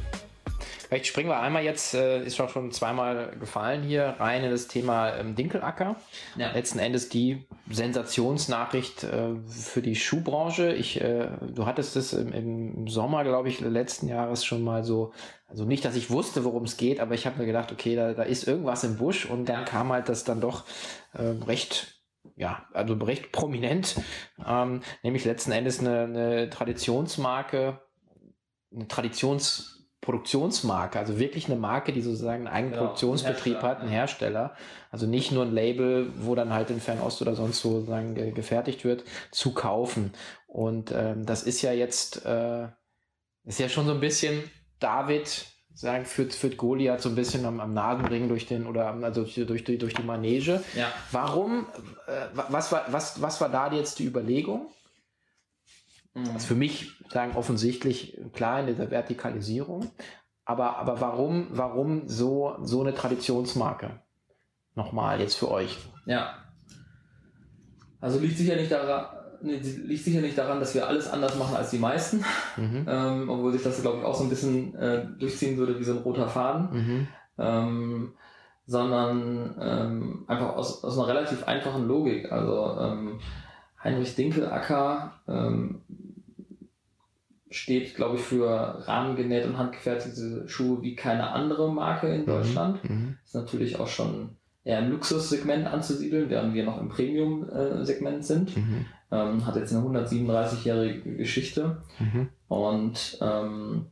Vielleicht 0.94 1.08
springen 1.08 1.30
wir 1.30 1.40
einmal 1.40 1.64
jetzt, 1.64 1.96
äh, 1.96 2.24
ist 2.24 2.38
schon 2.38 2.72
zweimal 2.72 3.36
gefallen 3.40 3.82
hier, 3.82 4.14
rein 4.20 4.44
in 4.44 4.52
das 4.52 4.68
Thema 4.68 5.16
ähm, 5.16 5.34
Dinkelacker. 5.34 5.96
Ja. 6.38 6.52
Letzten 6.52 6.78
Endes 6.78 7.10
die 7.10 7.48
Sensationsnachricht 7.68 9.04
äh, 9.04 9.34
für 9.48 9.82
die 9.82 9.96
Schuhbranche. 9.96 10.72
Ich, 10.72 11.02
äh, 11.02 11.30
du 11.52 11.66
hattest 11.66 11.96
es 11.96 12.14
im, 12.14 12.32
im 12.32 12.88
Sommer, 12.88 13.24
glaube 13.24 13.50
ich, 13.50 13.60
letzten 13.60 14.08
Jahres 14.08 14.46
schon 14.46 14.64
mal 14.64 14.84
so, 14.84 15.14
also 15.48 15.66
nicht, 15.66 15.84
dass 15.84 15.96
ich 15.96 16.12
wusste, 16.12 16.44
worum 16.44 16.66
es 16.66 16.78
geht, 16.78 17.00
aber 17.00 17.16
ich 17.16 17.26
habe 17.26 17.40
mir 17.40 17.48
gedacht, 17.48 17.72
okay, 17.72 17.96
da, 17.96 18.14
da 18.14 18.22
ist 18.22 18.48
irgendwas 18.48 18.84
im 18.84 18.98
Busch 18.98 19.26
und 19.26 19.50
dann 19.50 19.66
kam 19.66 19.92
halt 19.92 20.10
das 20.10 20.26
dann 20.26 20.42
doch 20.42 20.64
äh, 21.14 21.24
recht 21.48 22.04
ja, 22.36 22.68
also 22.72 22.94
recht 22.94 23.32
prominent, 23.32 23.96
ähm, 24.48 24.82
nämlich 25.02 25.26
letzten 25.26 25.54
Endes 25.54 25.80
eine, 25.80 26.04
eine 26.04 26.50
Traditionsmarke, 26.52 27.82
eine 28.72 28.88
Traditions 28.88 29.73
Produktionsmarke, 30.04 31.00
also 31.00 31.18
wirklich 31.18 31.46
eine 31.48 31.56
Marke, 31.56 31.92
die 31.94 32.02
sozusagen 32.02 32.46
einen 32.46 32.56
eigenen 32.56 32.74
Genau, 32.74 32.84
Produktionsbetrieb 32.86 33.54
Hersteller, 33.56 33.70
hat, 33.72 33.82
ein 33.82 33.88
Hersteller. 33.90 34.56
Also 34.92 35.08
nicht 35.08 35.32
nur 35.32 35.44
ein 35.46 35.54
Label, 35.54 36.12
wo 36.20 36.36
dann 36.36 36.54
halt 36.54 36.70
in 36.70 36.80
Fernost 36.80 37.22
oder 37.22 37.36
sonst 37.36 37.64
wo 37.66 37.72
sozusagen 37.80 38.14
ge 38.16 38.32
gefertigt 38.32 38.86
wird, 38.86 39.04
zu 39.32 39.54
kaufen. 39.54 40.14
Und 40.46 40.92
ähm, 40.92 41.26
das 41.26 41.44
ist 41.44 41.62
ja 41.62 41.72
jetzt, 41.74 42.26
äh, 42.26 42.68
ist 43.46 43.60
ja 43.60 43.70
schon 43.70 43.86
so 43.88 43.94
ein 43.94 44.00
bisschen 44.00 44.44
David, 44.80 45.46
sagen, 45.74 46.06
führt, 46.06 46.34
führt 46.34 46.58
Goliath 46.58 47.02
so 47.02 47.10
ein 47.10 47.16
bisschen 47.16 47.46
am, 47.46 47.60
am 47.60 47.74
Nasenring 47.74 48.28
durch 48.28 48.46
den, 48.46 48.68
oder 48.68 48.94
also 49.02 49.24
durch, 49.24 49.64
die- 49.64 49.78
durch 49.80 49.94
die 49.96 50.04
Manege. 50.04 50.64
Ja. 50.76 50.92
Warum, 51.12 51.66
äh, 52.08 52.28
was, 52.50 52.72
war, 52.72 52.86
was, 52.90 53.22
was 53.22 53.42
war 53.42 53.50
da 53.50 53.72
jetzt 53.72 53.98
die 54.00 54.06
Überlegung? 54.06 54.68
Mhm. 56.14 56.26
Das 56.26 56.36
ist 56.38 56.46
für 56.46 56.56
mich 56.56 56.92
sagen 57.10 57.36
offensichtlich 57.36 58.20
klar 58.34 58.60
in 58.60 58.68
dieser 58.68 58.90
Vertikalisierung. 58.92 59.92
Aber, 60.46 60.78
aber 60.78 61.00
warum, 61.00 61.48
warum 61.52 62.08
so, 62.10 62.56
so 62.64 62.82
eine 62.82 62.94
Traditionsmarke? 62.94 64.02
Nochmal 64.76 65.22
jetzt 65.22 65.36
für 65.36 65.50
euch. 65.50 65.78
Ja. 66.06 66.34
Also 68.02 68.20
liegt 68.20 68.38
sicher 68.38 68.58
nicht 68.58 68.72
daran, 68.72 69.06
liegt 69.42 70.04
sicher 70.04 70.20
nicht 70.20 70.38
daran, 70.38 70.60
dass 70.60 70.74
wir 70.76 70.88
alles 70.88 71.08
anders 71.10 71.38
machen 71.38 71.56
als 71.56 71.70
die 71.70 71.78
meisten, 71.78 72.26
Mhm. 72.58 72.86
ähm, 72.88 73.30
obwohl 73.30 73.54
sich 73.54 73.64
das, 73.64 73.82
glaube 73.82 74.00
ich, 74.00 74.04
auch 74.04 74.16
so 74.16 74.24
ein 74.24 74.30
bisschen 74.30 74.76
äh, 74.76 75.06
durchziehen 75.18 75.58
würde 75.58 75.80
wie 75.80 75.84
so 75.86 75.94
ein 75.94 76.00
roter 76.00 76.28
Faden, 76.28 76.70
Mhm. 76.72 77.08
ähm, 77.38 78.14
sondern 78.66 79.56
ähm, 79.62 80.26
einfach 80.28 80.56
aus, 80.56 80.84
aus 80.84 80.98
einer 80.98 81.08
relativ 81.08 81.48
einfachen 81.48 81.88
Logik. 81.88 82.32
Also 82.32 82.78
ähm, 82.82 83.20
Heinrich 83.82 84.16
Dinkelacker 84.16 85.14
ähm, 85.28 85.82
steht, 87.54 87.96
glaube 87.96 88.16
ich, 88.18 88.22
für 88.22 88.50
rahmengenäht 88.88 89.46
und 89.46 89.58
handgefertigte 89.58 90.48
Schuhe 90.48 90.82
wie 90.82 90.96
keine 90.96 91.30
andere 91.32 91.72
Marke 91.72 92.08
in 92.08 92.26
Deutschland. 92.26 92.84
Mhm. 92.88 93.18
Ist 93.24 93.36
natürlich 93.36 93.80
auch 93.80 93.88
schon 93.88 94.38
eher 94.64 94.80
im 94.80 94.92
Luxussegment 94.92 95.68
anzusiedeln, 95.68 96.30
während 96.30 96.54
wir 96.54 96.64
noch 96.64 96.80
im 96.80 96.90
Premium-Segment 96.90 98.26
sind. 98.26 98.56
Mhm. 98.56 98.86
Ähm, 99.12 99.46
hat 99.46 99.56
jetzt 99.56 99.74
eine 99.74 99.86
137-jährige 99.86 101.18
Geschichte. 101.18 101.84
Mhm. 102.00 102.30
Und 102.48 103.18
ähm, 103.22 103.88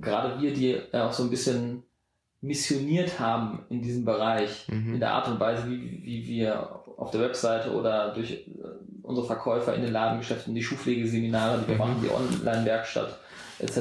gerade 0.00 0.40
wir, 0.40 0.52
die 0.52 0.78
auch 0.92 1.12
so 1.12 1.22
ein 1.24 1.30
bisschen 1.30 1.84
missioniert 2.40 3.20
haben 3.20 3.64
in 3.68 3.82
diesem 3.82 4.04
Bereich, 4.04 4.66
Mhm. 4.68 4.94
in 4.94 5.00
der 5.00 5.12
Art 5.12 5.28
und 5.28 5.38
Weise, 5.38 5.68
wie, 5.68 6.02
wie 6.04 6.26
wir 6.26 6.80
auf 6.96 7.10
der 7.10 7.20
Webseite 7.20 7.72
oder 7.72 8.14
durch 8.14 8.50
unsere 9.10 9.26
Verkäufer 9.26 9.74
in 9.74 9.82
den 9.82 9.92
Ladengeschäften, 9.92 10.54
die 10.54 10.62
Schuhpflegeseminare, 10.62 11.58
die 11.60 11.68
wir 11.68 11.74
Mhm. 11.74 11.78
machen, 11.80 11.96
die 12.02 12.10
Online-Werkstatt 12.10 13.18
etc., 13.58 13.78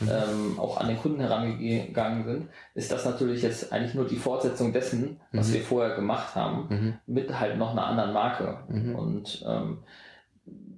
ähm, 0.00 0.58
auch 0.58 0.76
an 0.78 0.88
den 0.88 0.98
Kunden 0.98 1.20
herangegangen 1.20 2.24
sind, 2.24 2.48
ist 2.74 2.90
das 2.90 3.04
natürlich 3.04 3.42
jetzt 3.42 3.72
eigentlich 3.72 3.94
nur 3.94 4.06
die 4.06 4.16
Fortsetzung 4.16 4.72
dessen, 4.72 5.20
was 5.32 5.48
Mhm. 5.48 5.52
wir 5.54 5.60
vorher 5.62 5.94
gemacht 5.94 6.34
haben, 6.34 6.66
Mhm. 6.68 6.94
mit 7.06 7.38
halt 7.38 7.56
noch 7.56 7.70
einer 7.70 7.86
anderen 7.86 8.12
Marke. 8.12 8.58
Mhm. 8.68 8.94
Und 8.96 9.44
ähm, 9.46 9.78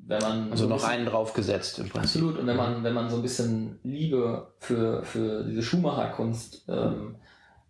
wenn 0.08 0.20
man 0.20 0.50
Also 0.52 0.66
so 0.68 0.72
ein 0.74 0.76
noch 0.78 0.84
einen 0.84 1.06
draufgesetzt 1.06 1.78
im 1.78 1.88
Prinzip. 1.88 2.20
Absolut. 2.22 2.38
Und 2.38 2.46
wenn 2.46 2.56
man, 2.56 2.84
wenn 2.84 2.92
man 2.94 3.08
so 3.08 3.16
ein 3.16 3.22
bisschen 3.22 3.80
Liebe 3.82 4.48
für, 4.58 5.02
für 5.02 5.42
diese 5.44 5.62
Schuhmacherkunst 5.62 6.64
ähm, 6.68 7.16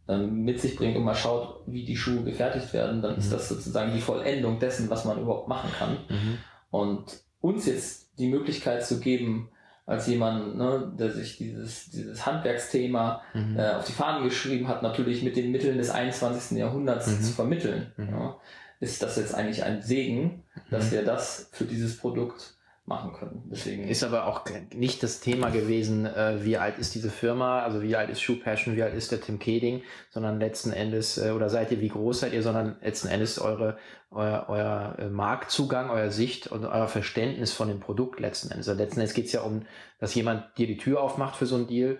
ähm, 0.08 0.42
mit 0.44 0.60
sich 0.60 0.76
bringt 0.76 0.96
und 0.96 1.04
mal 1.04 1.14
schaut, 1.14 1.62
wie 1.66 1.84
die 1.84 1.96
Schuhe 1.96 2.22
gefertigt 2.22 2.72
werden, 2.72 3.02
dann 3.02 3.16
ist 3.16 3.26
Mhm. 3.28 3.32
das 3.32 3.48
sozusagen 3.48 3.92
die 3.92 4.00
Vollendung 4.00 4.58
dessen, 4.58 4.88
was 4.90 5.04
man 5.04 5.20
überhaupt 5.20 5.48
machen 5.48 5.70
kann. 5.78 5.92
Mhm. 6.08 6.38
Und 6.70 7.04
uns 7.40 7.66
jetzt 7.66 8.10
die 8.18 8.28
Möglichkeit 8.28 8.84
zu 8.84 9.00
geben, 9.00 9.50
als 9.84 10.06
jemand, 10.08 10.56
ne, 10.56 10.92
der 10.98 11.10
sich 11.12 11.38
dieses, 11.38 11.90
dieses 11.90 12.26
Handwerksthema 12.26 13.20
Mhm. 13.34 13.56
äh, 13.58 13.70
auf 13.74 13.84
die 13.84 13.92
Fahnen 13.92 14.24
geschrieben 14.24 14.66
hat, 14.68 14.82
natürlich 14.82 15.22
mit 15.22 15.36
den 15.36 15.52
Mitteln 15.52 15.78
des 15.78 15.90
21. 15.90 16.58
Jahrhunderts 16.58 17.06
Mhm. 17.06 17.22
zu 17.22 17.32
vermitteln, 17.32 17.92
Mhm. 17.96 18.08
ja, 18.10 18.36
ist 18.80 19.02
das 19.02 19.16
jetzt 19.16 19.34
eigentlich 19.34 19.62
ein 19.64 19.82
Segen, 19.82 20.42
dass 20.70 20.86
Mhm. 20.86 20.90
wir 20.96 21.04
das 21.04 21.50
für 21.52 21.64
dieses 21.64 21.96
Produkt 21.98 22.55
machen 22.86 23.12
können. 23.12 23.42
Deswegen 23.50 23.88
Ist 23.88 24.04
aber 24.04 24.26
auch 24.26 24.44
nicht 24.72 25.02
das 25.02 25.18
Thema 25.18 25.50
gewesen, 25.50 26.06
äh, 26.06 26.44
wie 26.44 26.56
alt 26.56 26.78
ist 26.78 26.94
diese 26.94 27.10
Firma, 27.10 27.62
also 27.62 27.82
wie 27.82 27.96
alt 27.96 28.10
ist 28.10 28.22
Shoe 28.22 28.36
Passion, 28.36 28.76
wie 28.76 28.82
alt 28.82 28.94
ist 28.94 29.10
der 29.10 29.20
Tim 29.20 29.40
Keding, 29.40 29.82
sondern 30.10 30.38
letzten 30.38 30.72
Endes, 30.72 31.18
äh, 31.18 31.32
oder 31.32 31.48
seid 31.48 31.72
ihr, 31.72 31.80
wie 31.80 31.88
groß 31.88 32.20
seid 32.20 32.32
ihr, 32.32 32.44
sondern 32.44 32.76
letzten 32.80 33.08
Endes 33.08 33.40
eure, 33.40 33.76
euer, 34.10 34.46
euer 34.48 34.96
äh, 34.98 35.08
Marktzugang, 35.08 35.90
euer 35.90 36.12
Sicht 36.12 36.46
und 36.46 36.64
euer 36.64 36.86
Verständnis 36.86 37.52
von 37.52 37.66
dem 37.66 37.80
Produkt 37.80 38.20
letzten 38.20 38.52
Endes. 38.52 38.68
Also 38.68 38.80
letzten 38.80 39.00
Endes 39.00 39.14
geht 39.14 39.26
es 39.26 39.32
ja 39.32 39.40
um, 39.40 39.62
dass 39.98 40.14
jemand 40.14 40.56
dir 40.56 40.68
die 40.68 40.76
Tür 40.76 41.02
aufmacht 41.02 41.34
für 41.34 41.46
so 41.46 41.56
einen 41.56 41.66
Deal, 41.66 41.98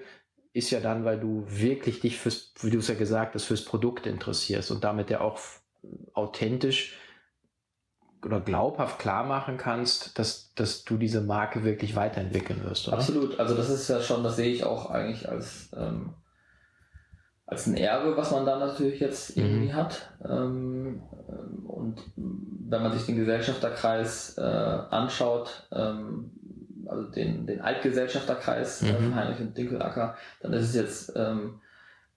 ist 0.53 0.70
ja 0.70 0.79
dann, 0.79 1.05
weil 1.05 1.18
du 1.18 1.44
wirklich 1.49 2.01
dich 2.01 2.16
fürs, 2.16 2.55
wie 2.62 2.70
du 2.70 2.79
es 2.79 2.88
ja 2.88 2.94
gesagt 2.94 3.35
hast, 3.35 3.44
fürs 3.44 3.64
Produkt 3.64 4.07
interessierst 4.07 4.70
und 4.70 4.85
damit 4.85 5.11
ja 5.11 5.20
auch 5.20 5.38
authentisch 6.14 6.96
oder 8.24 8.40
glaubhaft 8.40 8.98
klar 8.98 9.24
machen 9.24 9.57
kannst, 9.57 10.18
dass, 10.18 10.52
dass 10.55 10.85
du 10.85 10.96
diese 10.96 11.20
Marke 11.20 11.64
wirklich 11.64 11.94
weiterentwickeln 11.96 12.64
wirst, 12.64 12.88
oder? 12.88 12.96
Absolut. 12.98 13.38
Also 13.38 13.55
das 13.55 13.68
ist 13.70 13.88
ja 13.88 14.00
schon, 14.00 14.24
das 14.24 14.37
sehe 14.37 14.52
ich 14.52 14.64
auch 14.64 14.90
eigentlich 14.90 15.29
als, 15.29 15.70
ähm, 15.76 16.14
als 17.46 17.66
ein 17.66 17.76
Erbe, 17.76 18.16
was 18.16 18.33
man 18.33 18.44
da 18.46 18.59
natürlich 18.59 18.98
jetzt 19.00 19.37
Mhm. 19.37 19.42
irgendwie 19.44 19.72
hat. 19.74 20.11
Ähm, 20.24 21.02
ähm, 21.29 21.66
und 21.66 22.02
wenn 22.16 22.83
man 22.83 22.92
sich 22.92 23.07
den 23.07 23.16
Gesellschafterkreis 23.16 24.37
äh, 24.38 24.40
anschaut, 24.40 25.68
ähm, 25.72 26.33
also 26.88 27.05
den, 27.11 27.46
den 27.46 27.61
Altgesellschafterkreis 27.61 28.83
Mhm. 28.83 28.87
von 28.88 29.14
Heinrich 29.14 29.40
und 29.40 29.57
Dinkelacker, 29.57 30.16
dann 30.40 30.52
ist 30.52 30.70
es 30.70 30.74
jetzt 30.74 31.12
ähm, 31.16 31.61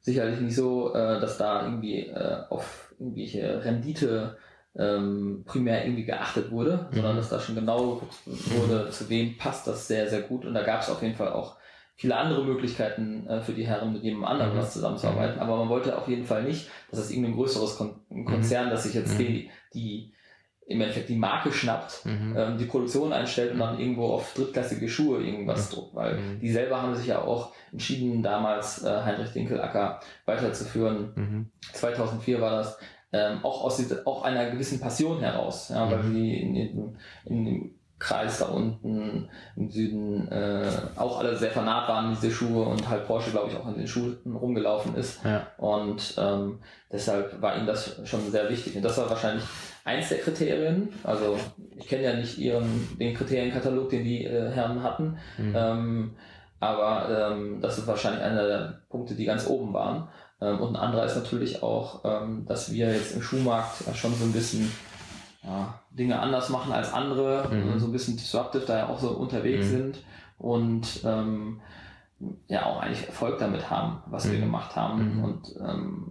sicherlich 0.01 0.39
nicht 0.39 0.55
so, 0.55 0.93
äh, 0.93 1.19
dass 1.19 1.37
da 1.37 1.63
irgendwie 1.65 2.07
äh, 2.07 2.43
auf 2.49 2.93
irgendwelche 2.99 3.63
Rendite 3.63 4.37
ähm, 4.79 5.43
primär 5.45 5.83
irgendwie 5.85 6.05
geachtet 6.05 6.51
wurde, 6.51 6.87
sondern 6.91 7.13
Mhm. 7.13 7.17
dass 7.17 7.29
da 7.29 7.39
schon 7.39 7.55
genau 7.55 7.95
geguckt 7.95 8.15
wurde, 8.25 8.89
zu 8.91 9.09
wem 9.09 9.37
passt 9.37 9.67
das 9.67 9.87
sehr, 9.87 10.07
sehr 10.09 10.21
gut. 10.21 10.45
Und 10.45 10.53
da 10.53 10.63
gab 10.63 10.81
es 10.81 10.89
auf 10.89 11.01
jeden 11.03 11.15
Fall 11.15 11.33
auch 11.33 11.57
viele 11.95 12.15
andere 12.15 12.45
Möglichkeiten 12.45 13.27
äh, 13.27 13.41
für 13.41 13.51
die 13.51 13.67
Herren, 13.67 13.91
mit 13.91 14.03
jemandem 14.03 14.29
anderen 14.29 14.53
Mhm. 14.53 14.57
was 14.57 14.71
zusammenzuarbeiten. 14.73 15.39
Aber 15.39 15.57
man 15.57 15.67
wollte 15.69 15.97
auf 15.97 16.07
jeden 16.07 16.23
Fall 16.25 16.43
nicht, 16.43 16.69
dass 16.89 16.99
es 17.01 17.11
irgendein 17.11 17.35
größeres 17.35 17.75
Kon 17.77 17.95
ein 18.09 18.23
Konzern, 18.23 18.69
das 18.69 18.83
sich 18.83 18.93
jetzt 18.93 19.15
Mhm. 19.19 19.23
die, 19.23 19.49
die 19.73 20.13
im 20.65 20.79
Endeffekt 20.81 21.09
die 21.09 21.15
Marke 21.17 21.51
schnappt, 21.51 22.05
Mhm. 22.05 22.35
ähm, 22.37 22.57
die 22.57 22.65
Produktion 22.65 23.11
einstellt 23.11 23.51
und 23.53 23.59
dann 23.59 23.79
irgendwo 23.79 24.05
auf 24.13 24.33
drittklassige 24.35 24.87
Schuhe 24.87 25.19
irgendwas 25.21 25.71
druckt, 25.71 25.95
weil 25.95 26.15
Mhm. 26.17 26.39
die 26.39 26.51
selber 26.51 26.81
haben 26.81 26.95
sich 26.95 27.07
ja 27.07 27.21
auch 27.21 27.51
entschieden, 27.73 28.21
damals 28.23 28.83
äh, 28.85 29.01
Heinrich 29.03 29.31
Dinkelacker 29.33 29.99
weiterzuführen. 30.25 31.11
Mhm. 31.15 31.51
2004 31.73 32.39
war 32.39 32.51
das, 32.51 32.77
ähm, 33.11 33.39
auch 33.43 33.63
aus 33.63 33.81
auch 34.05 34.23
einer 34.23 34.49
gewissen 34.51 34.79
Passion 34.79 35.19
heraus, 35.19 35.69
ja, 35.69 35.89
weil 35.89 35.97
Mhm. 36.03 36.13
sie 36.13 36.33
in, 36.37 36.55
in, 36.55 36.97
in 37.25 37.45
dem 37.45 37.71
Kreis 37.97 38.39
da 38.39 38.45
unten 38.45 39.27
im 39.57 39.69
Süden 39.69 40.27
äh, 40.31 40.69
auch 40.95 41.19
alle 41.19 41.35
sehr 41.35 41.51
vernarrt 41.51 41.89
waren, 41.89 42.11
diese 42.11 42.31
Schuhe 42.31 42.63
und 42.65 42.87
halt 42.87 43.05
Porsche, 43.05 43.31
glaube 43.31 43.49
ich, 43.51 43.57
auch 43.57 43.67
in 43.67 43.75
den 43.75 43.87
Schuhen 43.87 44.17
rumgelaufen 44.25 44.95
ist. 44.95 45.19
Ja. 45.25 45.47
Und 45.57 46.15
ähm, 46.17 46.59
deshalb 46.91 47.41
war 47.41 47.57
ihnen 47.57 47.67
das 47.67 47.99
schon 48.07 48.31
sehr 48.31 48.47
wichtig. 48.49 48.77
Und 48.77 48.83
das 48.85 48.97
war 48.97 49.09
wahrscheinlich 49.09 49.43
eins 49.83 50.07
der 50.07 50.19
Kriterien. 50.19 50.87
Also 51.03 51.37
ich 51.75 51.87
kenne 51.89 52.03
ja 52.03 52.13
nicht 52.13 52.37
ihren 52.37 52.87
den 52.97 53.13
Kriterienkatalog, 53.15 53.89
den 53.89 54.05
die 54.05 54.23
äh, 54.23 54.49
Herren 54.49 54.81
hatten. 54.81 55.17
Mhm. 55.37 55.53
Ähm, 55.57 56.11
aber 56.61 57.31
ähm, 57.33 57.59
das 57.61 57.79
ist 57.79 57.87
wahrscheinlich 57.87 58.21
einer 58.23 58.47
der 58.47 58.81
Punkte, 58.89 59.13
die 59.15 59.25
ganz 59.25 59.45
oben 59.47 59.73
waren. 59.73 60.07
Ähm, 60.41 60.59
und 60.59 60.75
ein 60.75 60.81
anderer 60.81 61.05
ist 61.05 61.15
natürlich 61.15 61.63
auch, 61.63 62.01
ähm, 62.05 62.45
dass 62.45 62.71
wir 62.71 62.91
jetzt 62.93 63.15
im 63.15 63.21
Schuhmarkt 63.21 63.83
schon 63.95 64.13
so 64.15 64.23
ein 64.25 64.31
bisschen 64.33 64.71
ja, 65.43 65.79
Dinge 65.91 66.19
anders 66.19 66.49
machen 66.49 66.71
als 66.73 66.91
andere, 66.93 67.47
Mhm. 67.49 67.79
so 67.79 67.85
ein 67.87 67.91
bisschen 67.91 68.17
disruptive 68.17 68.65
da 68.65 68.77
ja 68.77 68.87
auch 68.89 68.99
so 68.99 69.09
unterwegs 69.11 69.67
Mhm. 69.67 69.69
sind 69.71 70.03
und 70.37 71.01
ähm, 71.05 71.61
ja 72.47 72.65
auch 72.65 72.81
eigentlich 72.81 73.07
Erfolg 73.07 73.39
damit 73.39 73.69
haben, 73.69 73.99
was 74.07 74.29
wir 74.29 74.37
Mhm. 74.37 74.43
gemacht 74.43 74.75
haben. 74.75 75.17
Mhm. 75.17 75.23
Und 75.23 75.55
ähm, 75.59 76.05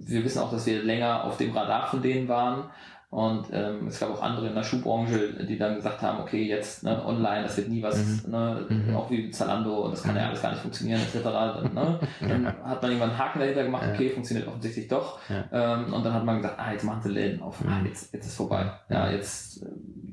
wir 0.00 0.24
wissen 0.24 0.38
auch, 0.40 0.50
dass 0.50 0.64
wir 0.64 0.82
länger 0.82 1.24
auf 1.24 1.36
dem 1.36 1.54
Radar 1.54 1.86
von 1.88 2.00
denen 2.00 2.28
waren. 2.28 2.64
Und 3.10 3.46
ähm, 3.52 3.86
es 3.86 3.98
gab 4.00 4.10
auch 4.10 4.20
andere 4.22 4.48
in 4.48 4.54
der 4.54 4.62
Schuhbranche, 4.62 5.32
die 5.48 5.56
dann 5.56 5.76
gesagt 5.76 6.02
haben, 6.02 6.20
okay, 6.20 6.42
jetzt 6.42 6.82
ne, 6.84 7.02
online, 7.06 7.42
das 7.44 7.56
wird 7.56 7.68
nie 7.70 7.82
was, 7.82 8.26
ne, 8.26 8.66
Mhm. 8.68 8.94
auch 8.94 9.10
wie 9.10 9.30
Zalando, 9.30 9.84
und 9.86 9.92
das 9.92 10.02
kann 10.02 10.14
ja 10.14 10.22
Mhm. 10.24 10.28
alles 10.28 10.42
gar 10.42 10.50
nicht 10.50 10.60
funktionieren, 10.60 11.00
etc. 11.00 11.22
Dann, 11.24 11.72
ne, 11.72 11.98
dann 12.28 12.46
hat 12.46 12.82
man 12.82 12.90
irgendwann 12.90 13.10
einen 13.10 13.18
Haken 13.18 13.38
dahinter 13.38 13.64
gemacht, 13.64 13.84
okay, 13.94 14.10
funktioniert 14.10 14.46
offensichtlich 14.46 14.88
doch. 14.88 15.18
Ähm, 15.50 15.94
und 15.94 16.04
dann 16.04 16.12
hat 16.12 16.24
man 16.26 16.36
gesagt, 16.42 16.58
ah, 16.60 16.70
jetzt 16.70 16.84
machen 16.84 17.00
sie 17.02 17.08
Läden 17.08 17.40
auf, 17.40 17.56
ah, 17.66 17.78
Mhm. 17.80 17.86
jetzt, 17.86 18.12
jetzt 18.12 18.26
ist 18.26 18.36
vorbei. 18.36 18.70
Ja, 18.90 19.10
jetzt, 19.10 19.64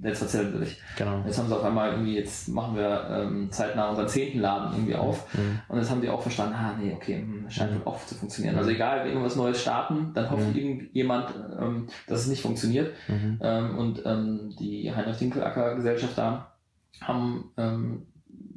jetzt 0.06 0.20
verzählen 0.20 0.52
sie 0.52 0.60
sich. 0.60 0.82
Genau. 0.98 1.24
Jetzt 1.26 1.38
haben 1.40 1.48
sie 1.48 1.56
auf 1.56 1.64
einmal 1.64 1.92
irgendwie, 1.92 2.16
jetzt 2.16 2.48
machen 2.50 2.76
wir 2.76 3.08
ähm, 3.10 3.52
zeitnah 3.52 3.90
unseren 3.90 4.08
zehnten 4.08 4.40
Laden 4.40 4.74
irgendwie 4.74 4.96
auf. 4.96 5.34
Mhm. 5.34 5.60
Und 5.68 5.78
jetzt 5.80 5.90
haben 5.90 6.02
die 6.02 6.10
auch 6.10 6.22
verstanden, 6.22 6.56
ah 6.56 6.76
nee, 6.80 6.94
okay, 6.94 7.16
hm, 7.22 7.50
scheint 7.50 7.74
Mhm. 7.74 7.88
auch 7.88 8.06
zu 8.06 8.16
funktionieren. 8.16 8.56
Mhm. 8.56 8.60
Also 8.60 8.72
egal, 8.72 9.00
wenn 9.02 9.08
irgendwas 9.10 9.36
Neues 9.36 9.62
starten, 9.62 10.12
dann 10.14 10.30
hofft 10.30 10.48
Mhm. 10.50 10.56
irgendjemand, 10.56 11.34
ähm, 11.60 11.88
dass 12.08 12.22
es 12.22 12.28
nicht 12.28 12.42
funktioniert. 12.42 12.94
Mhm. 13.08 13.40
Ähm, 13.42 13.78
und 13.78 14.02
ähm, 14.06 14.54
die 14.60 14.94
Heinrich 14.96 15.18
Dinkelacker 15.18 15.76
Gesellschaft 15.76 16.18
da 16.18 16.54
haben 17.02 17.52
ähm, 17.58 18.08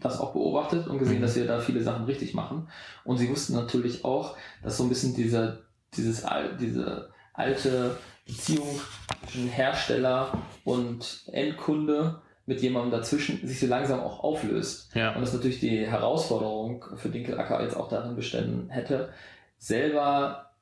das 0.00 0.20
auch 0.20 0.32
beobachtet 0.32 0.86
und 0.86 0.98
gesehen, 0.98 1.18
Mhm. 1.18 1.22
dass 1.22 1.34
wir 1.36 1.46
da 1.46 1.58
viele 1.58 1.82
Sachen 1.82 2.04
richtig 2.04 2.34
machen. 2.34 2.68
Und 3.04 3.16
sie 3.18 3.28
wussten 3.28 3.54
natürlich 3.54 4.04
auch, 4.04 4.36
dass 4.62 4.76
so 4.76 4.84
ein 4.84 4.88
bisschen 4.88 5.14
diese, 5.14 5.64
dieses, 5.96 6.24
diese 6.60 7.10
alte 7.34 7.96
Beziehung 8.28 8.80
zwischen 9.26 9.48
Hersteller 9.48 10.32
und 10.64 11.24
Endkunde 11.32 12.20
mit 12.46 12.62
jemandem 12.62 12.92
dazwischen 12.92 13.44
sich 13.46 13.58
so 13.58 13.66
langsam 13.66 14.00
auch 14.00 14.20
auflöst. 14.22 14.94
Ja. 14.94 15.14
Und 15.14 15.20
das 15.22 15.32
natürlich 15.34 15.60
die 15.60 15.86
Herausforderung 15.86 16.84
für 16.96 17.08
Dinkelacker 17.08 17.62
jetzt 17.62 17.76
auch 17.76 17.88
darin 17.88 18.14
bestanden 18.14 18.70
hätte, 18.70 19.10
selber 19.58 20.52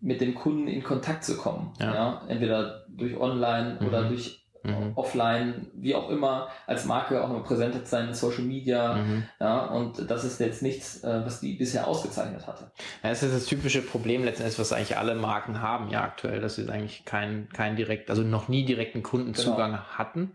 mit 0.00 0.20
dem 0.20 0.34
Kunden 0.34 0.68
in 0.68 0.82
Kontakt 0.82 1.24
zu 1.24 1.36
kommen. 1.36 1.72
Ja. 1.80 2.22
Entweder 2.28 2.84
durch 2.88 3.16
Online 3.16 3.78
oder 3.86 4.02
Mhm. 4.02 4.08
durch 4.08 4.45
Mhm. 4.66 4.92
offline, 4.94 5.66
wie 5.74 5.94
auch 5.94 6.08
immer, 6.10 6.48
als 6.66 6.84
Marke 6.84 7.22
auch 7.22 7.28
noch 7.28 7.44
präsent 7.44 7.86
sein 7.86 8.08
in 8.08 8.14
Social 8.14 8.42
Media. 8.42 8.96
Mhm. 8.96 9.22
Ja, 9.40 9.66
und 9.66 10.10
das 10.10 10.24
ist 10.24 10.40
jetzt 10.40 10.62
nichts, 10.62 11.02
äh, 11.04 11.22
was 11.24 11.40
die 11.40 11.54
bisher 11.54 11.86
ausgezeichnet 11.86 12.46
hatte. 12.46 12.70
Ja, 13.02 13.10
das 13.10 13.22
ist 13.22 13.34
das 13.34 13.46
typische 13.46 13.82
Problem 13.82 14.24
letztendlich, 14.24 14.58
was 14.58 14.72
eigentlich 14.72 14.96
alle 14.96 15.14
Marken 15.14 15.62
haben 15.62 15.90
ja 15.90 16.02
aktuell, 16.02 16.40
dass 16.40 16.56
sie 16.56 16.68
eigentlich 16.68 17.04
keinen 17.04 17.48
keinen 17.50 17.76
direkt, 17.76 18.10
also 18.10 18.22
noch 18.22 18.48
nie 18.48 18.64
direkten 18.64 19.02
Kundenzugang 19.02 19.78
hatten 19.78 20.32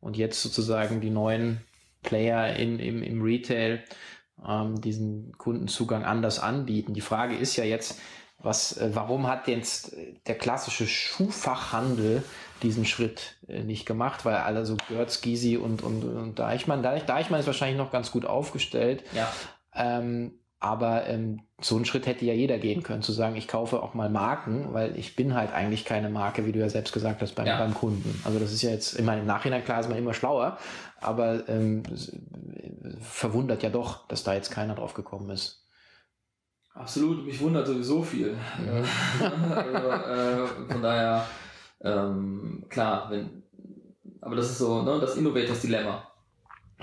und 0.00 0.16
jetzt 0.16 0.42
sozusagen 0.42 1.00
die 1.00 1.10
neuen 1.10 1.60
Player 2.02 2.54
in, 2.56 2.78
im, 2.78 3.02
im 3.02 3.22
Retail 3.22 3.82
ähm, 4.46 4.80
diesen 4.80 5.32
Kundenzugang 5.38 6.04
anders 6.04 6.38
anbieten. 6.38 6.94
Die 6.94 7.00
Frage 7.00 7.36
ist 7.36 7.56
ja 7.56 7.64
jetzt, 7.64 7.98
was, 8.38 8.76
äh, 8.76 8.90
warum 8.92 9.26
hat 9.26 9.48
jetzt 9.48 9.96
der 10.26 10.36
klassische 10.36 10.86
Schuhfachhandel 10.86 12.22
diesen 12.64 12.84
Schritt 12.84 13.36
äh, 13.46 13.62
nicht 13.62 13.86
gemacht? 13.86 14.24
Weil 14.24 14.36
alle 14.36 14.66
so 14.66 14.76
Görz, 14.88 15.20
Gysi 15.20 15.56
und, 15.56 15.82
und, 15.82 16.02
und 16.02 16.38
Deichmann, 16.38 16.82
Deich, 16.82 17.04
Deichmann 17.06 17.38
ist 17.40 17.46
wahrscheinlich 17.46 17.78
noch 17.78 17.92
ganz 17.92 18.10
gut 18.10 18.24
aufgestellt, 18.26 19.04
Ja, 19.14 19.30
ähm, 19.74 20.32
aber 20.60 21.06
ähm, 21.08 21.42
so 21.60 21.76
einen 21.76 21.84
Schritt 21.84 22.06
hätte 22.06 22.24
ja 22.24 22.32
jeder 22.32 22.56
gehen 22.58 22.82
können, 22.82 23.02
zu 23.02 23.12
sagen, 23.12 23.36
ich 23.36 23.48
kaufe 23.48 23.82
auch 23.82 23.92
mal 23.92 24.08
Marken, 24.08 24.72
weil 24.72 24.96
ich 24.98 25.14
bin 25.14 25.34
halt 25.34 25.52
eigentlich 25.52 25.84
keine 25.84 26.08
Marke, 26.08 26.46
wie 26.46 26.52
du 26.52 26.58
ja 26.58 26.70
selbst 26.70 26.92
gesagt 26.94 27.20
hast, 27.20 27.34
beim, 27.34 27.46
Ja. 27.46 27.58
beim 27.58 27.74
Kunden. 27.74 28.18
Also 28.24 28.38
das 28.38 28.50
ist 28.50 28.62
ja 28.62 28.70
jetzt, 28.70 28.98
ich 28.98 29.04
meine, 29.04 29.20
im 29.20 29.26
Nachhinein 29.26 29.62
klar 29.62 29.80
ist 29.80 29.88
man 29.90 29.98
immer 29.98 30.14
schlauer, 30.14 30.56
aber 31.02 31.46
ähm, 31.50 31.82
äh, 31.92 32.96
verwundert 33.00 33.62
ja 33.62 33.68
doch, 33.68 34.08
dass 34.08 34.24
da 34.24 34.32
jetzt 34.32 34.50
keiner 34.50 34.74
drauf 34.74 34.94
gekommen 34.94 35.28
ist. 35.30 35.66
absolut. 36.74 37.26
Mich 37.26 37.38
wundert 37.40 37.66
sowieso 37.66 38.02
viel. 38.02 38.34
Äh, 38.66 39.24
also, 39.54 39.90
äh, 39.90 40.46
von 40.72 40.82
daher, 40.82 41.26
ähm, 41.82 42.64
klar, 42.68 43.10
wenn, 43.10 43.42
aber 44.20 44.36
das 44.36 44.50
ist 44.50 44.58
so, 44.58 44.82
ne, 44.82 44.98
das 45.00 45.16
Innovators 45.16 45.60
Dilemma. 45.60 46.06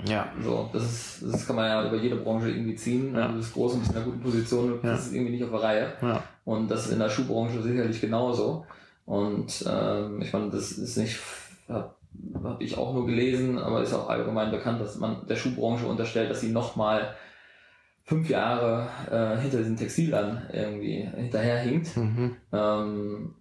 Ja, 0.04 0.32
So, 0.42 0.68
das 0.72 0.84
ist, 0.84 1.32
das 1.32 1.46
kann 1.46 1.56
man 1.56 1.66
ja 1.66 1.86
über 1.86 1.96
jede 1.96 2.16
Branche 2.16 2.50
irgendwie 2.50 2.74
ziehen. 2.74 3.14
Ja. 3.14 3.28
Du 3.28 3.34
bist 3.36 3.52
groß 3.52 3.74
und 3.74 3.80
bist 3.80 3.90
in 3.92 3.96
einer 3.98 4.06
guten 4.06 4.20
Position, 4.20 4.80
du 4.80 4.86
Ja. 4.86 4.98
irgendwie 5.12 5.32
nicht 5.32 5.44
auf 5.44 5.50
der 5.50 5.62
Reihe. 5.62 5.92
ja, 6.00 6.22
Und 6.44 6.70
das 6.70 6.86
ist 6.86 6.92
in 6.92 6.98
der 6.98 7.10
Schuhbranche 7.10 7.60
sicherlich 7.62 8.00
genauso. 8.00 8.64
Und 9.04 9.64
ähm, 9.68 10.20
ich 10.22 10.32
meine, 10.32 10.50
das 10.50 10.72
ist 10.72 10.96
nicht, 10.96 11.20
habe 11.68 11.94
hab 12.42 12.60
ich 12.60 12.76
auch 12.78 12.94
nur 12.94 13.06
gelesen, 13.06 13.58
aber 13.58 13.82
ist 13.82 13.92
auch 13.92 14.08
allgemein 14.08 14.50
bekannt, 14.50 14.80
dass 14.80 14.96
man 14.98 15.26
der 15.26 15.36
Schuhbranche 15.36 15.86
unterstellt, 15.86 16.30
dass 16.30 16.40
sie 16.40 16.50
nochmal 16.52 17.14
fünf 18.04 18.28
Jahre 18.30 18.88
äh, 19.10 19.40
hinter 19.40 19.58
diesen 19.58 19.76
Textilern 19.76 20.42
irgendwie 20.52 21.08
hinterherhinkt. 21.14 21.96
mhm. 21.96 22.36
Ähm, 22.52 23.34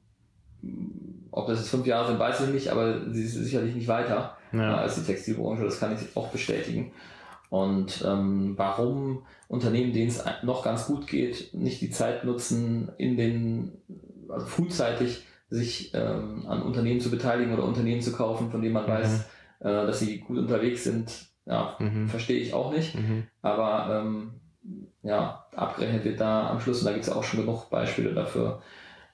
ob 1.32 1.48
das 1.48 1.60
jetzt 1.60 1.70
fünf 1.70 1.86
Jahre 1.88 2.08
sind, 2.08 2.20
weiß 2.20 2.42
ich 2.42 2.54
nicht, 2.54 2.70
aber 2.70 3.10
sie 3.12 3.24
ist 3.24 3.34
sicherlich 3.36 3.76
nicht 3.76 3.88
weiter 3.88 4.38
äh, 4.54 4.58
ja, 4.58 4.78
als 4.78 4.96
die 4.96 5.04
Textilbranche, 5.04 5.64
das 5.64 5.80
kann 5.80 5.94
ich 5.94 6.16
auch 6.16 6.30
bestätigen. 6.30 6.92
Und 7.50 8.04
ähm, 8.08 8.54
warum 8.58 9.24
Unternehmen, 9.48 9.92
denen 9.92 10.08
es 10.08 10.24
noch 10.44 10.64
ganz 10.64 10.88
gut 10.88 11.08
geht, 11.08 11.54
nicht 11.54 11.82
die 11.82 11.90
Zeit 11.90 12.24
nutzen, 12.24 12.92
in 12.98 13.18
den, 13.18 13.74
also 14.30 14.46
frühzeitig 14.46 15.26
sich 15.50 15.94
ähm, 15.94 16.46
an 16.48 16.62
Unternehmen 16.62 17.02
zu 17.02 17.12
beteiligen 17.12 17.54
oder 17.54 17.66
Unternehmen 17.66 18.02
zu 18.02 18.14
kaufen, 18.14 18.52
von 18.52 18.62
denen 18.62 18.74
man 18.74 18.86
Mhm. 18.86 18.90
weiß, 18.90 19.26
äh, 19.60 19.64
dass 19.64 20.00
sie 20.00 20.20
gut 20.20 20.38
unterwegs 20.38 20.86
sind, 20.86 21.12
ja, 21.46 21.76
mhm. 21.80 22.08
verstehe 22.08 22.40
ich 22.40 22.54
auch 22.54 22.72
nicht. 22.72 22.96
Mhm. 22.96 23.28
Aber 23.42 24.02
ähm, 24.02 24.32
ja, 25.04 25.46
abgerechnet 25.54 26.06
wird 26.06 26.22
da 26.22 26.50
am 26.50 26.62
Schluss, 26.62 26.80
und 26.80 26.86
da 26.86 26.94
gibt 26.94 27.04
es 27.04 27.12
auch 27.12 27.24
schon 27.24 27.42
genug 27.42 27.70
Beispiele 27.70 28.14
dafür, 28.14 28.62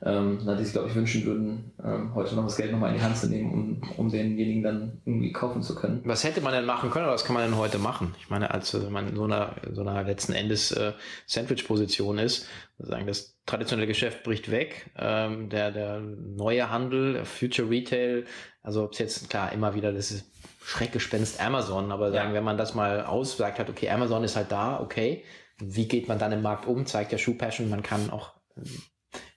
ähm, 0.03 0.39
na, 0.43 0.55
die 0.55 0.63
sich, 0.63 0.73
glaube 0.73 0.89
ich, 0.89 0.95
wünschen 0.95 1.25
würden, 1.25 1.71
ähm, 1.83 2.13
heute 2.13 2.35
noch 2.35 2.43
das 2.43 2.55
Geld 2.57 2.71
nochmal 2.71 2.91
in 2.91 2.97
die 2.97 3.03
Hand 3.03 3.17
zu 3.17 3.27
nehmen, 3.27 3.51
um, 3.51 3.81
um 3.97 4.09
denjenigen 4.11 4.61
dann 4.63 5.01
irgendwie 5.05 5.31
kaufen 5.31 5.61
zu 5.63 5.73
können. 5.75 6.01
Was 6.05 6.23
hätte 6.23 6.41
man 6.41 6.53
denn 6.53 6.65
machen 6.65 6.89
können 6.91 7.05
oder 7.05 7.13
was 7.13 7.25
kann 7.25 7.33
man 7.33 7.43
denn 7.49 7.57
heute 7.57 7.79
machen? 7.79 8.13
Ich 8.19 8.29
meine, 8.29 8.51
als 8.51 8.73
äh, 8.73 8.89
man 8.89 9.07
in 9.09 9.15
so 9.15 9.23
einer, 9.23 9.55
so 9.73 9.81
einer 9.81 10.03
letzten 10.03 10.33
Endes 10.33 10.71
äh, 10.71 10.93
Sandwich-Position 11.25 12.19
ist, 12.19 12.47
sagen, 12.77 13.07
das 13.07 13.37
traditionelle 13.47 13.87
Geschäft 13.87 14.23
bricht 14.23 14.51
weg, 14.51 14.91
ähm, 14.97 15.49
der, 15.49 15.71
der 15.71 15.99
neue 15.99 16.69
Handel, 16.69 17.13
der 17.13 17.25
Future 17.25 17.69
Retail, 17.69 18.25
also 18.61 18.83
ob 18.83 18.93
es 18.93 18.99
jetzt, 18.99 19.29
klar, 19.29 19.51
immer 19.51 19.73
wieder 19.73 19.91
das 19.93 20.11
ist 20.11 20.25
Schreckgespenst 20.63 21.39
Amazon, 21.41 21.91
aber 21.93 22.11
sagen, 22.11 22.29
Ja. 22.29 22.35
wenn 22.35 22.43
man 22.43 22.57
das 22.57 22.75
mal 22.75 23.05
aussagt 23.05 23.57
hat, 23.57 23.69
okay, 23.69 23.89
Amazon 23.89 24.23
ist 24.25 24.35
halt 24.35 24.51
da, 24.51 24.79
okay, 24.81 25.23
wie 25.59 25.87
geht 25.87 26.07
man 26.07 26.19
dann 26.19 26.33
im 26.33 26.41
Markt 26.41 26.67
um? 26.67 26.85
Zeigt 26.85 27.11
ja 27.13 27.17
Shoe 27.17 27.33
Passion, 27.35 27.69
man 27.69 27.81
kann 27.81 28.09
auch 28.09 28.33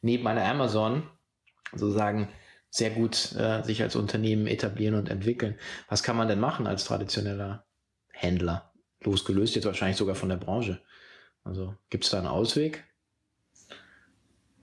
neben 0.02 0.26
einer 0.26 0.44
Amazon 0.44 1.02
sozusagen 1.72 2.28
sehr 2.70 2.90
gut 2.90 3.34
äh, 3.36 3.62
sich 3.62 3.82
als 3.82 3.96
Unternehmen 3.96 4.46
etablieren 4.46 4.94
und 4.94 5.08
entwickeln. 5.08 5.56
Was 5.88 6.02
kann 6.02 6.16
man 6.16 6.28
denn 6.28 6.40
machen 6.40 6.66
als 6.66 6.84
traditioneller 6.84 7.64
Händler? 8.12 8.72
Losgelöst 9.02 9.54
jetzt 9.56 9.64
wahrscheinlich 9.64 9.96
sogar 9.96 10.14
von 10.14 10.28
der 10.28 10.36
Branche. 10.36 10.80
Also 11.42 11.74
gibt 11.88 12.04
es 12.04 12.10
da 12.10 12.18
einen 12.18 12.26
Ausweg? 12.26 12.84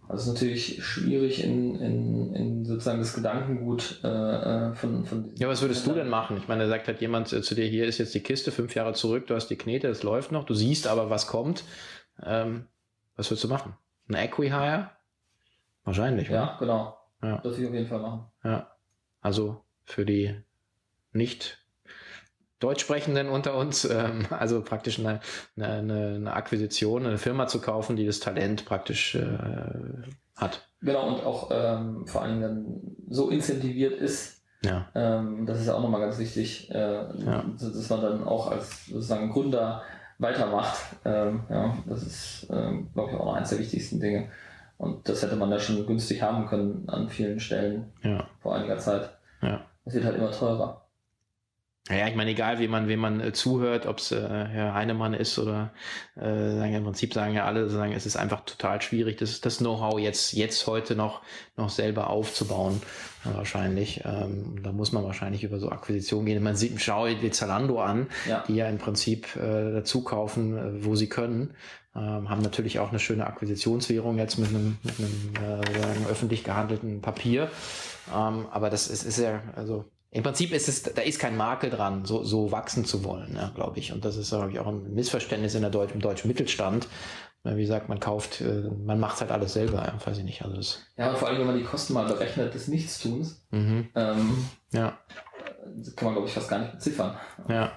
Es 0.10 0.22
ist 0.22 0.28
natürlich 0.28 0.84
schwierig 0.86 1.44
in, 1.44 1.82
in, 1.82 2.34
in 2.34 2.66
sozusagen 2.66 3.00
das 3.00 3.14
Gedankengut 3.14 4.00
äh, 4.06 4.08
äh, 4.08 4.74
von, 4.74 5.06
von 5.06 5.32
Ja, 5.36 5.50
was 5.50 5.62
würdest 5.62 5.86
du 5.86 5.94
denn 5.94 6.08
machen? 6.08 6.38
Ich 6.38 6.48
meine, 6.48 6.64
da 6.64 6.70
sagt 6.70 6.88
halt 6.88 7.02
jemand 7.02 7.34
äh, 7.34 7.42
zu 7.42 7.56
dir, 7.56 7.66
hier 7.66 7.86
ist 7.86 7.98
jetzt 7.98 8.16
die 8.16 8.22
Kiste, 8.22 8.54
fünf 8.54 8.74
Jahre 8.74 8.94
zurück, 8.94 9.28
du 9.28 9.36
hast 9.36 9.50
die 9.50 9.58
Knete, 9.58 9.90
es 9.90 10.04
läuft 10.04 10.32
noch, 10.32 10.46
du 10.46 10.54
siehst 10.54 10.88
aber, 10.88 11.10
was 11.10 11.28
kommt. 11.28 11.66
Ähm, 12.24 12.68
was 13.18 13.30
würdest 13.30 13.44
du 13.44 13.50
machen? 13.50 13.76
Ein 14.08 14.16
Equihire? 14.16 14.92
Wahrscheinlich, 15.88 16.28
Ja, 16.28 16.58
genau. 16.60 16.98
Ja. 17.24 17.38
Das 17.38 17.46
würde 17.54 17.62
ich 17.62 17.68
auf 17.70 17.74
jeden 17.74 17.88
Fall 17.88 18.00
machen. 18.00 18.26
Ja. 18.44 18.68
Also 19.22 19.62
für 19.86 20.06
die 20.06 20.36
nicht 21.14 21.66
Deutschsprechenden 22.60 23.30
unter 23.30 23.56
uns, 23.56 23.86
ähm, 23.86 24.26
also 24.30 24.62
praktisch 24.62 25.00
eine, 25.00 25.22
eine, 25.56 26.16
eine 26.16 26.34
Akquisition, 26.34 27.06
eine 27.06 27.18
Firma 27.18 27.48
zu 27.48 27.62
kaufen, 27.62 27.96
die 27.96 28.06
das 28.06 28.20
Talent 28.20 28.66
praktisch 28.66 29.16
äh, 29.16 29.38
hat. 30.36 30.68
Genau, 30.82 31.08
und 31.08 31.24
auch 31.24 31.50
ähm, 31.54 32.06
vor 32.06 32.22
allen 32.22 32.42
Dingen 32.42 32.42
dann 32.42 32.96
so 33.10 33.30
incentiviert 33.30 33.94
ist, 34.00 34.42
Ja. 34.64 34.90
ähm, 34.94 35.46
das 35.46 35.60
ist 35.62 35.68
ja 35.68 35.76
auch 35.76 35.82
nochmal 35.82 36.02
ganz 36.02 36.18
wichtig, 36.20 36.70
äh, 36.70 36.74
dass 36.76 37.60
dass 37.74 37.90
man 37.90 38.02
dann 38.02 38.24
auch 38.26 38.52
als 38.52 38.88
sozusagen 38.88 39.32
Gründer 39.32 39.84
weitermacht. 40.20 40.80
Ähm, 41.06 41.44
ja, 41.50 41.78
das 41.88 42.04
ist, 42.04 42.48
ähm, 42.52 42.90
glaube 42.94 43.12
ich, 43.12 43.18
auch 43.18 43.34
eines 43.36 43.50
der 43.50 43.60
wichtigsten 43.60 44.00
Dinge. 44.00 44.30
Und 44.78 45.10
das 45.10 45.24
hätte 45.24 45.36
man 45.36 45.50
da 45.50 45.60
schon 45.60 45.86
günstig 45.88 46.22
haben 46.22 46.46
können 46.48 46.88
an 46.88 47.10
vielen 47.10 47.40
Stellen 47.40 47.92
Ja. 48.04 48.28
vor 48.42 48.56
einiger 48.56 48.78
Zeit. 48.78 49.10
Ja. 49.42 49.62
Es 49.86 49.94
wird 49.94 50.06
halt 50.06 50.18
immer 50.18 50.32
teurer. 50.32 50.82
Ja, 51.90 52.06
ich 52.08 52.16
meine, 52.16 52.32
egal, 52.32 52.60
wie 52.60 52.68
man, 52.68 52.90
wem 52.90 53.00
man 53.00 53.22
äh, 53.22 53.32
zuhört, 53.32 53.86
ob 53.86 54.00
es 54.00 54.12
äh, 54.12 54.20
Herr 54.20 54.74
Heinemann 54.74 55.14
ist 55.14 55.40
oder 55.40 55.72
äh, 56.18 56.22
sagen 56.58 56.74
im 56.74 56.84
Prinzip 56.84 57.14
sagen 57.14 57.34
ja 57.34 57.46
alle, 57.46 57.70
sagen, 57.70 57.94
es 57.94 58.06
ist 58.06 58.18
einfach 58.18 58.42
total 58.42 58.82
schwierig, 58.82 59.18
das, 59.18 59.40
das 59.40 59.60
Know-how 59.60 59.98
jetzt, 59.98 60.34
jetzt 60.34 60.68
heute 60.68 60.96
noch, 60.96 61.22
noch 61.56 61.70
selber 61.70 62.10
aufzubauen, 62.10 62.82
äh, 63.24 63.34
wahrscheinlich. 63.38 64.02
Ähm, 64.04 64.62
da 64.64 64.74
muss 64.74 64.92
man 64.92 65.06
wahrscheinlich 65.06 65.44
über 65.46 65.60
so 65.60 65.70
Akquisitionen 65.70 66.26
gehen. 66.26 66.44
Man 66.44 66.58
sieht, 66.58 66.82
schau 66.82 67.08
dir 67.08 67.32
Zalando 67.32 67.80
an, 67.82 68.08
Ja. 68.28 68.44
die 68.48 68.56
ja 68.56 68.68
im 68.68 68.80
Prinzip 68.80 69.36
äh, 69.38 69.72
dazu 69.72 70.04
kaufen, 70.04 70.58
äh, 70.58 70.86
wo 70.86 70.96
sie 70.96 71.08
können. 71.08 71.54
Ähm, 71.96 72.30
haben 72.30 72.42
natürlich 72.42 72.80
auch 72.80 72.90
eine 72.90 73.00
schöne 73.00 73.26
Akquisitionswährung 73.26 74.18
jetzt 74.18 74.38
mit 74.38 74.50
einem, 74.50 74.78
mit 74.84 74.96
einem 75.00 75.62
äh, 76.06 76.12
öffentlich 76.12 76.44
gehandelten 76.44 77.02
Papier. 77.02 77.50
Ähm, 78.14 78.46
aber 78.52 78.70
das 78.70 78.88
ist, 78.90 79.04
ist 79.04 79.20
ja, 79.20 79.42
also 79.56 79.86
im 80.12 80.24
Prinzip 80.24 80.54
ist 80.54 80.68
es, 80.70 80.84
da 80.84 81.02
ist 81.02 81.20
kein 81.20 81.36
Makel 81.36 81.70
dran, 81.70 82.06
so, 82.06 82.24
so 82.24 82.52
wachsen 82.52 82.86
zu 82.86 83.04
wollen, 83.04 83.36
ja, 83.36 83.52
glaube 83.54 83.80
ich. 83.80 83.92
Und 83.92 84.06
das 84.06 84.16
ist, 84.16 84.30
glaube 84.30 84.52
ich, 84.52 84.60
auch 84.60 84.68
ein 84.68 84.94
Missverständnis 84.94 85.56
in 85.56 85.62
der 85.62 85.70
Deutsch, 85.70 85.94
im 85.94 86.02
deutschen 86.02 86.28
Mittelstand. 86.28 86.88
Wie 87.44 87.62
gesagt, 87.62 87.88
man 87.88 88.00
kauft, 88.00 88.42
äh, 88.42 88.70
man 88.84 89.00
macht 89.00 89.22
halt 89.22 89.32
alles 89.32 89.54
selber, 89.54 89.78
ja, 89.86 89.96
weiß 90.06 90.18
ich 90.18 90.24
nicht. 90.24 90.42
Also 90.44 90.58
das, 90.58 90.82
Ja, 90.98 91.16
vor 91.16 91.28
allem, 91.28 91.40
wenn 91.40 91.48
man 91.48 91.58
die 91.58 91.64
Kosten 91.64 91.94
mal 91.94 92.06
berechnet 92.06 92.54
des 92.54 92.68
Nichtstuns, 92.68 93.46
mhm, 93.52 93.88
ähm, 93.96 94.46
ja. 94.74 94.98
kann 95.96 96.06
man, 96.06 96.14
glaube 96.14 96.28
ich, 96.28 96.34
fast 96.34 96.50
gar 96.50 96.60
nicht 96.60 96.74
beziffern. 96.74 97.16
Ja. 97.48 97.72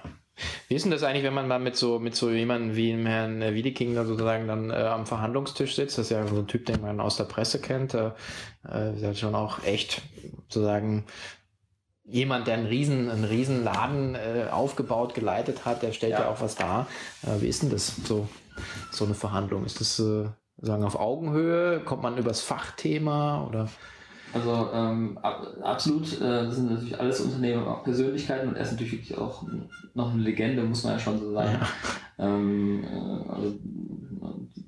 Wie 0.67 0.75
ist 0.75 0.83
denn 0.83 0.91
das 0.91 1.03
eigentlich, 1.03 1.23
wenn 1.23 1.33
man 1.33 1.47
mal 1.47 1.59
mit 1.59 1.75
so, 1.75 1.99
mit 1.99 2.15
so 2.15 2.31
jemandem 2.31 2.75
wie 2.75 2.91
dem 2.91 3.05
Herrn 3.05 3.41
äh, 3.41 3.53
Wiedeking 3.53 3.93
da 3.95 4.05
sozusagen 4.05 4.47
dann 4.47 4.71
äh, 4.71 4.73
am 4.73 5.05
Verhandlungstisch 5.05 5.75
sitzt? 5.75 5.97
Das 5.97 6.05
ist 6.05 6.11
ja 6.11 6.25
so 6.25 6.39
ein 6.39 6.47
Typ, 6.47 6.65
den 6.65 6.81
man 6.81 6.99
aus 6.99 7.17
der 7.17 7.25
Presse 7.25 7.59
kennt. 7.59 7.93
Äh, 7.93 8.07
äh, 8.63 8.93
der 8.93 9.09
hat 9.09 9.17
schon 9.17 9.35
auch 9.35 9.63
echt 9.63 10.01
sozusagen 10.47 11.05
jemand, 12.11 12.47
der 12.47 12.55
einen 12.55 12.65
riesen, 12.67 13.09
einen 13.09 13.23
riesen 13.23 13.63
Laden 13.63 14.15
äh, 14.15 14.49
aufgebaut, 14.51 15.13
geleitet 15.13 15.65
hat, 15.65 15.81
der 15.81 15.93
stellt 15.93 16.13
ja, 16.13 16.21
ja 16.21 16.29
auch 16.29 16.41
was 16.41 16.55
dar. 16.55 16.87
Äh, 17.23 17.41
wie 17.41 17.47
ist 17.47 17.63
denn 17.63 17.69
das 17.69 17.95
so, 18.05 18.27
so 18.91 19.05
eine 19.05 19.13
Verhandlung? 19.13 19.65
Ist 19.65 19.79
das 19.79 19.99
äh, 19.99 20.25
sagen 20.61 20.83
auf 20.83 20.99
Augenhöhe? 20.99 21.79
Kommt 21.79 22.03
man 22.03 22.17
übers 22.17 22.41
Fachthema 22.41 23.45
oder? 23.47 23.69
Also 24.33 24.69
ähm, 24.73 25.17
ab, 25.21 25.45
absolut, 25.61 26.21
äh, 26.21 26.45
das 26.45 26.55
sind 26.55 26.71
natürlich 26.71 26.99
alles 26.99 27.19
Unternehmen, 27.21 27.67
auch 27.67 27.83
Persönlichkeiten 27.83 28.49
und 28.49 28.55
er 28.55 28.63
ist 28.63 28.71
natürlich 28.71 28.93
wirklich 28.93 29.17
auch 29.17 29.43
noch 29.93 30.13
eine 30.13 30.21
Legende, 30.21 30.63
muss 30.63 30.83
man 30.83 30.93
ja 30.93 30.99
schon 30.99 31.19
so 31.19 31.33
sagen. 31.33 31.59
Ja. 31.59 31.67
Ähm, 32.25 32.83
äh, 32.83 33.29
also, 33.29 33.55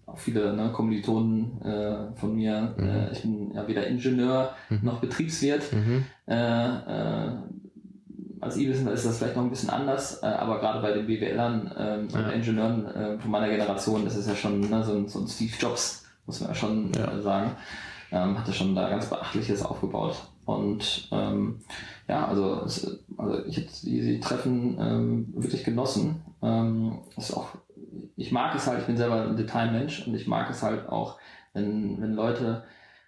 auch 0.06 0.18
viele 0.18 0.54
ne, 0.54 0.72
Kommilitonen 0.72 1.62
äh, 1.62 2.16
von 2.16 2.36
mir, 2.36 2.74
mhm. 2.78 2.88
äh, 2.88 3.12
ich 3.12 3.22
bin 3.22 3.54
ja 3.54 3.68
weder 3.68 3.88
Ingenieur 3.88 4.54
mhm. 4.70 4.80
noch 4.84 4.99
Betriebswirt. 4.99 5.64
Mhm. 5.74 6.06
Äh, 6.28 6.36
äh, 6.36 7.32
als 8.41 8.58
E-Business 8.58 8.93
ist 8.99 9.06
das 9.06 9.18
vielleicht 9.18 9.38
noch 9.38 9.43
ein 9.43 9.49
bisschen 9.49 9.70
anders, 9.70 10.22
äh, 10.22 10.26
aber 10.26 10.60
gerade 10.60 10.82
bei 10.82 10.91
den 10.91 11.08
BWLern 11.08 11.72
ähm, 11.78 12.08
ja. 12.12 12.20
und 12.20 12.32
Ingenieuren 12.34 12.86
äh, 12.88 13.20
von 13.20 13.32
meiner 13.32 13.49
Generation, 13.49 14.04
das 14.04 14.18
ist 14.18 14.28
ja 14.28 14.36
schon 14.36 14.60
ne, 14.62 14.84
so, 14.84 14.93
ein, 14.93 15.08
so 15.08 15.20
ein 15.20 15.28
Steve 15.28 15.54
Jobs, 15.58 16.06
muss 16.26 16.41
man 16.41 16.49
ja 16.49 16.56
schon 16.56 16.91
ja. 16.93 17.22
sagen 17.22 17.51
ähm, 18.14 18.38
hatte 18.38 18.54
schon 18.54 18.76
da 18.76 18.89
ganz 18.89 19.08
Beachtliches 19.08 19.64
aufgebaut. 19.64 20.16
Und 20.45 21.08
ähm, 21.12 21.62
ja, 22.08 22.28
also, 22.28 22.62
es, 22.66 22.99
also 23.18 23.43
ich 23.45 23.58
habe 23.58 23.68
die, 23.84 24.01
die 24.01 24.20
Treffen 24.20 24.78
ähm, 24.80 25.34
wirklich 25.36 25.64
genossen. 25.64 26.22
Ähm, 26.41 26.99
ist 27.18 27.36
auch, 27.36 27.49
ich 28.16 28.32
mag 28.32 28.56
es 28.56 28.68
halt, 28.68 28.80
ich 28.80 28.86
bin 28.86 28.98
selber 28.98 29.24
ein 29.24 29.38
Detailmensch 29.38 30.08
und 30.08 30.16
ich 30.16 30.28
mag 30.28 30.50
es 30.50 30.64
halt 30.64 30.88
auch, 30.89 31.18
wenn, 31.54 32.02
wenn 32.02 32.14
Leute 32.14 32.64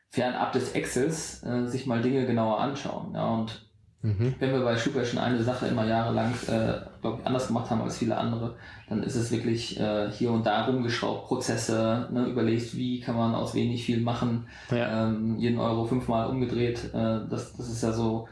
fernab 0.10 0.54
des 0.54 0.74
Excels 0.74 1.44
äh, 1.44 1.66
sich 1.66 1.86
mal 1.86 2.02
Dinge 2.02 2.26
genauer 2.26 2.60
anschauen. 2.60 3.14
Ja, 3.14 3.28
und 3.28 3.66
Mhm. 4.06 4.36
Wenn 4.38 4.52
wir 4.52 4.60
bei 4.60 4.78
Schuber 4.78 5.04
schon 5.04 5.18
eine 5.18 5.42
Sache 5.42 5.66
immer 5.66 5.86
jahrelang, 5.86 6.32
äh, 6.48 6.74
glaube 7.02 7.20
ich, 7.20 7.26
anders 7.26 7.48
gemacht 7.48 7.72
haben 7.72 7.82
als 7.82 7.98
viele 7.98 8.16
andere, 8.16 8.56
dann 8.88 9.02
ist 9.02 9.16
es 9.16 9.32
wirklich 9.32 9.80
äh, 9.80 10.12
hier 10.12 10.32
und 10.32 10.46
da 10.46 10.66
rumgeschraubt, 10.66 11.26
Prozesse, 11.26 12.08
ne, 12.12 12.28
überlegt, 12.28 12.76
wie 12.78 13.00
kann 13.00 13.16
man 13.16 13.34
aus 13.34 13.56
wenig 13.56 13.84
viel 13.84 14.02
machen, 14.02 14.48
ja. 14.70 15.08
ähm, 15.08 15.38
jeden 15.40 15.58
Euro 15.58 15.86
fünfmal 15.86 16.28
umgedreht. 16.28 16.94
Äh, 16.94 17.22
das, 17.28 17.54
das 17.58 17.68
ist 17.68 17.82
ja 17.82 17.92
so 17.92 18.28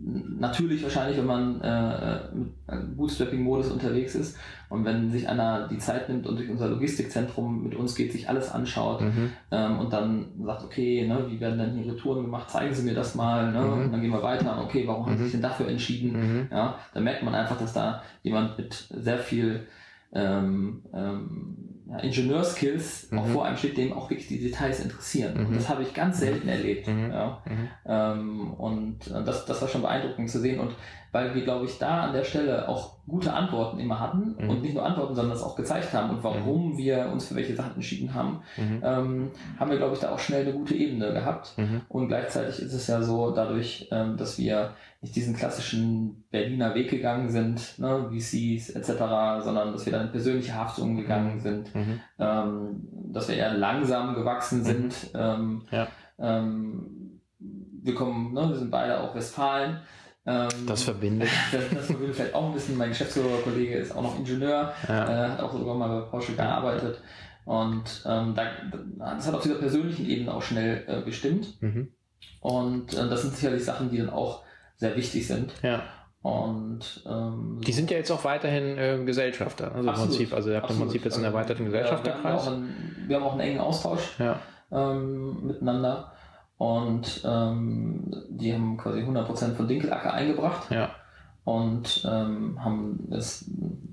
natürlich 0.00 0.82
wahrscheinlich, 0.82 1.18
wenn 1.18 1.26
man 1.26 1.60
äh, 1.60 2.20
mit 2.34 2.96
Bootstrapping-Modus 2.96 3.70
unterwegs 3.70 4.14
ist 4.14 4.36
und 4.68 4.84
wenn 4.84 5.10
sich 5.10 5.28
einer 5.28 5.68
die 5.68 5.78
Zeit 5.78 6.08
nimmt 6.08 6.26
und 6.26 6.38
durch 6.38 6.50
unser 6.50 6.68
Logistikzentrum 6.68 7.64
mit 7.64 7.74
uns 7.74 7.94
geht, 7.94 8.12
sich 8.12 8.28
alles 8.28 8.50
anschaut 8.50 9.00
mhm. 9.00 9.30
ähm, 9.50 9.78
und 9.78 9.92
dann 9.92 10.26
sagt, 10.44 10.64
okay, 10.64 11.06
ne, 11.06 11.26
wie 11.28 11.40
werden 11.40 11.58
denn 11.58 11.76
hier 11.76 11.92
Retouren 11.92 12.22
gemacht, 12.22 12.50
zeigen 12.50 12.74
Sie 12.74 12.82
mir 12.82 12.94
das 12.94 13.14
mal, 13.14 13.52
ne? 13.52 13.60
Mhm. 13.60 13.84
und 13.84 13.92
dann 13.92 14.00
gehen 14.00 14.10
wir 14.10 14.22
weiter, 14.22 14.62
okay, 14.62 14.84
warum 14.86 15.04
mhm. 15.04 15.06
haben 15.06 15.16
Sie 15.18 15.24
sich 15.24 15.32
denn 15.32 15.42
dafür 15.42 15.68
entschieden? 15.68 16.12
Mhm. 16.12 16.48
Ja, 16.50 16.76
dann 16.92 17.04
merkt 17.04 17.22
man 17.22 17.34
einfach, 17.34 17.58
dass 17.58 17.72
da 17.72 18.02
jemand 18.22 18.58
mit 18.58 18.88
sehr 18.90 19.18
viel 19.18 19.66
ähm, 20.12 20.82
ähm, 20.92 21.56
ja, 21.92 21.98
Ingenieurskills 21.98 23.10
mhm. 23.10 23.18
auch 23.18 23.26
vor 23.28 23.44
einem 23.44 23.56
steht, 23.56 23.76
dem 23.76 23.92
auch 23.92 24.08
wirklich 24.08 24.28
die 24.28 24.40
Details 24.40 24.80
interessieren. 24.80 25.38
Mhm. 25.38 25.46
Und 25.46 25.56
das 25.56 25.68
habe 25.68 25.82
ich 25.82 25.92
ganz 25.92 26.18
selten 26.18 26.48
erlebt. 26.48 26.88
Mhm. 26.88 27.10
Ja. 27.10 27.42
Mhm. 27.44 27.68
Ähm, 27.86 28.54
und 28.54 29.06
äh, 29.08 29.22
das, 29.24 29.44
das 29.44 29.60
war 29.60 29.68
schon 29.68 29.82
beeindruckend 29.82 30.30
zu 30.30 30.40
sehen. 30.40 30.58
Und 30.58 30.72
weil 31.12 31.34
wir, 31.34 31.44
glaube 31.44 31.66
ich, 31.66 31.78
da 31.78 32.04
an 32.04 32.14
der 32.14 32.24
Stelle 32.24 32.68
auch 32.68 32.96
gute 33.06 33.34
Antworten 33.34 33.78
immer 33.78 34.00
hatten 34.00 34.34
mhm. 34.38 34.48
und 34.48 34.62
nicht 34.62 34.74
nur 34.74 34.84
Antworten, 34.84 35.14
sondern 35.14 35.32
das 35.32 35.42
auch 35.42 35.56
gezeigt 35.56 35.92
haben 35.92 36.08
und 36.10 36.24
warum 36.24 36.72
mhm. 36.72 36.78
wir 36.78 37.10
uns 37.12 37.26
für 37.26 37.34
welche 37.34 37.54
Sachen 37.54 37.74
entschieden 37.74 38.14
haben, 38.14 38.40
mhm. 38.56 38.82
ähm, 38.82 39.30
haben 39.58 39.70
wir, 39.70 39.76
glaube 39.76 39.94
ich, 39.94 40.00
da 40.00 40.10
auch 40.10 40.18
schnell 40.18 40.42
eine 40.42 40.54
gute 40.54 40.74
Ebene 40.74 41.12
gehabt. 41.12 41.58
Mhm. 41.58 41.82
Und 41.88 42.08
gleichzeitig 42.08 42.60
ist 42.60 42.72
es 42.72 42.86
ja 42.86 43.02
so, 43.02 43.30
dadurch, 43.30 43.88
ähm, 43.92 44.16
dass 44.16 44.38
wir 44.38 44.70
nicht 45.02 45.14
diesen 45.14 45.36
klassischen 45.36 46.24
Berliner 46.30 46.74
Weg 46.74 46.88
gegangen 46.90 47.28
sind, 47.28 47.78
ne, 47.78 48.08
VCs 48.10 48.70
etc., 48.70 48.92
sondern 49.44 49.72
dass 49.72 49.84
wir 49.84 49.92
dann 49.92 50.06
in 50.06 50.12
persönliche 50.12 50.54
Haftung 50.54 50.96
gegangen 50.96 51.34
mhm. 51.34 51.40
sind, 51.40 51.74
mhm. 51.74 52.00
ähm, 52.18 52.88
dass 53.12 53.28
wir 53.28 53.36
eher 53.36 53.52
langsam 53.52 54.14
gewachsen 54.14 54.64
sind. 54.64 55.10
Ähm, 55.14 55.62
ja. 55.70 55.88
ähm, 56.18 57.20
wir 57.38 57.94
kommen, 57.94 58.32
ne, 58.32 58.48
wir 58.48 58.56
sind 58.56 58.70
beide 58.70 59.00
auch 59.00 59.14
Westfalen. 59.14 59.80
Ähm, 60.24 60.48
das 60.66 60.84
verbindet. 60.84 61.28
Das, 61.52 61.62
das, 61.70 61.86
verbindet 61.86 62.16
vielleicht 62.16 62.34
auch 62.34 62.46
ein 62.46 62.54
bisschen. 62.54 62.76
Mein 62.76 62.90
Geschäftsführerkollege 62.90 63.76
ist 63.76 63.94
auch 63.94 64.02
noch 64.02 64.18
Ingenieur, 64.18 64.72
ja. 64.88 65.26
äh, 65.26 65.30
hat 65.30 65.40
auch 65.40 65.52
sogar 65.52 65.74
mal 65.74 66.00
bei 66.00 66.06
Porsche 66.08 66.34
gearbeitet. 66.34 67.00
Und 67.44 68.04
ähm, 68.06 68.34
da, 68.34 68.44
das 68.98 69.26
hat 69.26 69.34
auf 69.34 69.42
dieser 69.42 69.56
persönlichen 69.56 70.06
Ebene 70.06 70.32
auch 70.32 70.42
schnell 70.42 70.84
äh, 70.86 71.02
gestimmt. 71.02 71.60
Mhm. 71.60 71.88
Und 72.40 72.94
äh, 72.94 73.08
das 73.08 73.22
sind 73.22 73.34
sicherlich 73.34 73.64
Sachen, 73.64 73.90
die 73.90 73.98
dann 73.98 74.10
auch 74.10 74.42
sehr 74.76 74.96
wichtig 74.96 75.26
sind. 75.26 75.52
Ja. 75.62 75.82
Und 76.22 77.02
ähm, 77.04 77.60
die 77.66 77.72
sind 77.72 77.90
ja 77.90 77.96
jetzt 77.96 78.12
auch 78.12 78.22
weiterhin 78.24 78.78
äh, 78.78 79.02
Gesellschafter. 79.04 79.74
Also 79.74 79.88
absolut, 79.88 80.10
im 80.10 80.16
Prinzip, 80.16 80.34
also 80.36 80.50
ihr 80.50 80.56
habt 80.56 80.64
absolut. 80.64 80.82
im 80.82 80.88
Prinzip 80.88 81.04
jetzt 81.04 81.16
einen 81.16 81.24
erweiterten 81.24 81.64
Gesellschafterkreis. 81.64 82.22
Ja, 82.22 82.50
wir, 82.52 82.56
haben 82.56 82.62
einen, 82.62 83.04
wir, 83.08 83.16
haben 83.16 83.24
auch 83.24 83.32
einen 83.32 83.40
engen 83.40 83.60
Austausch 83.60 84.20
ja. 84.20 84.38
ähm, 84.70 85.46
miteinander. 85.48 86.11
Und 86.62 87.22
ähm, 87.24 88.04
die 88.28 88.54
haben 88.54 88.76
quasi 88.76 89.00
100% 89.00 89.56
von 89.56 89.66
Dinkelacker 89.66 90.14
eingebracht 90.14 90.70
ja. 90.70 90.90
und 91.42 92.08
ähm, 92.08 92.56
haben 92.64 93.08
es, 93.10 93.50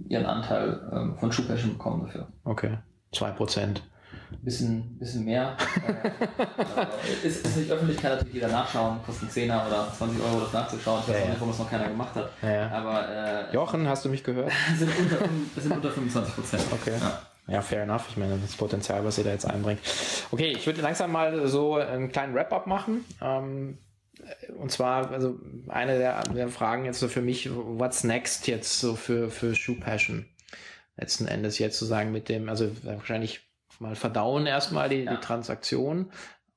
ihren 0.08 0.28
Anteil 0.28 0.80
ähm, 0.94 1.18
von 1.18 1.32
Schuhpassion 1.32 1.72
bekommen 1.72 2.06
dafür. 2.06 2.28
Okay, 2.44 2.78
2%. 3.12 3.78
Bisschen, 4.44 5.00
bisschen 5.00 5.26
mehr. 5.26 5.58
äh, 5.88 7.26
ist, 7.28 7.44
ist 7.44 7.58
nicht 7.58 7.72
öffentlich, 7.72 7.98
kann 7.98 8.12
natürlich 8.12 8.36
jeder 8.36 8.50
nachschauen, 8.50 9.00
kostet 9.04 9.32
10er 9.32 9.66
oder 9.66 9.92
20 9.92 10.22
Euro 10.22 10.42
das 10.42 10.54
nachzuschauen. 10.54 11.02
Ich 11.02 11.10
weiß 11.10 11.22
ja, 11.22 11.26
nicht, 11.26 11.40
warum 11.40 11.52
es 11.52 11.58
noch 11.58 11.70
keiner 11.72 11.88
gemacht 11.88 12.14
hat. 12.14 12.30
Ja, 12.44 12.70
Aber, 12.70 13.10
äh, 13.10 13.52
Jochen, 13.52 13.88
hast 13.88 14.06
du 14.06 14.10
mich 14.10 14.24
gehört? 14.24 14.52
sind 14.78 14.92
unter, 14.96 15.18
sind 15.60 15.72
unter 15.72 15.90
25 15.90 16.60
Okay. 16.72 16.94
Ja. 17.02 17.20
Ja, 17.50 17.62
fair 17.62 17.84
enough. 17.84 18.06
Ich 18.10 18.18
meine, 18.18 18.38
das 18.38 18.56
Potenzial, 18.56 19.04
was 19.04 19.18
ihr 19.18 19.24
da 19.24 19.32
jetzt 19.32 19.46
einbringt. 19.46 19.80
Okay, 20.32 20.52
ich 20.52 20.66
würde 20.66 20.82
langsam 20.82 21.12
mal 21.12 21.48
so 21.48 21.76
einen 21.76 22.12
kleinen 22.12 22.36
Wrap-up 22.36 22.68
machen. 22.68 23.06
Ähm, 23.22 23.78
und 24.58 24.72
zwar, 24.72 25.12
also 25.12 25.40
eine 25.68 25.98
der, 25.98 26.24
der, 26.24 26.50
Fragen 26.50 26.86
jetzt 26.86 27.00
so 27.00 27.08
für 27.08 27.22
mich, 27.22 27.50
what's 27.52 28.04
next 28.04 28.48
jetzt 28.48 28.80
so 28.80 28.96
für, 28.96 29.32
für 29.32 29.56
Shoe 29.56 29.76
Passion? 29.76 30.26
Letzten 30.98 31.28
Endes 31.28 31.58
jetzt 31.60 31.78
zu 31.78 31.86
sagen 31.86 32.12
mit 32.12 32.30
dem, 32.30 32.50
also 32.50 32.70
wahrscheinlich 32.84 33.42
mal 33.80 33.96
verdauen 33.96 34.46
erstmal 34.46 34.90
die, 34.90 35.04
ja. 35.04 35.16
die 35.16 35.22
Transaktion 35.22 36.12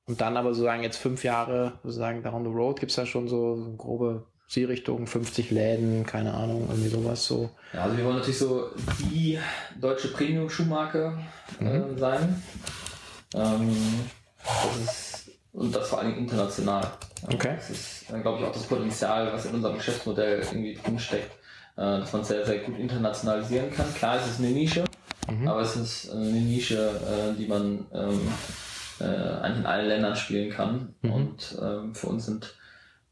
und 0.05 0.19
dann 0.19 0.35
aber 0.35 0.49
sozusagen 0.49 0.83
jetzt 0.83 0.97
fünf 0.97 1.23
Jahre 1.23 1.79
sozusagen 1.83 2.21
down 2.21 2.43
the 2.43 2.51
road, 2.51 2.79
gibt 2.79 2.91
es 2.91 2.97
da 2.97 3.05
schon 3.05 3.29
so, 3.29 3.55
so 3.55 3.75
grobe 3.77 4.27
Zielrichtung, 4.47 5.07
50 5.07 5.51
Läden, 5.51 6.05
keine 6.05 6.33
Ahnung, 6.33 6.67
irgendwie 6.69 6.89
sowas 6.89 7.25
so. 7.25 7.49
Ja, 7.73 7.83
also 7.83 7.97
wir 7.97 8.05
wollen 8.05 8.17
natürlich 8.17 8.37
so 8.37 8.69
die 8.99 9.39
deutsche 9.79 10.09
Premium-Schuhmarke 10.09 11.17
äh, 11.59 11.63
mhm. 11.63 11.97
sein. 11.97 12.43
Ähm, 13.33 13.75
das 14.43 14.77
ist, 14.77 15.31
und 15.53 15.75
das 15.75 15.87
vor 15.87 15.99
allem 15.99 16.17
international. 16.17 16.85
Okay. 17.31 17.55
Das 17.55 17.69
ist, 17.69 18.07
glaube 18.07 18.39
ich, 18.39 18.45
auch 18.45 18.51
das 18.51 18.63
Potenzial, 18.63 19.31
was 19.31 19.45
in 19.45 19.55
unserem 19.55 19.77
Geschäftsmodell 19.77 20.39
irgendwie 20.39 20.77
drinsteckt, 20.83 21.31
äh, 21.77 21.99
dass 21.99 22.13
man 22.13 22.23
sehr, 22.23 22.45
sehr 22.45 22.59
gut 22.59 22.77
internationalisieren 22.77 23.71
kann. 23.71 23.91
Klar, 23.95 24.17
es 24.17 24.27
ist 24.27 24.39
eine 24.39 24.49
Nische, 24.49 24.83
mhm. 25.29 25.47
aber 25.47 25.61
es 25.61 25.75
ist 25.75 26.11
eine 26.11 26.25
Nische, 26.25 26.89
äh, 26.89 27.37
die 27.37 27.47
man 27.47 27.85
ähm, 27.93 28.21
äh, 28.99 29.05
eigentlich 29.05 29.59
in 29.59 29.65
allen 29.65 29.87
Ländern 29.87 30.15
spielen 30.15 30.51
kann. 30.51 30.93
Mhm. 31.01 31.11
Und 31.11 31.57
ähm, 31.61 31.95
für 31.95 32.07
uns 32.07 32.25
sind 32.25 32.55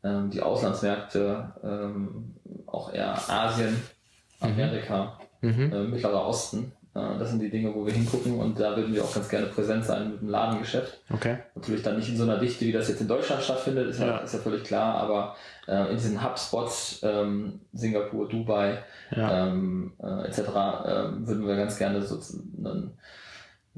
ähm, 0.03 0.29
die 0.29 0.41
Auslandsmärkte, 0.41 1.53
ähm, 1.63 2.35
auch 2.67 2.93
eher 2.93 3.17
Asien, 3.29 3.73
mhm. 4.39 4.47
Amerika, 4.47 5.19
mhm. 5.41 5.71
äh, 5.71 5.83
Mittlerer 5.83 6.25
Osten. 6.25 6.71
Äh, 6.93 7.17
das 7.19 7.29
sind 7.29 7.41
die 7.41 7.49
Dinge, 7.49 7.73
wo 7.73 7.85
wir 7.85 7.93
hingucken 7.93 8.39
und 8.39 8.59
da 8.59 8.75
würden 8.75 8.93
wir 8.93 9.03
auch 9.03 9.13
ganz 9.13 9.29
gerne 9.29 9.47
präsent 9.47 9.85
sein 9.85 10.11
mit 10.11 10.21
dem 10.21 10.29
Ladengeschäft. 10.29 10.99
Okay. 11.13 11.37
Natürlich 11.55 11.83
dann 11.83 11.97
nicht 11.97 12.09
in 12.09 12.17
so 12.17 12.23
einer 12.23 12.37
Dichte, 12.37 12.65
wie 12.65 12.71
das 12.71 12.89
jetzt 12.89 13.01
in 13.01 13.07
Deutschland 13.07 13.41
stattfindet, 13.41 13.89
ist 13.89 13.99
ja, 13.99 14.07
ja, 14.07 14.17
ist 14.17 14.33
ja 14.33 14.39
völlig 14.39 14.63
klar, 14.63 14.95
aber 14.95 15.35
äh, 15.67 15.89
in 15.89 15.97
diesen 15.97 16.23
Hubspots, 16.23 16.99
ähm, 17.03 17.61
Singapur, 17.73 18.27
Dubai 18.27 18.79
ja. 19.15 19.47
ähm, 19.47 19.93
äh, 20.01 20.27
etc., 20.27 20.39
äh, 20.39 20.43
würden 21.27 21.47
wir 21.47 21.55
ganz 21.55 21.77
gerne 21.77 22.01
so 22.01 22.19
einen, 22.65 22.91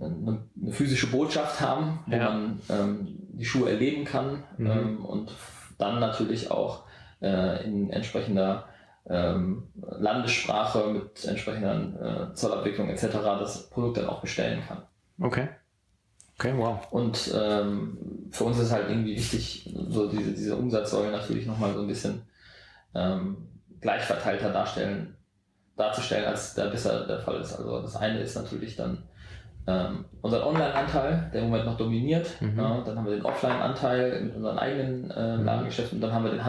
eine, 0.02 0.42
eine, 0.60 0.72
physische 0.72 1.08
Botschaft 1.08 1.62
haben, 1.62 2.00
wo 2.08 2.16
ja. 2.16 2.32
man 2.32 2.60
ähm, 2.70 3.08
die 3.34 3.46
Schuhe 3.46 3.70
erleben 3.70 4.06
kann 4.06 4.44
mhm. 4.58 4.72
ähm, 4.72 5.06
und 5.06 5.32
dann 5.78 6.00
natürlich 6.00 6.52
auch 6.52 6.84
äh, 7.22 7.64
in 7.64 7.90
entsprechender 7.90 8.66
ähm, 9.10 9.68
Landessprache 9.76 10.88
mit 10.88 11.26
entsprechender 11.26 12.32
äh, 12.32 12.34
Zollabwicklung 12.34 12.90
etc. 12.90 13.08
das 13.12 13.70
Produkt 13.70 13.98
dann 13.98 14.08
auch 14.08 14.22
bestellen 14.22 14.62
kann. 14.68 14.84
Okay. 15.20 15.50
Okay, 16.40 16.54
wow. 16.58 16.80
Und 16.92 17.32
ähm, 17.36 17.98
für 18.32 18.46
uns 18.46 18.60
ist 18.60 18.72
halt 18.72 18.90
irgendwie 18.90 19.16
wichtig, 19.16 19.74
so 19.90 20.10
diese, 20.10 20.32
diese 20.32 20.56
Umsatzsäule 20.56 21.12
natürlich 21.12 21.46
nochmal 21.46 21.74
so 21.74 21.82
ein 21.82 21.88
bisschen 21.88 22.24
ähm, 22.96 23.50
gleichverteilter 23.82 24.52
darstellen, 24.52 25.16
darzustellen, 25.78 26.26
als 26.26 26.56
der 26.56 26.66
bisher 26.68 27.06
der 27.06 27.20
Fall 27.20 27.40
ist. 27.40 27.54
Also 27.54 27.82
das 27.82 27.96
eine 27.96 28.20
ist 28.20 28.36
natürlich 28.36 28.76
dann 28.76 29.04
ähm, 29.68 30.06
unseren 30.22 30.44
Online-Anteil, 30.44 31.30
der 31.34 31.42
im 31.42 31.50
Moment 31.50 31.66
noch 31.66 31.78
dominiert. 31.78 32.30
Mhm. 32.42 32.58
Ja, 32.58 32.82
dann 32.82 32.98
haben 32.98 33.06
wir 33.06 33.16
den 33.16 33.26
Offline-Anteil 33.26 34.22
mit 34.22 34.36
unseren 34.36 34.58
eigenen 34.58 35.12
äh, 35.12 35.38
mhm. 35.38 35.46
Ladengeschäften 35.46 35.98
und 35.98 36.02
dann 36.02 36.14
haben 36.14 36.26
wir 36.26 36.32
den 36.32 36.44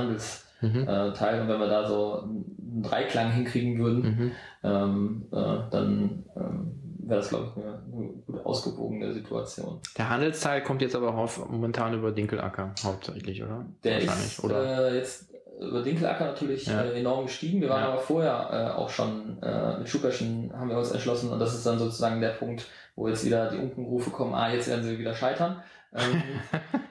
mhm. 0.61 0.89
äh, 0.89 1.13
Teil. 1.13 1.43
Und 1.43 1.49
wenn 1.49 1.61
wir 1.61 1.69
da 1.69 1.87
so 1.87 2.23
einen 2.23 2.83
Dreiklang 2.83 3.31
hinkriegen 3.33 3.79
würden, 3.79 4.03
mhm. 4.03 4.33
ähm, 4.65 5.27
äh, 5.31 5.71
dann 5.71 6.25
ähm, 6.37 6.81
wäre 7.07 7.21
das, 7.21 7.29
glaube 7.29 7.51
ich, 7.51 7.63
eine, 7.63 7.79
eine, 7.93 8.09
gut 8.27 8.45
ausgewogene 8.45 9.13
Situation. 9.13 9.81
Der 9.97 10.11
Handelsteil 10.11 10.63
kommt 10.63 10.83
jetzt 10.83 10.97
aber 10.97 11.15
auf, 11.15 11.49
momentan 11.49 11.95
über 11.95 12.13
Dinkelacker 12.13 12.75
hauptsächlich, 12.83 13.43
oder? 13.43 13.67
Der 13.85 13.99
ist 13.99 14.43
oder? 14.43 14.91
Äh, 14.91 14.97
jetzt 14.99 15.34
über 15.61 15.83
Dinkelacker 15.83 16.27
natürlich 16.27 16.67
ja. 16.67 16.83
äh, 16.83 16.99
enorm 16.99 17.27
gestiegen. 17.27 17.61
Wir 17.61 17.69
waren 17.69 17.83
ja. 17.83 17.89
aber 17.89 18.01
vorher 18.01 18.49
äh, 18.53 18.79
auch 18.79 18.91
schon 18.91 19.43
äh, 19.43 19.79
mit 19.79 19.89
Schuperschen 19.89 20.53
haben 20.53 20.69
wir 20.69 20.79
uns 20.79 20.91
entschlossen 20.91 21.31
und 21.31 21.39
das 21.39 21.55
ist 21.55 21.67
dann 21.67 21.79
sozusagen 21.79 22.21
der 22.21 22.31
Punkt, 22.31 22.67
wo 22.97 23.09
jetzt 23.09 23.25
wieder 23.25 23.51
die 23.51 23.59
Unkenrufe 23.59 24.11
kommen, 24.11 24.35
ah, 24.35 24.53
jetzt 24.53 24.69
werden 24.69 24.85
sie 24.85 24.99
wieder 24.99 25.15
scheitern. 25.15 25.63
Ähm, 25.93 26.23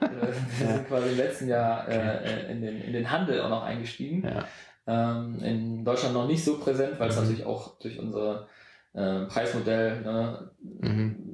wir 0.00 0.66
sind 0.66 0.88
quasi 0.88 1.10
im 1.10 1.16
letzten 1.16 1.48
Jahr 1.48 1.88
äh, 1.88 2.50
in, 2.50 2.62
den, 2.62 2.80
in 2.80 2.92
den 2.92 3.10
Handel 3.10 3.40
auch 3.42 3.50
noch 3.50 3.62
eingestiegen. 3.62 4.26
Ähm, 4.86 5.38
in 5.42 5.84
Deutschland 5.84 6.14
noch 6.14 6.26
nicht 6.26 6.44
so 6.44 6.58
präsent, 6.58 6.98
weil 6.98 7.08
es 7.08 7.16
mhm. 7.16 7.22
natürlich 7.22 7.46
auch 7.46 7.78
durch 7.78 7.98
unser 7.98 8.46
äh, 8.92 9.26
Preismodell 9.26 10.00
ne, 10.02 10.50
mhm 10.60 11.33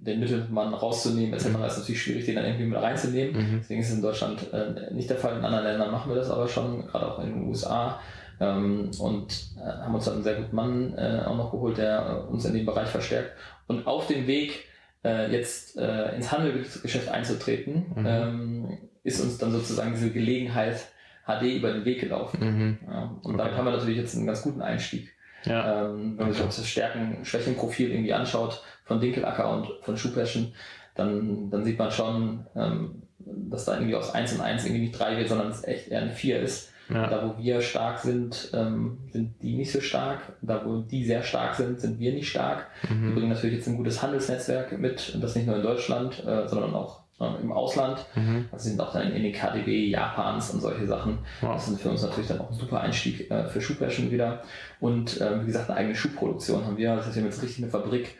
den 0.00 0.20
Mittelmann 0.20 0.72
rauszunehmen, 0.72 1.34
etc. 1.34 1.48
Mhm. 1.48 1.64
ist 1.64 1.78
natürlich 1.78 2.02
schwierig, 2.02 2.24
den 2.24 2.36
dann 2.36 2.46
irgendwie 2.46 2.64
mit 2.64 2.80
reinzunehmen. 2.80 3.36
Mhm. 3.36 3.58
Deswegen 3.60 3.80
ist 3.80 3.90
es 3.90 3.96
in 3.96 4.02
Deutschland 4.02 4.52
äh, 4.52 4.92
nicht 4.92 5.10
der 5.10 5.18
Fall. 5.18 5.36
In 5.36 5.44
anderen 5.44 5.64
Ländern 5.64 5.90
machen 5.90 6.10
wir 6.10 6.16
das 6.16 6.30
aber 6.30 6.48
schon, 6.48 6.86
gerade 6.86 7.06
auch 7.06 7.18
in 7.22 7.30
den 7.30 7.48
USA. 7.48 8.00
Ähm, 8.40 8.90
und 8.98 9.50
äh, 9.58 9.66
haben 9.66 9.94
uns 9.94 10.06
dann 10.06 10.14
einen 10.14 10.22
sehr 10.22 10.36
guten 10.36 10.56
Mann 10.56 10.94
äh, 10.96 11.22
auch 11.26 11.36
noch 11.36 11.50
geholt, 11.50 11.76
der 11.76 12.26
uns 12.30 12.44
in 12.46 12.54
dem 12.54 12.64
Bereich 12.64 12.88
verstärkt. 12.88 13.32
Und 13.66 13.86
auf 13.86 14.06
dem 14.06 14.26
Weg, 14.26 14.64
äh, 15.04 15.30
jetzt 15.30 15.76
äh, 15.76 16.14
ins 16.16 16.32
Handelsgeschäft 16.32 17.10
einzutreten, 17.10 17.92
mhm. 17.94 18.06
ähm, 18.06 18.78
ist 19.04 19.20
uns 19.20 19.36
dann 19.36 19.52
sozusagen 19.52 19.92
diese 19.92 20.10
Gelegenheit 20.10 20.86
HD 21.26 21.56
über 21.56 21.72
den 21.72 21.84
Weg 21.84 22.00
gelaufen. 22.00 22.40
Mhm. 22.40 22.78
Ja, 22.90 23.02
und 23.22 23.34
okay. 23.34 23.36
damit 23.36 23.56
haben 23.56 23.66
wir 23.66 23.72
natürlich 23.72 23.98
jetzt 23.98 24.16
einen 24.16 24.26
ganz 24.26 24.42
guten 24.42 24.62
Einstieg. 24.62 25.10
Ja. 25.44 25.84
Ähm, 25.84 26.18
wenn 26.18 26.26
man 26.26 26.32
sich 26.32 26.42
auch 26.42 26.46
das 26.46 26.66
Stärken-Schwächen-Profil 26.66 27.90
irgendwie 27.90 28.12
anschaut 28.12 28.62
von 28.90 29.00
Dinkelacker 29.00 29.48
und 29.48 29.68
von 29.82 29.96
Schuhpeschen, 29.96 30.52
dann, 30.96 31.48
dann 31.48 31.62
sieht 31.62 31.78
man 31.78 31.92
schon, 31.92 32.44
ähm, 32.56 33.02
dass 33.20 33.64
da 33.64 33.74
irgendwie 33.74 33.94
aus 33.94 34.12
1 34.12 34.32
und 34.32 34.40
1 34.40 34.64
irgendwie 34.64 34.80
nicht 34.82 34.98
3 34.98 35.16
wird, 35.16 35.28
sondern 35.28 35.48
es 35.48 35.62
echt 35.62 35.88
eher 35.88 36.00
eine 36.00 36.10
4 36.10 36.40
ist. 36.40 36.72
Ja. 36.92 37.06
Da, 37.06 37.24
wo 37.24 37.40
wir 37.40 37.60
stark 37.60 38.00
sind, 38.00 38.50
ähm, 38.52 38.98
sind 39.12 39.40
die 39.44 39.54
nicht 39.54 39.70
so 39.70 39.80
stark. 39.80 40.32
Da, 40.42 40.66
wo 40.66 40.80
die 40.80 41.04
sehr 41.04 41.22
stark 41.22 41.54
sind, 41.54 41.80
sind 41.80 42.00
wir 42.00 42.12
nicht 42.12 42.28
stark. 42.28 42.66
Mhm. 42.88 43.06
Wir 43.06 43.14
bringen 43.14 43.28
natürlich 43.28 43.58
jetzt 43.58 43.68
ein 43.68 43.76
gutes 43.76 44.02
Handelsnetzwerk 44.02 44.76
mit, 44.76 45.12
und 45.14 45.20
das 45.22 45.36
nicht 45.36 45.46
nur 45.46 45.54
in 45.54 45.62
Deutschland, 45.62 46.24
äh, 46.26 46.48
sondern 46.48 46.74
auch 46.74 47.02
äh, 47.20 47.40
im 47.40 47.52
Ausland. 47.52 48.04
Mhm. 48.16 48.46
Also 48.50 48.70
sind 48.70 48.80
auch 48.80 48.92
dann 48.92 49.12
in 49.12 49.22
den 49.22 49.32
KDB 49.32 49.86
Japans 49.86 50.50
und 50.50 50.62
solche 50.62 50.88
Sachen. 50.88 51.18
Wow. 51.42 51.52
Das 51.52 51.66
sind 51.66 51.80
für 51.80 51.90
uns 51.90 52.02
natürlich 52.02 52.26
dann 52.26 52.40
auch 52.40 52.50
ein 52.50 52.56
super 52.56 52.80
Einstieg 52.80 53.30
äh, 53.30 53.46
für 53.46 53.60
Schuhwäschen 53.60 54.10
wieder. 54.10 54.42
Und 54.80 55.20
äh, 55.20 55.42
wie 55.42 55.46
gesagt, 55.46 55.70
eine 55.70 55.78
eigene 55.78 55.94
Schuhproduktion 55.94 56.66
haben 56.66 56.76
wir. 56.76 56.96
Das 56.96 57.06
heißt, 57.06 57.14
wir 57.14 57.22
haben 57.22 57.30
jetzt 57.30 57.42
richtig 57.44 57.62
eine 57.62 57.70
Fabrik, 57.70 58.16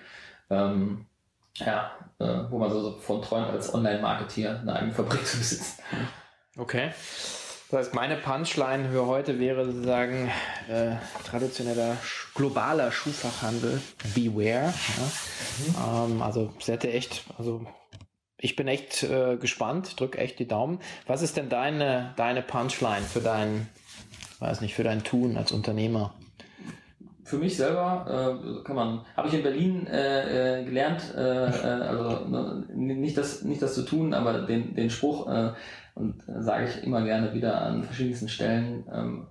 ähm, 0.51 1.07
ja, 1.55 1.93
äh, 2.19 2.51
wo 2.51 2.59
man 2.59 2.71
so 2.71 2.93
von 2.99 3.23
träumt, 3.23 3.49
als 3.49 3.73
Online-Marketeer 3.73 4.61
eine 4.61 4.75
eigene 4.75 4.93
Fabrik 4.93 5.27
zu 5.27 5.39
besitzen. 5.39 5.83
Okay. 6.57 6.91
Das 7.71 7.87
heißt, 7.87 7.95
meine 7.95 8.17
Punchline 8.17 8.91
für 8.91 9.07
heute 9.07 9.39
wäre 9.39 9.65
sozusagen 9.65 10.29
äh, 10.69 10.97
traditioneller 11.25 11.97
globaler 12.35 12.91
Schuhfachhandel, 12.91 13.81
Beware. 14.15 14.75
Ja? 14.75 16.07
Mhm. 16.07 16.13
Ähm, 16.15 16.23
also 16.23 16.53
hätte 16.67 16.91
echt, 16.93 17.25
also 17.39 17.65
ich 18.39 18.57
bin 18.57 18.67
echt 18.67 19.05
äh, 19.05 19.37
gespannt, 19.37 20.01
drück 20.01 20.19
echt 20.19 20.41
die 20.41 20.49
Daumen. 20.49 20.81
Was 21.07 21.23
ist 21.23 21.37
denn 21.37 21.49
deine, 21.49 22.13
deine 22.17 22.43
Punchline 22.43 23.03
für 23.03 23.21
dein, 23.21 23.69
weiß 24.41 24.63
nicht, 24.63 24.75
für 24.75 24.85
dein 24.85 25.05
Tun 25.05 25.37
als 25.37 25.53
Unternehmer? 25.53 26.15
Für 27.31 27.39
mich 27.39 27.57
selber 27.57 28.05
äh, 28.09 28.65
kann 28.65 28.75
man, 28.75 29.01
habe 29.17 29.29
ich 29.29 29.35
in 29.35 29.45
Berlin 29.45 29.87
äh, 29.87 30.63
äh, 30.63 30.65
gelernt, 30.65 31.15
äh, 31.17 31.47
äh, 31.47 31.83
also 31.83 32.27
ne, 32.27 32.65
nicht 32.75 33.17
das, 33.17 33.45
nicht 33.45 33.63
das 33.63 33.75
zu 33.75 33.83
tun, 33.83 34.13
aber 34.15 34.43
den, 34.43 34.75
den 34.75 34.91
Spruch 34.91 35.29
äh, 35.29 35.53
und 35.95 36.29
äh, 36.29 36.43
sage 36.43 36.67
ich 36.67 36.83
immer 36.83 37.05
gerne 37.05 37.33
wieder 37.33 37.63
an 37.63 37.85
verschiedensten 37.85 38.29
Stellen, 38.29 38.85
ähm, 38.93 39.27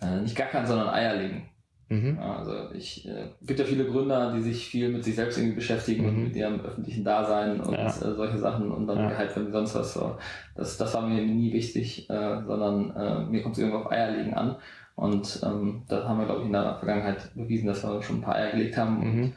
äh, 0.00 0.22
nicht 0.22 0.34
gackern, 0.34 0.66
sondern 0.66 0.88
Eier 0.88 1.14
legen. 1.16 1.50
Mhm. 1.90 2.18
Also 2.20 2.72
ich 2.72 3.06
äh, 3.06 3.26
gibt 3.42 3.58
ja 3.58 3.66
viele 3.66 3.84
Gründer, 3.84 4.32
die 4.32 4.40
sich 4.40 4.68
viel 4.68 4.88
mit 4.88 5.04
sich 5.04 5.16
selbst 5.16 5.36
irgendwie 5.36 5.56
beschäftigen 5.56 6.04
mhm. 6.04 6.08
und 6.08 6.24
mit 6.24 6.36
ihrem 6.36 6.60
öffentlichen 6.60 7.04
Dasein 7.04 7.60
und 7.60 7.72
ja. 7.72 7.86
äh, 7.86 7.90
solche 7.90 8.38
Sachen 8.38 8.70
und 8.70 8.86
dann 8.86 8.96
ja. 8.96 9.08
Gehalt 9.10 9.32
von 9.32 9.52
sonst 9.52 9.74
was. 9.74 9.92
So. 9.92 10.16
Das, 10.54 10.78
das 10.78 10.94
war 10.94 11.06
mir 11.06 11.20
nie 11.20 11.52
wichtig, 11.52 12.08
äh, 12.08 12.42
sondern 12.46 12.96
äh, 12.96 13.24
mir 13.26 13.42
kommt 13.42 13.56
es 13.56 13.58
irgendwo 13.58 13.80
auf 13.80 13.90
Eierlegen 13.90 14.32
an. 14.32 14.56
Und 15.00 15.40
ähm, 15.42 15.84
das 15.88 16.04
haben 16.04 16.18
wir, 16.18 16.26
glaube 16.26 16.40
ich, 16.40 16.46
in 16.46 16.52
der 16.52 16.76
Vergangenheit 16.76 17.34
bewiesen, 17.34 17.66
dass 17.66 17.82
wir 17.82 18.02
schon 18.02 18.18
ein 18.18 18.22
paar 18.22 18.34
Eier 18.34 18.50
gelegt 18.50 18.76
haben 18.76 18.98
mhm. 18.98 19.22
und 19.22 19.34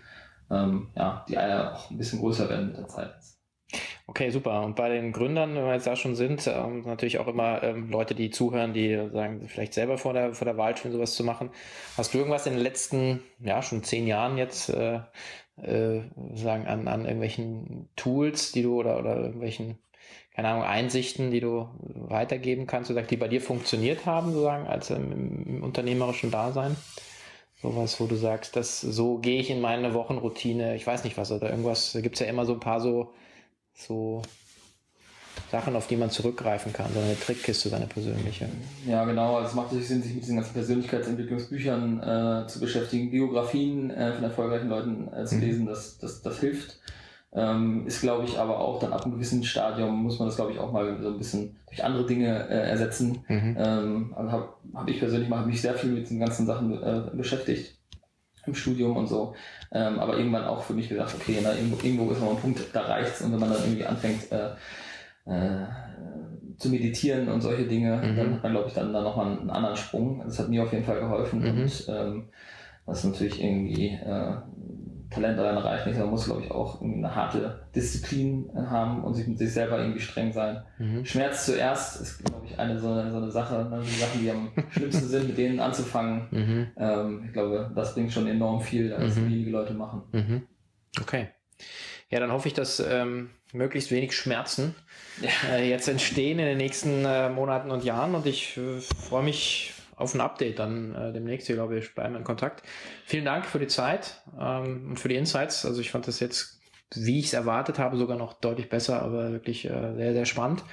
ähm, 0.51 0.88
ja, 0.93 1.26
die 1.30 1.38
Eier 1.38 1.74
auch 1.74 1.89
ein 1.89 1.97
bisschen 1.97 2.20
größer 2.20 2.49
werden 2.49 2.68
mit 2.68 2.78
der 2.78 2.88
Zeit. 2.89 3.14
Okay, 4.05 4.30
super. 4.30 4.61
Und 4.61 4.76
bei 4.76 4.89
den 4.89 5.14
Gründern, 5.14 5.55
wenn 5.55 5.64
wir 5.64 5.74
jetzt 5.74 5.88
da 5.88 5.95
schon 5.95 6.16
sind, 6.16 6.45
ähm, 6.47 6.82
natürlich 6.82 7.18
auch 7.18 7.28
immer 7.28 7.64
ähm, 7.64 7.89
Leute, 7.89 8.14
die 8.14 8.30
zuhören, 8.30 8.74
die 8.74 9.09
sagen, 9.14 9.47
vielleicht 9.47 9.74
selber 9.74 9.97
vor 9.97 10.11
der, 10.11 10.34
vor 10.34 10.43
der 10.43 10.57
Wahl 10.57 10.76
stehen, 10.76 10.91
sowas 10.91 11.16
zu 11.16 11.24
machen. 11.24 11.49
Hast 11.95 12.14
du 12.14 12.18
irgendwas 12.18 12.45
in 12.45 12.53
den 12.53 12.61
letzten, 12.61 13.22
ja, 13.39 13.61
schon 13.61 13.84
zehn 13.84 14.05
Jahren 14.05 14.38
jetzt, 14.38 14.70
äh, 14.70 14.99
äh, 15.55 16.01
sagen, 16.34 16.68
an, 16.68 16.89
an 16.89 17.05
irgendwelchen 17.05 17.88
Tools, 17.95 18.51
die 18.51 18.64
du 18.64 18.78
oder, 18.78 18.99
oder 18.99 19.16
irgendwelchen, 19.16 19.78
keine 20.36 20.49
Ahnung, 20.49 20.63
Einsichten, 20.63 21.31
die 21.31 21.39
du 21.39 21.67
weitergeben 21.79 22.65
kannst, 22.65 22.89
oder 22.89 23.03
die 23.03 23.17
bei 23.17 23.27
dir 23.27 23.41
funktioniert 23.41 24.05
haben, 24.05 24.31
sozusagen, 24.34 24.67
als 24.67 24.89
im, 24.89 25.45
im 25.45 25.63
unternehmerischen 25.63 26.31
Dasein? 26.31 26.75
Sowas, 27.61 27.99
wo 27.99 28.07
du 28.07 28.15
sagst, 28.15 28.55
das, 28.55 28.81
so 28.81 29.19
gehe 29.19 29.39
ich 29.39 29.49
in 29.49 29.61
meine 29.61 29.93
Wochenroutine, 29.93 30.75
ich 30.75 30.86
weiß 30.86 31.03
nicht 31.03 31.17
was, 31.17 31.31
oder 31.31 31.49
irgendwas, 31.49 31.93
da 31.93 32.01
gibt 32.01 32.15
es 32.15 32.19
ja 32.19 32.27
immer 32.27 32.45
so 32.45 32.53
ein 32.53 32.59
paar 32.59 32.81
so, 32.81 33.13
so 33.73 34.21
Sachen, 35.51 35.75
auf 35.75 35.88
die 35.88 35.95
man 35.95 36.09
zurückgreifen 36.09 36.73
kann, 36.73 36.91
so 36.93 36.99
eine 36.99 37.17
Trickkiste, 37.17 37.69
seine 37.69 37.86
persönliche. 37.86 38.49
Ja, 38.88 39.05
genau. 39.05 39.36
Also 39.36 39.49
es 39.49 39.53
macht 39.53 39.67
natürlich 39.67 39.88
Sinn, 39.88 40.01
sich 40.01 40.13
mit 40.13 40.23
diesen 40.23 40.36
ganzen 40.36 40.53
Persönlichkeitsentwicklungsbüchern 40.53 42.01
äh, 42.01 42.47
zu 42.47 42.59
beschäftigen, 42.59 43.11
Biografien 43.11 43.91
äh, 43.91 44.13
von 44.13 44.23
erfolgreichen 44.23 44.69
Leuten 44.69 45.13
äh, 45.13 45.25
zu 45.25 45.36
mhm. 45.36 45.41
lesen, 45.41 45.65
das, 45.65 45.99
das, 45.99 46.21
das 46.23 46.39
hilft. 46.39 46.79
Ähm, 47.36 47.88
ist, 47.88 48.01
glaube 48.01 48.25
ich, 48.25 48.38
aber 48.38 48.59
auch 48.59 48.79
dann 48.79 48.93
ab 48.93 49.03
einem 49.03 49.15
gewissen 49.15 49.43
Stadium 49.43 50.03
muss 50.03 50.19
man 50.19 50.27
das, 50.27 50.36
glaube 50.36 50.51
ich, 50.51 50.59
auch 50.59 50.71
mal 50.71 51.01
so 51.01 51.09
ein 51.09 51.17
bisschen 51.17 51.55
durch 51.67 51.84
andere 51.84 52.05
Dinge 52.05 52.47
äh, 52.47 52.69
ersetzen. 52.69 53.23
Mhm. 53.27 53.57
Ähm, 53.57 54.13
also 54.15 54.31
habe 54.31 54.49
hab 54.75 54.88
ich 54.88 54.99
persönlich 54.99 55.29
mal, 55.29 55.45
mich 55.45 55.61
sehr 55.61 55.73
viel 55.73 55.91
mit 55.91 56.09
den 56.09 56.19
ganzen 56.19 56.45
Sachen 56.45 56.81
äh, 56.81 57.01
beschäftigt 57.13 57.79
im 58.45 58.53
Studium 58.53 58.97
und 58.97 59.07
so. 59.07 59.34
Ähm, 59.71 59.99
aber 59.99 60.17
irgendwann 60.17 60.43
auch 60.43 60.61
für 60.61 60.73
mich 60.73 60.89
gesagt, 60.89 61.15
okay, 61.15 61.39
na, 61.41 61.53
irgendwo, 61.53 61.84
irgendwo 61.84 62.11
ist 62.11 62.21
noch 62.21 62.31
ein 62.31 62.41
Punkt, 62.41 62.61
da 62.73 62.81
reicht's. 62.81 63.21
Und 63.21 63.31
wenn 63.31 63.39
man 63.39 63.51
dann 63.51 63.63
irgendwie 63.63 63.86
anfängt 63.86 64.31
äh, 64.31 64.49
äh, 65.25 65.65
zu 66.57 66.69
meditieren 66.69 67.29
und 67.29 67.41
solche 67.41 67.65
Dinge, 67.65 67.97
mhm. 67.97 68.15
dann 68.15 68.34
hat 68.36 68.43
man, 68.43 68.51
glaube 68.51 68.67
ich, 68.67 68.73
dann, 68.73 68.93
dann 68.93 69.03
nochmal 69.03 69.38
einen 69.38 69.49
anderen 69.49 69.75
Sprung. 69.75 70.21
Das 70.25 70.39
hat 70.39 70.49
mir 70.49 70.63
auf 70.63 70.71
jeden 70.71 70.86
Fall 70.86 70.99
geholfen. 70.99 71.39
Mhm. 71.39 71.61
Und 71.61 71.86
ähm, 71.88 72.29
was 72.86 73.03
natürlich 73.03 73.41
irgendwie 73.41 73.88
äh, 73.88 74.36
Talent 75.14 75.39
allein 75.39 75.57
reicht 75.57 75.88
nicht. 75.88 75.99
Man 75.99 76.09
muss, 76.09 76.26
glaube 76.26 76.43
ich, 76.43 76.51
auch 76.51 76.82
eine 76.82 77.14
harte 77.16 77.66
Disziplin 77.76 78.49
haben 78.55 79.03
und 79.03 79.14
sich 79.14 79.28
mit 79.28 79.38
sich 79.38 79.53
selber 79.53 79.80
irgendwie 79.80 79.99
streng 79.99 80.32
sein. 80.32 80.64
Mhm. 80.80 81.05
Schmerz 81.05 81.45
zuerst 81.45 82.01
ist, 82.01 82.24
glaube 82.24 82.45
ich, 82.45 82.57
eine 82.59 82.80
so 82.80 82.89
eine, 82.89 83.11
so 83.11 83.18
eine 83.18 83.32
Sache, 83.32 83.68
ne? 83.70 83.82
die 83.84 83.99
Sachen, 83.99 84.22
die 84.22 84.32
am 84.32 84.51
schlimmsten 84.72 85.07
sind, 85.07 85.28
mit 85.28 85.38
denen 85.38 85.59
anzufangen. 85.59 86.28
Mhm. 86.32 86.68
Ähm, 86.78 87.24
ich 87.28 87.34
glaube, 87.34 87.72
das 87.76 87.93
bringt 87.93 88.11
schon 88.11 88.28
enorm 88.28 88.61
viel, 88.61 88.93
als 88.93 89.16
mhm. 89.16 89.30
wenige 89.30 89.51
Leute 89.51 89.74
machen. 89.74 90.03
Mhm. 90.11 90.43
Okay. 90.99 91.28
Ja, 92.09 92.20
dann 92.20 92.32
hoffe 92.32 92.47
ich, 92.47 92.53
dass 92.53 92.80
ähm, 92.80 93.32
möglichst 93.53 93.91
wenig 93.91 94.14
Schmerzen 94.16 94.76
ja. 95.22 95.55
äh, 95.55 95.70
jetzt 95.70 95.88
entstehen 95.88 96.39
in 96.39 96.45
den 96.45 96.57
nächsten 96.57 97.05
äh, 97.05 97.30
Monaten 97.30 97.72
und 97.72 97.84
Jahren 97.84 98.16
und 98.16 98.26
ich 98.26 98.57
äh, 98.57 98.80
freue 98.80 99.24
mich 99.24 99.72
auf 99.96 100.14
ein 100.14 100.22
Update 100.22 100.60
dann 100.60 100.96
äh, 100.96 101.14
demnächst. 101.14 101.50
Ich 101.50 101.56
glaube, 101.56 101.76
wir 101.76 101.82
bleiben 101.82 102.16
in 102.16 102.24
Kontakt. 102.24 102.64
Vielen 103.06 103.26
Dank 103.26 103.46
für 103.46 103.60
die 103.60 103.68
Zeit 103.68 104.22
ähm, 104.39 104.89
und 104.89 105.00
für 105.00 105.10
die 105.10 105.16
Insights. 105.16 105.66
Also 105.66 105.82
ich 105.82 105.91
fand 105.91 106.08
das 106.08 106.20
jetzt, 106.20 106.62
wie 106.96 107.20
ich 107.20 107.28
es 107.28 107.34
erwartet 107.34 107.80
habe, 107.80 107.98
sogar 107.98 108.18
noch 108.18 108.34
deutlich 108.34 108.70
besser, 108.70 109.02
aber 109.02 109.32
wirklich 109.32 109.66
äh, 109.66 109.96
sehr, 109.96 110.14
sehr 110.14 110.26
spannend. 110.26 110.64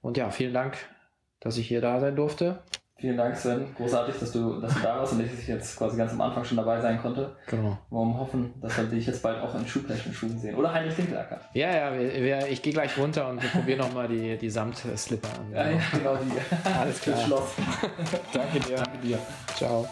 Und 0.00 0.16
ja, 0.16 0.30
vielen 0.30 0.54
Dank, 0.54 0.76
dass 1.40 1.58
ich 1.58 1.68
hier 1.68 1.80
da 1.80 2.00
sein 2.00 2.16
durfte. 2.16 2.62
Vielen 2.98 3.18
Dank, 3.18 3.36
Sven. 3.36 3.74
Großartig, 3.76 4.14
dass 4.18 4.32
du, 4.32 4.58
dass 4.58 4.72
du 4.72 4.80
da 4.80 4.96
warst 4.96 5.12
und 5.12 5.22
dass 5.22 5.30
ich 5.30 5.46
jetzt 5.46 5.76
quasi 5.76 5.98
ganz 5.98 6.12
am 6.12 6.20
Anfang 6.22 6.44
schon 6.44 6.56
dabei 6.56 6.80
sein 6.80 6.98
konnte. 6.98 7.36
Genau. 7.46 7.76
Warum 7.90 8.18
hoffen, 8.18 8.54
dass 8.62 8.74
wir 8.78 8.84
dich 8.84 9.06
jetzt 9.06 9.22
bald 9.22 9.42
auch 9.42 9.54
in 9.54 9.66
Schuhplättchen 9.66 10.38
sehen. 10.38 10.54
Oder 10.54 10.72
Heinrich 10.72 10.96
Dinkelacker. 10.96 11.38
Ja, 11.52 11.76
ja, 11.76 11.92
wir, 11.92 12.14
wir, 12.14 12.48
ich 12.48 12.62
gehe 12.62 12.72
gleich 12.72 12.96
runter 12.96 13.28
und 13.28 13.42
wir 13.42 13.50
probieren 13.50 13.80
nochmal 13.80 14.08
die, 14.08 14.38
die 14.38 14.48
Samt-Slipper 14.48 15.28
an. 15.28 15.52
Ja, 15.52 15.70
ja, 15.72 15.78
genau 15.92 16.16
die. 16.16 16.70
Alles 16.74 16.98
klar. 17.02 17.18
Schloss. 17.18 17.50
Danke 18.32 18.60
dir. 18.60 18.76
Danke 18.76 18.98
dir. 19.02 19.18
Ciao. 19.54 19.86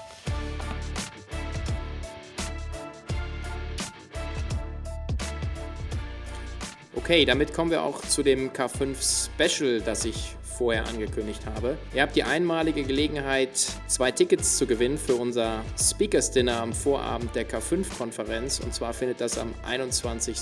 Okay, 6.97 7.27
damit 7.27 7.53
kommen 7.53 7.71
wir 7.71 7.83
auch 7.83 8.01
zu 8.01 8.23
dem 8.23 8.51
K5 8.51 9.29
Special, 9.29 9.83
das 9.83 10.07
ich 10.07 10.37
vorher 10.57 10.87
angekündigt 10.87 11.43
habe. 11.55 11.77
Ihr 11.95 12.03
habt 12.03 12.17
die 12.17 12.23
einmalige 12.23 12.85
Gelegenheit, 12.85 13.51
zwei 13.87 14.11
Tickets 14.11 14.57
zu 14.57 14.67
gewinnen 14.67 14.99
für 14.99 15.15
unser 15.15 15.63
Speakers 15.79 16.31
Dinner 16.31 16.61
am 16.61 16.73
Vorabend 16.73 17.35
der 17.35 17.49
K5-Konferenz. 17.49 18.61
Und 18.61 18.75
zwar 18.75 18.93
findet 18.93 19.21
das 19.21 19.39
am 19.39 19.55
21. 19.67 20.37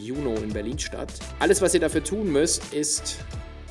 Juni 0.00 0.34
in 0.42 0.52
Berlin 0.52 0.78
statt. 0.78 1.12
Alles, 1.38 1.60
was 1.60 1.74
ihr 1.74 1.80
dafür 1.80 2.04
tun 2.04 2.30
müsst, 2.30 2.72
ist 2.72 3.18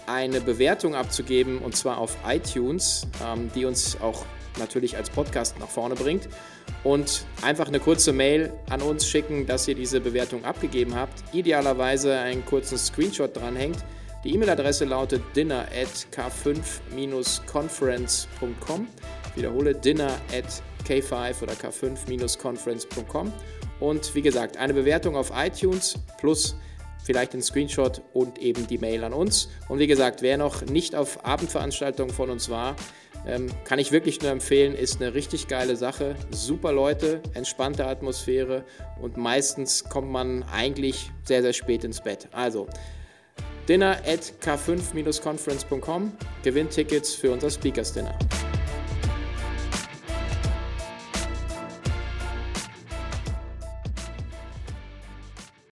eine 0.08 0.42
Bewertung 0.42 0.96
abzugeben 0.96 1.60
und 1.60 1.76
zwar 1.76 2.00
auf 2.00 2.18
iTunes, 2.28 3.08
ähm, 3.24 3.52
die 3.54 3.66
uns 3.66 4.00
auch 4.02 4.26
natürlich 4.58 4.98
als 4.98 5.10
Podcast 5.10 5.60
nach 5.60 5.70
vorne 5.70 5.96
bringt. 5.96 6.28
Und 6.84 7.26
einfach 7.42 7.68
eine 7.68 7.80
kurze 7.80 8.14
Mail 8.14 8.54
an 8.70 8.82
uns 8.82 9.08
schicken, 9.08 9.46
dass 9.46 9.68
ihr 9.68 9.76
diese 9.76 10.00
Bewertung 10.00 10.46
abgegeben 10.46 10.96
habt. 10.96 11.14
Idealerweise 11.34 12.18
einen 12.18 12.46
kurzen 12.46 12.78
Screenshot 12.78 13.36
dranhängt. 13.36 13.78
Die 14.24 14.34
E-Mail-Adresse 14.34 14.86
lautet 14.86 15.22
dinner 15.36 15.66
at 15.72 16.08
k5-conference.com. 16.12 18.88
Ich 19.30 19.38
wiederhole 19.38 19.74
dinner 19.74 20.12
at 20.34 20.62
k5 20.86 21.42
oder 21.42 21.54
k5-conference.com. 21.54 23.34
Und 23.80 24.14
wie 24.16 24.22
gesagt, 24.22 24.58
eine 24.58 24.74
Bewertung 24.74 25.16
auf 25.16 25.32
iTunes 25.34 25.98
plus 26.18 26.58
vielleicht 27.04 27.34
ein 27.34 27.42
Screenshot 27.42 28.02
und 28.14 28.38
eben 28.40 28.68
die 28.68 28.78
Mail 28.78 29.06
an 29.06 29.14
uns. 29.14 29.48
Und 29.70 29.80
wie 29.80 29.88
gesagt, 29.88 30.22
wer 30.22 30.38
noch 30.38 30.66
nicht 30.66 30.96
auf 30.96 31.26
Abendveranstaltungen 31.26 32.14
von 32.14 32.30
uns 32.30 32.50
war, 32.50 32.76
ähm, 33.26 33.48
kann 33.64 33.80
ich 33.80 33.94
wirklich 33.94 34.22
nur 34.22 34.32
empfehlen, 34.32 34.76
ist 34.76 35.02
eine 35.02 35.14
richtig 35.14 35.48
geile 35.48 35.78
Sache. 35.78 36.16
Super 36.30 36.74
Leute, 36.74 37.22
entspannte 37.34 37.88
Atmosphäre 37.88 38.66
und 39.02 39.18
meistens 39.18 39.86
kommt 39.86 40.12
man 40.12 40.44
eigentlich 40.44 41.10
sehr, 41.24 41.42
sehr 41.42 41.54
spät 41.54 41.84
ins 41.84 42.02
Bett. 42.02 42.28
Also 42.32 42.68
dinner 43.70 43.98
at 44.06 44.34
k5-conference.com, 44.42 46.12
gewinnt 46.44 46.72
Tickets 46.72 47.14
für 47.14 47.32
unser 47.32 47.52
Speakers 47.52 47.94
Dinner. 47.94 48.18